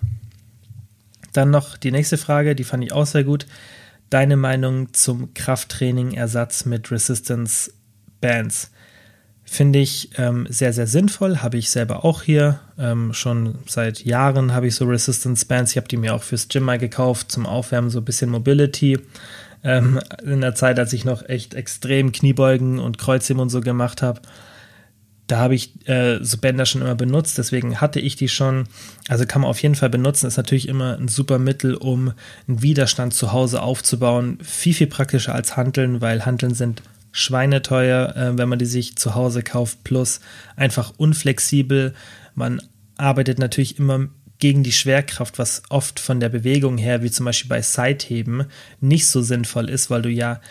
Dann 1.34 1.52
noch 1.52 1.78
die 1.78 1.92
nächste 1.92 2.18
Frage, 2.18 2.56
die 2.56 2.64
fand 2.64 2.84
ich 2.84 2.92
auch 2.92 3.06
sehr 3.06 3.24
gut. 3.24 3.46
Deine 4.10 4.38
Meinung 4.38 4.94
zum 4.94 5.34
Krafttraining-Ersatz 5.34 6.66
mit 6.66 6.92
Resistance 6.92 7.72
Bands? 8.22 8.72
Finde 9.48 9.78
ich 9.78 10.10
ähm, 10.18 10.48
sehr, 10.50 10.74
sehr 10.74 10.88
sinnvoll. 10.88 11.38
Habe 11.38 11.58
ich 11.58 11.70
selber 11.70 12.04
auch 12.04 12.24
hier. 12.24 12.60
Ähm, 12.80 13.14
schon 13.14 13.60
seit 13.68 14.04
Jahren 14.04 14.54
habe 14.54 14.68
ich 14.68 14.76
so 14.76 14.86
Resistance 14.86 15.46
Bands. 15.46 15.72
Ich 15.72 15.78
habe 15.78 15.88
die 15.88 15.98
mir 15.98 16.16
auch 16.16 16.24
fürs 16.24 16.48
Gym 16.48 16.64
mal 16.64 16.80
gekauft, 16.80 17.32
zum 17.32 17.46
Aufwärmen, 17.46 17.92
so 17.92 18.00
ein 18.00 18.06
bisschen 18.06 18.32
Mobility. 18.32 19.00
Ähm, 19.64 20.00
in 20.24 20.42
der 20.42 20.56
Zeit, 20.56 20.80
als 20.80 20.94
ich 20.94 21.06
noch 21.06 21.30
echt 21.30 21.54
extrem 21.54 22.12
Kniebeugen 22.12 22.80
und 22.80 22.98
Kreuzheben 22.98 23.42
und 23.42 23.50
so 23.50 23.62
gemacht 23.62 24.02
habe. 24.02 24.22
Da 25.28 25.38
habe 25.38 25.56
ich 25.56 25.88
äh, 25.88 26.24
so 26.24 26.38
Bänder 26.38 26.66
schon 26.66 26.82
immer 26.82 26.96
benutzt, 26.96 27.38
deswegen 27.38 27.82
hatte 27.82 28.00
ich 28.00 28.16
die 28.16 28.30
schon. 28.30 28.66
Also 29.08 29.26
kann 29.26 29.42
man 29.42 29.50
auf 29.50 29.62
jeden 29.62 29.76
Fall 29.76 29.90
benutzen. 29.90 30.28
Ist 30.28 30.38
natürlich 30.38 30.68
immer 30.68 30.98
ein 30.98 31.08
super 31.08 31.40
Mittel, 31.40 31.76
um 31.76 32.14
einen 32.48 32.62
Widerstand 32.62 33.14
zu 33.14 33.32
Hause 33.32 33.62
aufzubauen. 33.62 34.40
Viel, 34.42 34.74
viel 34.74 34.88
praktischer 34.88 35.34
als 35.34 35.56
Handeln, 35.56 36.02
weil 36.02 36.26
Handeln 36.26 36.54
sind 36.54 36.84
schweineteuer, 37.16 38.14
äh, 38.16 38.38
wenn 38.38 38.50
man 38.50 38.60
die 38.60 38.66
sich 38.66 38.98
zu 38.98 39.16
Hause 39.16 39.42
kauft, 39.42 39.86
plus 39.86 40.20
einfach 40.58 40.94
unflexibel. 40.98 41.94
Man 42.36 42.62
arbeitet 42.98 43.40
natürlich 43.40 43.80
immer 43.80 44.10
gegen 44.40 44.64
die 44.64 44.74
Schwerkraft, 44.74 45.40
was 45.40 45.64
oft 45.70 46.02
von 46.02 46.20
der 46.20 46.28
Bewegung 46.28 46.78
her, 46.78 47.04
wie 47.04 47.10
zum 47.10 47.26
Beispiel 47.26 47.48
bei 47.48 47.62
Seitheben, 47.62 48.48
nicht 48.82 49.08
so 49.08 49.22
sinnvoll 49.22 49.70
ist, 49.70 49.90
weil 49.90 50.02
du 50.02 50.10
ja 50.10 50.42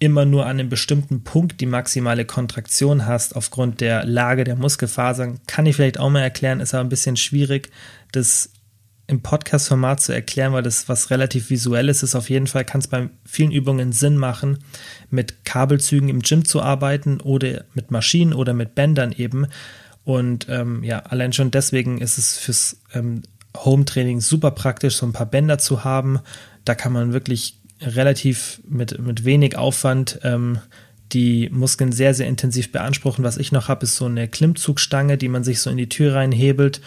immer 0.00 0.24
nur 0.24 0.44
an 0.44 0.58
einem 0.58 0.68
bestimmten 0.68 1.22
Punkt 1.22 1.60
die 1.60 1.66
maximale 1.66 2.24
Kontraktion 2.24 3.06
hast 3.06 3.36
aufgrund 3.36 3.80
der 3.80 4.04
Lage 4.04 4.42
der 4.42 4.56
Muskelfasern. 4.56 5.38
Kann 5.46 5.66
ich 5.66 5.76
vielleicht 5.76 6.00
auch 6.00 6.10
mal 6.10 6.22
erklären, 6.22 6.58
ist 6.58 6.74
aber 6.74 6.82
ein 6.82 6.88
bisschen 6.88 7.16
schwierig, 7.16 7.70
das 8.10 8.50
im 9.08 9.22
Podcast-Format 9.22 10.00
zu 10.00 10.12
erklären, 10.12 10.52
weil 10.52 10.62
das 10.62 10.88
was 10.88 11.10
relativ 11.10 11.48
visuelles 11.48 12.02
ist. 12.02 12.14
Auf 12.14 12.28
jeden 12.28 12.46
Fall 12.46 12.64
kann 12.64 12.80
es 12.80 12.88
bei 12.88 13.08
vielen 13.24 13.50
Übungen 13.50 13.90
Sinn 13.92 14.18
machen, 14.18 14.58
mit 15.10 15.46
Kabelzügen 15.46 16.10
im 16.10 16.20
Gym 16.20 16.44
zu 16.44 16.60
arbeiten 16.60 17.20
oder 17.20 17.64
mit 17.74 17.90
Maschinen 17.90 18.34
oder 18.34 18.52
mit 18.52 18.74
Bändern 18.74 19.12
eben. 19.12 19.46
Und 20.04 20.46
ähm, 20.50 20.84
ja, 20.84 21.00
allein 21.00 21.32
schon 21.32 21.50
deswegen 21.50 21.98
ist 21.98 22.18
es 22.18 22.36
fürs 22.36 22.80
ähm, 22.92 23.22
Home-Training 23.56 24.20
super 24.20 24.50
praktisch, 24.50 24.96
so 24.96 25.06
ein 25.06 25.14
paar 25.14 25.26
Bänder 25.26 25.58
zu 25.58 25.84
haben. 25.84 26.20
Da 26.66 26.74
kann 26.74 26.92
man 26.92 27.14
wirklich 27.14 27.58
relativ 27.80 28.60
mit, 28.68 28.98
mit 28.98 29.24
wenig 29.24 29.56
Aufwand 29.56 30.20
ähm, 30.22 30.58
die 31.12 31.48
Muskeln 31.50 31.92
sehr, 31.92 32.12
sehr 32.14 32.26
intensiv 32.26 32.72
beanspruchen. 32.72 33.24
Was 33.24 33.38
ich 33.38 33.52
noch 33.52 33.68
habe, 33.68 33.84
ist 33.84 33.96
so 33.96 34.04
eine 34.04 34.28
Klimmzugstange, 34.28 35.16
die 35.16 35.28
man 35.28 35.44
sich 35.44 35.60
so 35.60 35.70
in 35.70 35.76
die 35.76 35.88
Tür 35.88 36.14
reinhebelt 36.14 36.80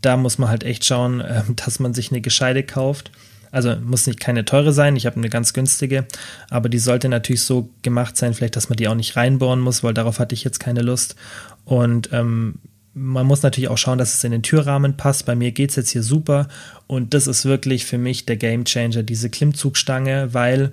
da 0.00 0.16
muss 0.16 0.38
man 0.38 0.48
halt 0.48 0.64
echt 0.64 0.84
schauen, 0.84 1.20
äh, 1.22 1.42
dass 1.54 1.78
man 1.78 1.94
sich 1.94 2.10
eine 2.10 2.20
gescheite 2.20 2.62
kauft. 2.62 3.10
Also 3.52 3.74
muss 3.76 4.06
nicht 4.06 4.20
keine 4.20 4.44
teure 4.44 4.72
sein, 4.72 4.96
ich 4.96 5.06
habe 5.06 5.16
eine 5.16 5.30
ganz 5.30 5.52
günstige, 5.52 6.06
aber 6.50 6.68
die 6.68 6.78
sollte 6.78 7.08
natürlich 7.08 7.42
so 7.42 7.70
gemacht 7.82 8.16
sein, 8.16 8.34
vielleicht, 8.34 8.56
dass 8.56 8.68
man 8.68 8.76
die 8.76 8.88
auch 8.88 8.94
nicht 8.94 9.16
reinbohren 9.16 9.60
muss, 9.60 9.82
weil 9.82 9.94
darauf 9.94 10.18
hatte 10.18 10.34
ich 10.34 10.44
jetzt 10.44 10.58
keine 10.58 10.82
Lust. 10.82 11.16
Und 11.64 12.10
ähm, 12.12 12.56
man 12.92 13.26
muss 13.26 13.42
natürlich 13.42 13.68
auch 13.70 13.78
schauen, 13.78 13.98
dass 13.98 14.14
es 14.14 14.24
in 14.24 14.32
den 14.32 14.42
Türrahmen 14.42 14.96
passt. 14.96 15.26
Bei 15.26 15.34
mir 15.34 15.52
geht 15.52 15.70
es 15.70 15.76
jetzt 15.76 15.90
hier 15.90 16.02
super 16.02 16.48
und 16.86 17.14
das 17.14 17.26
ist 17.26 17.44
wirklich 17.44 17.84
für 17.84 17.98
mich 17.98 18.26
der 18.26 18.36
Game 18.36 18.64
Changer, 18.64 19.02
diese 19.02 19.30
Klimmzugstange, 19.30 20.34
weil 20.34 20.72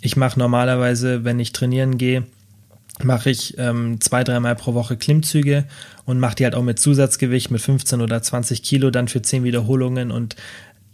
ich 0.00 0.16
mache 0.16 0.38
normalerweise, 0.38 1.24
wenn 1.24 1.40
ich 1.40 1.52
trainieren 1.52 1.96
gehe, 1.96 2.24
mache 3.02 3.30
ich 3.30 3.58
ähm, 3.58 4.00
zwei, 4.00 4.24
dreimal 4.24 4.54
pro 4.54 4.74
Woche 4.74 4.96
Klimmzüge 4.96 5.64
und 6.04 6.20
mache 6.20 6.36
die 6.36 6.44
halt 6.44 6.54
auch 6.54 6.62
mit 6.62 6.78
Zusatzgewicht 6.78 7.50
mit 7.50 7.60
15 7.60 8.00
oder 8.00 8.22
20 8.22 8.62
Kilo 8.62 8.90
dann 8.90 9.08
für 9.08 9.22
10 9.22 9.44
Wiederholungen 9.44 10.10
und 10.10 10.36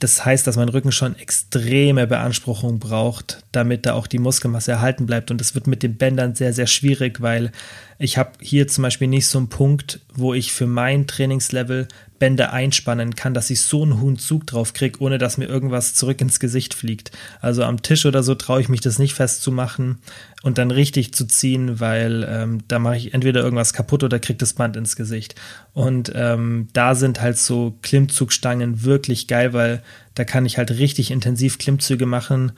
das 0.01 0.25
heißt, 0.25 0.47
dass 0.47 0.57
mein 0.57 0.71
Rücken 0.71 0.93
schon 0.93 1.15
extreme 1.19 2.07
Beanspruchung 2.07 2.79
braucht, 2.79 3.45
damit 3.53 3.85
da 3.85 3.93
auch 3.93 4.07
die 4.07 4.19
Muskelmasse 4.19 4.73
erhalten 4.73 5.05
bleibt. 5.05 5.31
Und 5.31 5.39
das 5.43 5.55
wird 5.55 5.67
mit 5.67 5.83
den 5.83 5.97
Bändern 5.97 6.35
sehr, 6.35 6.55
sehr 6.55 6.67
schwierig, 6.67 7.21
weil 7.21 7.53
ich 7.99 8.17
habe 8.17 8.31
hier 8.41 8.67
zum 8.67 8.81
Beispiel 8.81 9.09
nicht 9.09 9.27
so 9.27 9.37
einen 9.37 9.51
Punkt, 9.51 10.01
wo 10.15 10.33
ich 10.33 10.53
für 10.53 10.67
mein 10.67 11.07
Trainingslevel 11.07 11.87
Bänder 12.21 12.53
einspannen 12.53 13.17
kann, 13.17 13.35
dass 13.35 13.51
ich 13.51 13.63
so 13.63 13.83
einen 13.83 14.01
hohen 14.01 14.19
Zug 14.19 14.47
drauf 14.47 14.75
kriege, 14.75 15.01
ohne 15.01 15.19
dass 15.19 15.39
mir 15.39 15.47
irgendwas 15.47 15.95
zurück 15.95 16.21
ins 16.21 16.39
Gesicht 16.39 16.75
fliegt. 16.75 17.11
Also 17.41 17.65
am 17.65 17.83
Tisch 17.83 18.07
oder 18.07 18.23
so 18.23 18.37
traue 18.37 18.61
ich 18.61 18.69
mich 18.69 18.83
das 18.83 19.01
nicht 19.01 19.15
festzumachen 19.15 19.99
und 20.43 20.59
dann 20.59 20.71
richtig 20.71 21.13
zu 21.15 21.27
ziehen, 21.27 21.81
weil 21.81 22.25
ähm, 22.31 22.59
da 22.69 22.79
mache 22.79 22.99
ich 22.99 23.15
entweder 23.15 23.43
irgendwas 23.43 23.73
kaputt 23.73 24.05
oder 24.05 24.21
kriege 24.21 24.39
das 24.39 24.53
Band 24.53 24.77
ins 24.77 24.95
Gesicht. 24.95 25.35
Und 25.73 26.13
ähm, 26.15 26.69
da 26.75 26.95
sind 26.95 27.21
halt 27.21 27.39
so 27.39 27.75
Klimmzugstangen 27.83 28.85
wirklich 28.85 29.27
geil, 29.27 29.53
weil 29.55 29.83
da 30.15 30.25
kann 30.25 30.47
ich 30.47 30.59
halt 30.59 30.71
richtig 30.73 31.11
intensiv 31.11 31.59
Klimmzüge 31.59 32.07
machen 32.07 32.53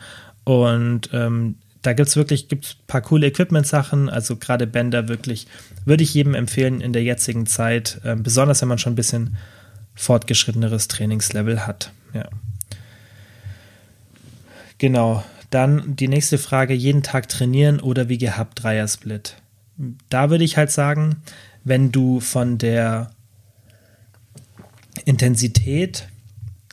und 0.45 1.09
ähm, 1.13 1.55
da 1.83 1.93
gibt 1.93 2.09
es 2.09 2.17
wirklich 2.17 2.49
gibt's 2.49 2.77
ein 2.79 2.87
paar 2.87 3.01
coole 3.03 3.27
Equipment-Sachen, 3.27 4.09
also 4.09 4.37
gerade 4.37 4.67
Bänder 4.67 5.09
wirklich, 5.09 5.47
würde 5.85 6.03
ich 6.03 6.15
jedem 6.15 6.35
empfehlen 6.35 6.81
in 6.81 6.93
der 6.93 7.03
jetzigen 7.03 7.47
Zeit, 7.47 8.01
äh, 8.05 8.17
besonders 8.17 8.61
wenn 8.63 8.69
man 8.69 8.79
schon 8.79 8.93
ein 8.93 8.97
bisschen 8.97 9.37
fortgeschritteneres 9.95 10.89
Trainingslevel 10.89 11.67
hat. 11.67 11.93
Ja. 12.15 12.29
Genau. 14.79 15.25
Dann 15.51 15.97
die 15.97 16.09
nächste 16.09 16.39
Frage: 16.39 16.75
jeden 16.75 17.03
Tag 17.03 17.29
trainieren 17.29 17.81
oder 17.81 18.09
wie 18.09 18.19
gehabt 18.19 18.63
Dreier-Split? 18.63 19.37
Da 20.09 20.31
würde 20.31 20.45
ich 20.45 20.57
halt 20.57 20.71
sagen, 20.71 21.17
wenn 21.65 21.93
du 21.93 22.21
von 22.21 22.59
der 22.59 23.11
Intensität 25.05 26.09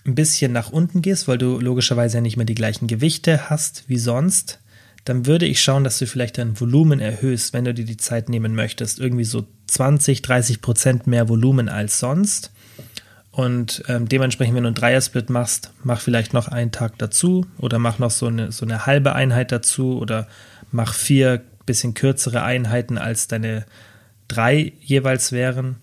ein 0.06 0.16
bisschen 0.16 0.52
nach 0.52 0.72
unten 0.72 1.02
gehst, 1.02 1.28
weil 1.28 1.38
du 1.38 1.60
logischerweise 1.60 2.18
ja 2.18 2.22
nicht 2.22 2.38
mehr 2.38 2.46
die 2.46 2.56
gleichen 2.56 2.88
Gewichte 2.88 3.50
hast 3.50 3.84
wie 3.88 3.98
sonst, 3.98 4.60
dann 5.10 5.26
würde 5.26 5.48
ich 5.48 5.60
schauen, 5.60 5.84
dass 5.84 5.98
du 5.98 6.06
vielleicht 6.06 6.38
dein 6.38 6.60
Volumen 6.60 7.00
erhöhst, 7.00 7.52
wenn 7.54 7.66
du 7.66 7.74
dir 7.74 7.84
die 7.84 7.98
Zeit 7.98 8.30
nehmen 8.30 8.54
möchtest. 8.54 9.00
Irgendwie 9.00 9.24
so 9.24 9.48
20, 9.66 10.22
30 10.22 10.62
Prozent 10.62 11.08
mehr 11.08 11.28
Volumen 11.28 11.68
als 11.68 11.98
sonst. 11.98 12.52
Und 13.32 13.84
ähm, 13.88 14.08
dementsprechend, 14.08 14.56
wenn 14.56 14.66
du 14.66 14.68
einen 14.68 14.76
Dreier-Split 14.76 15.32
machst, 15.32 15.72
mach 15.84 16.00
vielleicht 16.00 16.36
noch 16.36 16.48
einen 16.48 16.72
Tag 16.72 17.00
dazu 17.00 17.48
oder 17.58 17.80
mach 17.80 17.98
noch 17.98 18.12
so 18.12 18.28
eine, 18.28 18.52
so 18.52 18.68
eine 18.68 18.86
halbe 18.86 19.16
Einheit 19.16 19.52
dazu 19.52 19.98
oder 19.98 20.28
mach 20.72 20.94
vier 20.94 21.42
bisschen 21.66 21.96
kürzere 21.96 22.44
Einheiten 22.44 23.00
als 23.00 23.28
deine 23.28 23.66
drei 24.28 24.74
jeweils 24.80 25.32
wären. 25.32 25.78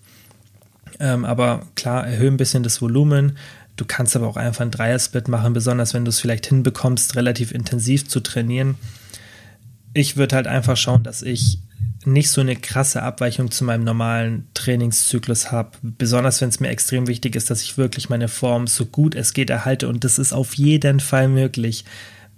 Ähm, 1.01 1.25
aber 1.25 1.63
klar, 1.75 2.07
erhöhe 2.07 2.31
ein 2.31 2.37
bisschen 2.37 2.63
das 2.63 2.81
Volumen. 2.81 3.37
Du 3.75 3.83
kannst 3.83 4.15
aber 4.15 4.27
auch 4.27 4.37
einfach 4.37 4.61
einen 4.61 4.71
Dreier-Split 4.71 5.27
machen, 5.27 5.51
besonders 5.51 5.93
wenn 5.93 6.05
du 6.05 6.09
es 6.09 6.21
vielleicht 6.21 6.45
hinbekommst, 6.45 7.17
relativ 7.17 7.51
intensiv 7.51 8.07
zu 8.07 8.21
trainieren 8.21 8.75
ich 9.93 10.17
würde 10.17 10.35
halt 10.35 10.47
einfach 10.47 10.77
schauen, 10.77 11.03
dass 11.03 11.21
ich 11.21 11.59
nicht 12.05 12.29
so 12.31 12.41
eine 12.41 12.55
krasse 12.55 13.03
Abweichung 13.03 13.51
zu 13.51 13.63
meinem 13.63 13.83
normalen 13.83 14.47
Trainingszyklus 14.53 15.51
habe. 15.51 15.71
Besonders 15.81 16.39
wenn 16.41 16.49
es 16.49 16.59
mir 16.59 16.69
extrem 16.69 17.07
wichtig 17.07 17.35
ist, 17.35 17.49
dass 17.49 17.61
ich 17.61 17.77
wirklich 17.77 18.09
meine 18.09 18.29
Form 18.29 18.67
so 18.67 18.85
gut 18.85 19.13
es 19.13 19.33
geht 19.33 19.49
erhalte. 19.49 19.87
Und 19.87 20.03
das 20.03 20.17
ist 20.17 20.31
auf 20.31 20.53
jeden 20.53 20.99
Fall 20.99 21.27
möglich. 21.27 21.83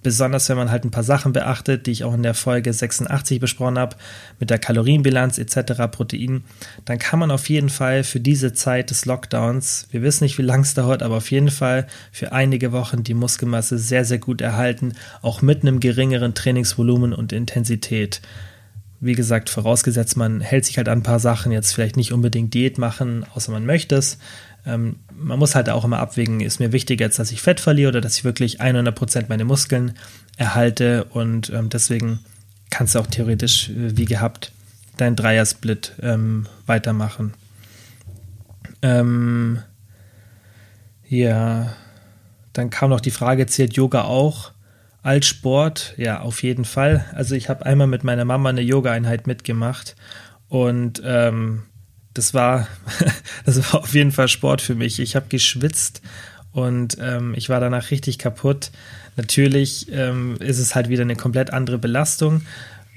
Besonders 0.02 0.48
wenn 0.48 0.56
man 0.56 0.72
halt 0.72 0.86
ein 0.86 0.92
paar 0.92 1.04
Sachen 1.04 1.34
beachtet, 1.34 1.86
die 1.86 1.92
ich 1.92 2.06
auch 2.06 2.14
in 2.14 2.24
der 2.24 2.34
Folge 2.34 2.72
86 2.72 3.40
besprochen 3.40 3.78
habe, 3.78 3.98
mit 4.40 4.50
der 4.50 4.58
Kalorienbilanz 4.58 5.38
etc., 5.38 5.92
Protein, 5.92 6.44
dann 6.86 7.00
kann 7.00 7.20
man 7.20 7.32
auf 7.32 7.50
jeden 7.50 7.70
Fall 7.70 8.04
für 8.06 8.22
diese 8.22 8.54
Zeit 8.54 8.92
des 8.92 9.06
Lockdowns, 9.06 9.88
wir 9.92 10.02
wissen 10.02 10.24
nicht, 10.24 10.38
wie 10.38 10.44
lang 10.44 10.62
es 10.62 10.74
dauert, 10.74 11.04
aber 11.04 11.18
auf 11.18 11.32
jeden 11.32 11.52
Fall 11.52 11.88
für 12.12 12.32
einige 12.32 12.72
Wochen 12.72 13.04
die 13.04 13.14
Muskelmasse 13.14 13.78
sehr, 13.78 14.06
sehr 14.06 14.20
gut 14.20 14.40
erhalten, 14.40 14.94
auch 15.22 15.42
mit 15.42 15.64
einem 15.64 15.82
geringeren 15.82 16.34
Trainingsvolumen 16.34 17.14
und 17.14 17.34
Intensität. 17.34 18.22
Wie 19.02 19.16
gesagt, 19.16 19.50
vorausgesetzt, 19.50 20.18
man 20.18 20.42
hält 20.42 20.66
sich 20.66 20.78
halt 20.78 20.90
an 20.90 21.00
ein 21.00 21.04
paar 21.04 21.20
Sachen, 21.20 21.54
jetzt 21.54 21.74
vielleicht 21.74 21.96
nicht 21.96 22.12
unbedingt 22.12 22.54
Diät 22.54 22.78
machen, 22.78 23.26
außer 23.34 23.52
man 23.52 23.66
möchte 23.66 23.96
es. 23.96 24.18
Ähm, 24.70 24.98
man 25.16 25.40
muss 25.40 25.56
halt 25.56 25.70
auch 25.70 25.84
immer 25.84 26.00
abwägen, 26.00 26.40
ist 26.40 26.60
mir 26.60 26.72
wichtiger 26.72 27.06
jetzt, 27.06 27.20
dass 27.20 27.32
ich 27.32 27.42
Fett 27.42 27.60
verliere 27.60 27.90
oder 27.90 28.02
dass 28.02 28.18
ich 28.18 28.24
wirklich 28.24 28.62
100% 28.62 29.26
meine 29.28 29.46
Muskeln 29.46 29.94
erhalte 30.38 31.06
und 31.06 31.50
ähm, 31.50 31.70
deswegen 31.70 32.20
kannst 32.70 32.96
du 32.96 33.00
auch 33.00 33.08
theoretisch, 33.08 33.70
äh, 33.70 33.98
wie 33.98 34.06
gehabt, 34.06 34.52
dein 34.98 35.16
Dreiersplit 35.16 35.94
ähm, 36.02 36.48
weitermachen. 36.66 37.34
Ähm, 38.82 39.60
ja, 41.08 41.74
dann 42.54 42.70
kam 42.70 42.90
noch 42.90 43.02
die 43.02 43.12
Frage, 43.12 43.48
zählt 43.48 43.74
Yoga 43.74 44.04
auch 44.04 44.52
als 45.02 45.28
Sport? 45.28 45.94
Ja, 45.98 46.22
auf 46.22 46.44
jeden 46.44 46.66
Fall. 46.66 47.06
Also 47.14 47.36
ich 47.36 47.50
habe 47.50 47.66
einmal 47.66 47.88
mit 47.88 48.04
meiner 48.04 48.26
Mama 48.26 48.50
eine 48.50 48.62
Yoga-Einheit 48.62 49.28
mitgemacht 49.28 49.96
und 50.50 51.02
ähm, 51.06 51.64
das 52.20 52.34
war, 52.34 52.68
das 53.46 53.58
war 53.58 53.82
auf 53.82 53.94
jeden 53.94 54.12
Fall 54.12 54.28
Sport 54.28 54.62
für 54.62 54.76
mich. 54.76 55.00
Ich 55.00 55.16
habe 55.16 55.28
geschwitzt 55.30 56.02
und 56.52 56.98
ähm, 57.00 57.34
ich 57.36 57.48
war 57.48 57.62
danach 57.62 57.92
richtig 57.92 58.20
kaputt. 58.20 58.72
Natürlich 59.16 59.88
ähm, 59.92 60.36
ist 60.40 60.60
es 60.60 60.76
halt 60.76 60.90
wieder 60.90 61.04
eine 61.04 61.16
komplett 61.16 61.54
andere 61.54 61.78
Belastung, 61.78 62.42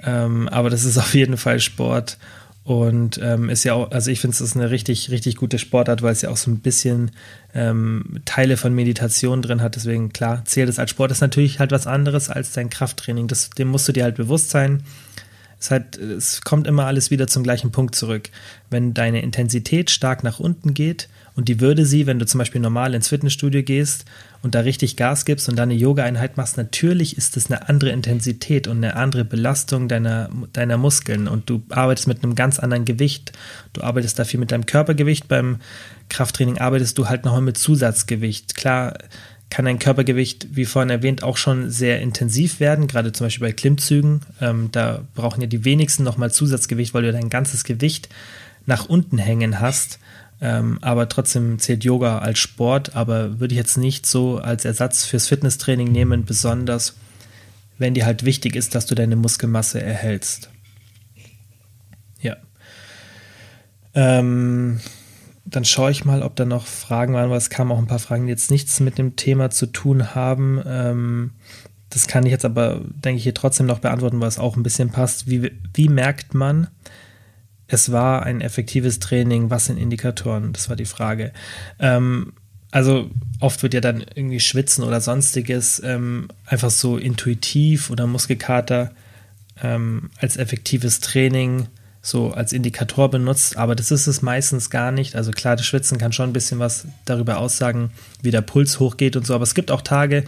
ähm, 0.02 0.48
aber 0.48 0.70
das 0.70 0.84
ist 0.84 0.98
auf 1.04 1.14
jeden 1.14 1.36
Fall 1.36 1.60
Sport 1.60 2.18
und 2.64 3.20
ähm, 3.22 3.48
ist 3.48 3.64
ja 3.64 3.74
auch, 3.74 3.92
also 3.92 4.10
ich 4.10 4.20
finde 4.20 4.34
es 4.34 4.40
ist 4.40 4.56
eine 4.56 4.70
richtig, 4.70 5.10
richtig 5.10 5.36
gute 5.36 5.58
Sportart, 5.58 6.02
weil 6.02 6.12
es 6.12 6.22
ja 6.22 6.30
auch 6.30 6.36
so 6.36 6.50
ein 6.50 6.58
bisschen 6.58 7.12
ähm, 7.54 8.20
Teile 8.24 8.56
von 8.56 8.74
Meditation 8.74 9.42
drin 9.42 9.62
hat. 9.62 9.74
Deswegen, 9.76 10.12
klar, 10.12 10.44
zählt 10.44 10.68
es 10.68 10.78
als 10.78 10.90
Sport. 10.90 11.10
Das 11.10 11.18
ist 11.18 11.22
natürlich 11.22 11.58
halt 11.58 11.72
was 11.72 11.88
anderes 11.88 12.30
als 12.30 12.52
dein 12.52 12.70
Krafttraining. 12.70 13.26
Das, 13.26 13.50
dem 13.50 13.68
musst 13.68 13.88
du 13.88 13.92
dir 13.92 14.04
halt 14.04 14.14
bewusst 14.14 14.50
sein. 14.50 14.84
Es, 15.62 15.70
halt, 15.70 15.96
es 15.96 16.40
kommt 16.40 16.66
immer 16.66 16.86
alles 16.86 17.12
wieder 17.12 17.28
zum 17.28 17.44
gleichen 17.44 17.70
Punkt 17.70 17.94
zurück. 17.94 18.30
Wenn 18.68 18.94
deine 18.94 19.22
Intensität 19.22 19.90
stark 19.90 20.24
nach 20.24 20.40
unten 20.40 20.74
geht 20.74 21.08
und 21.36 21.48
die 21.48 21.60
würde 21.60 21.86
sie, 21.86 22.06
wenn 22.06 22.18
du 22.18 22.26
zum 22.26 22.38
Beispiel 22.38 22.60
normal 22.60 22.94
ins 22.94 23.06
Fitnessstudio 23.06 23.62
gehst 23.62 24.04
und 24.42 24.56
da 24.56 24.60
richtig 24.60 24.96
Gas 24.96 25.24
gibst 25.24 25.48
und 25.48 25.54
dann 25.54 25.70
eine 25.70 25.78
Yoga-Einheit 25.78 26.36
machst, 26.36 26.56
natürlich 26.56 27.16
ist 27.16 27.36
es 27.36 27.46
eine 27.46 27.68
andere 27.68 27.90
Intensität 27.90 28.66
und 28.66 28.78
eine 28.78 28.96
andere 28.96 29.24
Belastung 29.24 29.86
deiner, 29.86 30.30
deiner 30.52 30.78
Muskeln 30.78 31.28
und 31.28 31.48
du 31.48 31.62
arbeitest 31.68 32.08
mit 32.08 32.24
einem 32.24 32.34
ganz 32.34 32.58
anderen 32.58 32.84
Gewicht. 32.84 33.30
Du 33.72 33.82
arbeitest 33.82 34.18
dafür 34.18 34.40
mit 34.40 34.50
deinem 34.50 34.66
Körpergewicht. 34.66 35.28
Beim 35.28 35.58
Krafttraining 36.08 36.58
arbeitest 36.58 36.98
du 36.98 37.08
halt 37.08 37.24
nochmal 37.24 37.40
mit 37.40 37.56
Zusatzgewicht. 37.56 38.56
Klar, 38.56 38.94
kann 39.52 39.66
dein 39.66 39.78
Körpergewicht, 39.78 40.56
wie 40.56 40.64
vorhin 40.64 40.88
erwähnt, 40.88 41.22
auch 41.22 41.36
schon 41.36 41.68
sehr 41.68 42.00
intensiv 42.00 42.58
werden, 42.58 42.86
gerade 42.86 43.12
zum 43.12 43.26
Beispiel 43.26 43.48
bei 43.48 43.52
Klimmzügen. 43.52 44.22
Ähm, 44.40 44.70
da 44.72 45.02
brauchen 45.14 45.42
ja 45.42 45.46
die 45.46 45.66
wenigsten 45.66 46.04
nochmal 46.04 46.32
Zusatzgewicht, 46.32 46.94
weil 46.94 47.02
du 47.02 47.12
dein 47.12 47.28
ganzes 47.28 47.62
Gewicht 47.62 48.08
nach 48.64 48.88
unten 48.88 49.18
hängen 49.18 49.60
hast. 49.60 49.98
Ähm, 50.40 50.78
aber 50.80 51.06
trotzdem 51.10 51.58
zählt 51.58 51.84
Yoga 51.84 52.20
als 52.20 52.38
Sport, 52.38 52.96
aber 52.96 53.40
würde 53.40 53.52
ich 53.52 53.58
jetzt 53.58 53.76
nicht 53.76 54.06
so 54.06 54.38
als 54.38 54.64
Ersatz 54.64 55.04
fürs 55.04 55.28
Fitnesstraining 55.28 55.92
nehmen, 55.92 56.24
besonders 56.24 56.94
wenn 57.76 57.92
dir 57.92 58.06
halt 58.06 58.24
wichtig 58.24 58.56
ist, 58.56 58.74
dass 58.74 58.86
du 58.86 58.94
deine 58.94 59.16
Muskelmasse 59.16 59.82
erhältst. 59.82 60.48
Ja. 62.22 62.38
Ähm, 63.92 64.80
dann 65.52 65.64
schaue 65.64 65.90
ich 65.90 66.04
mal, 66.04 66.22
ob 66.22 66.34
da 66.36 66.44
noch 66.44 66.66
Fragen 66.66 67.14
waren, 67.14 67.30
weil 67.30 67.38
es 67.38 67.50
kamen 67.50 67.70
auch 67.70 67.78
ein 67.78 67.86
paar 67.86 67.98
Fragen, 67.98 68.26
die 68.26 68.32
jetzt 68.32 68.50
nichts 68.50 68.80
mit 68.80 68.98
dem 68.98 69.16
Thema 69.16 69.50
zu 69.50 69.66
tun 69.66 70.14
haben. 70.14 70.60
Ähm, 70.66 71.30
das 71.90 72.06
kann 72.06 72.24
ich 72.24 72.32
jetzt 72.32 72.44
aber, 72.44 72.80
denke 72.84 73.18
ich, 73.18 73.22
hier 73.24 73.34
trotzdem 73.34 73.66
noch 73.66 73.80
beantworten, 73.80 74.20
weil 74.20 74.28
es 74.28 74.38
auch 74.38 74.56
ein 74.56 74.62
bisschen 74.62 74.90
passt. 74.90 75.28
Wie, 75.28 75.52
wie 75.74 75.88
merkt 75.88 76.34
man, 76.34 76.68
es 77.68 77.92
war 77.92 78.22
ein 78.22 78.40
effektives 78.40 78.98
Training? 78.98 79.50
Was 79.50 79.66
sind 79.66 79.78
Indikatoren? 79.78 80.52
Das 80.52 80.68
war 80.68 80.76
die 80.76 80.86
Frage. 80.86 81.32
Ähm, 81.78 82.32
also 82.70 83.10
oft 83.38 83.62
wird 83.62 83.74
ja 83.74 83.80
dann 83.80 84.04
irgendwie 84.14 84.40
Schwitzen 84.40 84.82
oder 84.84 85.02
sonstiges 85.02 85.82
ähm, 85.84 86.28
einfach 86.46 86.70
so 86.70 86.96
intuitiv 86.96 87.90
oder 87.90 88.06
Muskelkater 88.06 88.92
ähm, 89.62 90.10
als 90.16 90.38
effektives 90.38 91.00
Training 91.00 91.68
so 92.02 92.32
als 92.32 92.52
Indikator 92.52 93.10
benutzt, 93.10 93.56
aber 93.56 93.76
das 93.76 93.92
ist 93.92 94.08
es 94.08 94.22
meistens 94.22 94.70
gar 94.70 94.90
nicht. 94.90 95.14
Also 95.14 95.30
klar, 95.30 95.54
das 95.54 95.64
Schwitzen 95.64 95.98
kann 95.98 96.12
schon 96.12 96.30
ein 96.30 96.32
bisschen 96.32 96.58
was 96.58 96.86
darüber 97.04 97.38
aussagen, 97.38 97.92
wie 98.22 98.32
der 98.32 98.42
Puls 98.42 98.80
hochgeht 98.80 99.14
und 99.14 99.24
so, 99.24 99.34
aber 99.34 99.44
es 99.44 99.54
gibt 99.54 99.70
auch 99.70 99.82
Tage, 99.82 100.24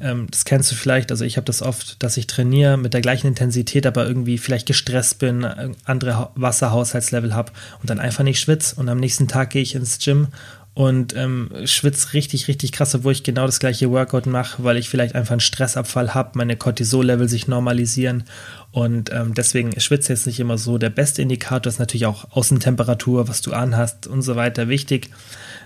ähm, 0.00 0.28
das 0.30 0.44
kennst 0.44 0.70
du 0.70 0.76
vielleicht, 0.76 1.10
also 1.10 1.24
ich 1.24 1.36
habe 1.36 1.44
das 1.44 1.60
oft, 1.60 2.00
dass 2.04 2.16
ich 2.16 2.28
trainiere 2.28 2.76
mit 2.76 2.94
der 2.94 3.00
gleichen 3.00 3.26
Intensität, 3.26 3.84
aber 3.84 4.06
irgendwie 4.06 4.38
vielleicht 4.38 4.66
gestresst 4.66 5.18
bin, 5.18 5.44
andere 5.84 6.30
Wasserhaushaltslevel 6.36 7.34
habe 7.34 7.52
und 7.80 7.90
dann 7.90 7.98
einfach 7.98 8.22
nicht 8.22 8.38
schwitze 8.38 8.76
und 8.76 8.88
am 8.88 8.98
nächsten 8.98 9.26
Tag 9.26 9.50
gehe 9.50 9.62
ich 9.62 9.74
ins 9.74 9.98
Gym 9.98 10.28
und 10.74 11.14
ähm, 11.14 11.50
schwitze 11.64 12.14
richtig, 12.14 12.48
richtig 12.48 12.72
krass, 12.72 12.94
obwohl 12.94 13.12
ich 13.12 13.22
genau 13.22 13.44
das 13.44 13.60
gleiche 13.60 13.90
Workout 13.90 14.24
mache, 14.24 14.64
weil 14.64 14.78
ich 14.78 14.88
vielleicht 14.88 15.14
einfach 15.14 15.32
einen 15.32 15.40
Stressabfall 15.40 16.14
habe, 16.14 16.30
meine 16.34 16.56
Cortisol-Level 16.56 17.28
sich 17.28 17.46
normalisieren 17.46 18.24
und 18.70 19.12
ähm, 19.12 19.34
deswegen 19.34 19.72
ist 19.72 19.84
Schwitze 19.84 20.14
jetzt 20.14 20.26
nicht 20.26 20.40
immer 20.40 20.56
so 20.56 20.78
der 20.78 20.88
beste 20.88 21.20
Indikator, 21.20 21.70
ist 21.70 21.78
natürlich 21.78 22.06
auch 22.06 22.30
Außentemperatur, 22.30 23.28
was 23.28 23.42
du 23.42 23.52
anhast 23.52 24.06
und 24.06 24.22
so 24.22 24.34
weiter 24.34 24.68
wichtig. 24.68 25.10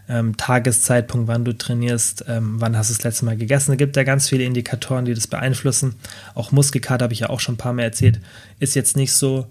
Ähm, 0.09 0.37
Tageszeitpunkt, 0.37 1.29
wann 1.29 1.45
du 1.45 1.53
trainierst, 1.53 2.25
ähm, 2.29 2.61
wann 2.61 2.77
hast 2.77 2.90
du 2.90 2.95
das 2.95 3.03
letzte 3.05 3.25
Mal 3.25 3.37
gegessen. 3.37 3.73
Es 3.73 3.79
gibt 3.79 3.97
ja 3.97 4.05
ganz 4.05 4.29
viele 4.29 4.45
Indikatoren, 4.45 5.05
die 5.05 5.14
das 5.14 5.27
beeinflussen. 5.27 5.95
Auch 6.35 6.53
Muskelkater 6.53 7.05
habe 7.05 7.14
ich 7.14 7.21
ja 7.21 7.31
auch 7.31 7.40
schon 7.40 7.55
ein 7.55 7.59
paar 7.59 7.73
Mal 7.73 7.83
erzählt, 7.83 8.21
ist 8.61 8.75
jetzt 8.75 8.97
nicht 8.97 9.12
so 9.12 9.47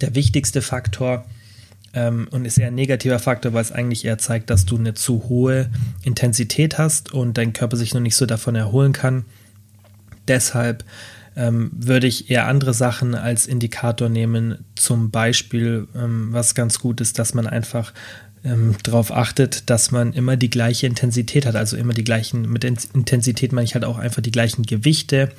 der 0.00 0.14
wichtigste 0.14 0.62
Faktor 0.62 1.26
ähm, 1.96 2.28
und 2.30 2.44
ist 2.44 2.58
eher 2.58 2.68
ein 2.68 2.74
negativer 2.74 3.18
Faktor, 3.18 3.54
weil 3.54 3.62
es 3.62 3.72
eigentlich 3.72 4.04
eher 4.04 4.18
zeigt, 4.18 4.50
dass 4.50 4.66
du 4.66 4.76
eine 4.76 4.94
zu 4.94 5.24
hohe 5.28 5.70
Intensität 6.04 6.78
hast 6.78 7.12
und 7.12 7.38
dein 7.38 7.54
Körper 7.54 7.76
sich 7.76 7.94
noch 7.94 8.02
nicht 8.02 8.16
so 8.16 8.26
davon 8.26 8.54
erholen 8.54 8.92
kann. 8.92 9.24
Deshalb 10.28 10.84
ähm, 11.36 11.70
würde 11.72 12.06
ich 12.06 12.30
eher 12.30 12.46
andere 12.46 12.74
Sachen 12.74 13.14
als 13.14 13.46
Indikator 13.46 14.08
nehmen. 14.10 14.64
Zum 14.74 15.10
Beispiel, 15.10 15.88
ähm, 15.96 16.28
was 16.32 16.54
ganz 16.54 16.78
gut 16.80 17.00
ist, 17.00 17.18
dass 17.18 17.32
man 17.32 17.46
einfach 17.46 17.94
ähm, 18.44 18.76
darauf 18.82 19.10
achtet, 19.10 19.70
dass 19.70 19.90
man 19.90 20.12
immer 20.12 20.36
die 20.36 20.50
gleiche 20.50 20.86
Intensität 20.86 21.46
hat, 21.46 21.56
also 21.56 21.78
immer 21.78 21.94
die 21.94 22.04
gleichen, 22.04 22.42
mit 22.50 22.64
Intensität 22.64 23.52
meine 23.52 23.64
ich 23.64 23.74
halt 23.74 23.86
auch 23.86 23.98
einfach 23.98 24.22
die 24.22 24.30
gleichen 24.30 24.64
Gewichte, 24.64 25.30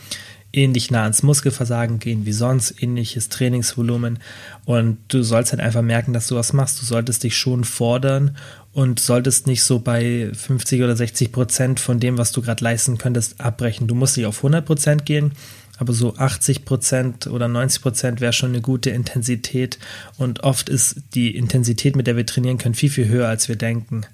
ähnlich 0.54 0.92
nah 0.92 1.04
ans 1.04 1.24
Muskelversagen 1.24 2.00
gehen 2.00 2.26
wie 2.26 2.32
sonst, 2.32 2.82
ähnliches 2.82 3.30
Trainingsvolumen. 3.30 4.20
Und 4.66 4.98
du 5.10 5.24
sollst 5.24 5.52
halt 5.52 5.62
einfach 5.62 5.82
merken, 5.82 6.14
dass 6.14 6.28
du 6.28 6.36
was 6.36 6.54
machst. 6.54 6.82
Du 6.82 6.86
solltest 6.86 7.24
dich 7.24 7.38
schon 7.38 7.64
fordern 7.64 8.38
und 8.74 9.00
solltest 9.00 9.48
nicht 9.48 9.64
so 9.64 9.80
bei 9.80 10.32
50 10.34 10.84
oder 10.84 10.96
60 10.96 11.32
Prozent 11.32 11.80
von 11.80 12.00
dem, 12.00 12.18
was 12.18 12.32
du 12.32 12.42
gerade 12.42 12.64
leisten 12.64 12.98
könntest, 12.98 13.42
abbrechen. 13.42 13.88
Du 13.88 13.96
musst 13.96 14.18
nicht 14.18 14.26
auf 14.26 14.38
100 14.38 14.66
Prozent 14.66 15.06
gehen, 15.06 15.32
aber 15.78 15.94
so 15.94 16.16
80 16.16 16.66
Prozent 16.66 17.28
oder 17.28 17.48
90 17.48 17.82
Prozent 17.82 18.22
wäre 18.22 18.34
schon 18.34 18.50
eine 18.50 18.62
gute 18.62 18.90
Intensität. 18.90 19.78
Und 20.18 20.44
oft 20.44 20.70
ist 20.70 21.02
die 21.14 21.36
Intensität, 21.36 21.96
mit 21.96 22.08
der 22.08 22.16
wir 22.16 22.26
trainieren 22.26 22.58
können, 22.58 22.76
viel, 22.76 22.90
viel 22.90 23.08
höher, 23.08 23.28
als 23.28 23.48
wir 23.48 23.56
denken. 23.56 24.06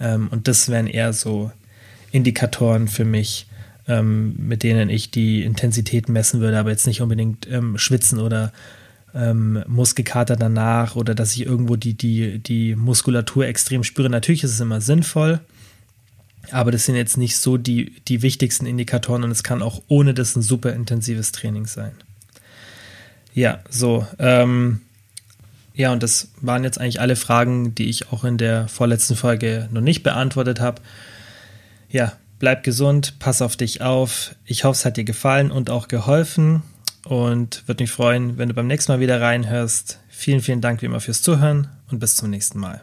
Ähm, 0.00 0.28
und 0.30 0.48
das 0.48 0.68
wären 0.68 0.86
eher 0.86 1.12
so 1.12 1.50
Indikatoren 2.12 2.88
für 2.88 3.04
mich 3.04 3.46
ähm, 3.88 4.34
mit 4.38 4.62
denen 4.62 4.90
ich 4.90 5.10
die 5.10 5.42
Intensität 5.42 6.08
messen 6.08 6.40
würde, 6.40 6.58
aber 6.58 6.70
jetzt 6.70 6.86
nicht 6.86 7.00
unbedingt 7.00 7.48
ähm, 7.50 7.78
schwitzen 7.78 8.18
oder 8.18 8.52
ähm, 9.14 9.62
Muskelkater 9.66 10.36
danach 10.36 10.96
oder 10.96 11.14
dass 11.14 11.34
ich 11.34 11.44
irgendwo 11.44 11.76
die, 11.76 11.94
die, 11.94 12.38
die 12.38 12.76
Muskulatur 12.76 13.46
extrem 13.46 13.84
spüre. 13.84 14.08
Natürlich 14.08 14.44
ist 14.44 14.52
es 14.52 14.60
immer 14.60 14.80
sinnvoll, 14.80 15.40
aber 16.50 16.70
das 16.70 16.86
sind 16.86 16.96
jetzt 16.96 17.16
nicht 17.16 17.36
so 17.36 17.56
die, 17.56 18.00
die 18.08 18.22
wichtigsten 18.22 18.66
Indikatoren 18.66 19.24
und 19.24 19.30
es 19.30 19.42
kann 19.42 19.62
auch 19.62 19.82
ohne 19.88 20.14
das 20.14 20.36
ein 20.36 20.42
super 20.42 20.72
intensives 20.72 21.32
Training 21.32 21.66
sein. 21.66 21.92
Ja, 23.34 23.60
so. 23.70 24.06
Ähm, 24.18 24.80
ja, 25.74 25.92
und 25.92 26.02
das 26.02 26.28
waren 26.40 26.64
jetzt 26.64 26.78
eigentlich 26.78 27.00
alle 27.00 27.16
Fragen, 27.16 27.74
die 27.74 27.88
ich 27.88 28.12
auch 28.12 28.24
in 28.24 28.36
der 28.36 28.68
vorletzten 28.68 29.16
Folge 29.16 29.68
noch 29.72 29.80
nicht 29.80 30.02
beantwortet 30.02 30.60
habe. 30.60 30.82
Ja, 31.90 32.12
Bleib 32.42 32.64
gesund, 32.64 33.20
pass 33.20 33.40
auf 33.40 33.54
dich 33.56 33.82
auf. 33.82 34.34
Ich 34.44 34.64
hoffe, 34.64 34.76
es 34.76 34.84
hat 34.84 34.96
dir 34.96 35.04
gefallen 35.04 35.52
und 35.52 35.70
auch 35.70 35.86
geholfen 35.86 36.64
und 37.04 37.62
würde 37.68 37.84
mich 37.84 37.92
freuen, 37.92 38.36
wenn 38.36 38.48
du 38.48 38.54
beim 38.56 38.66
nächsten 38.66 38.90
Mal 38.90 38.98
wieder 38.98 39.20
reinhörst. 39.20 40.00
Vielen, 40.08 40.40
vielen 40.40 40.60
Dank 40.60 40.82
wie 40.82 40.86
immer 40.86 40.98
fürs 40.98 41.22
Zuhören 41.22 41.68
und 41.92 42.00
bis 42.00 42.16
zum 42.16 42.30
nächsten 42.30 42.58
Mal. 42.58 42.82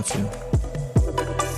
dafür. 0.00 1.49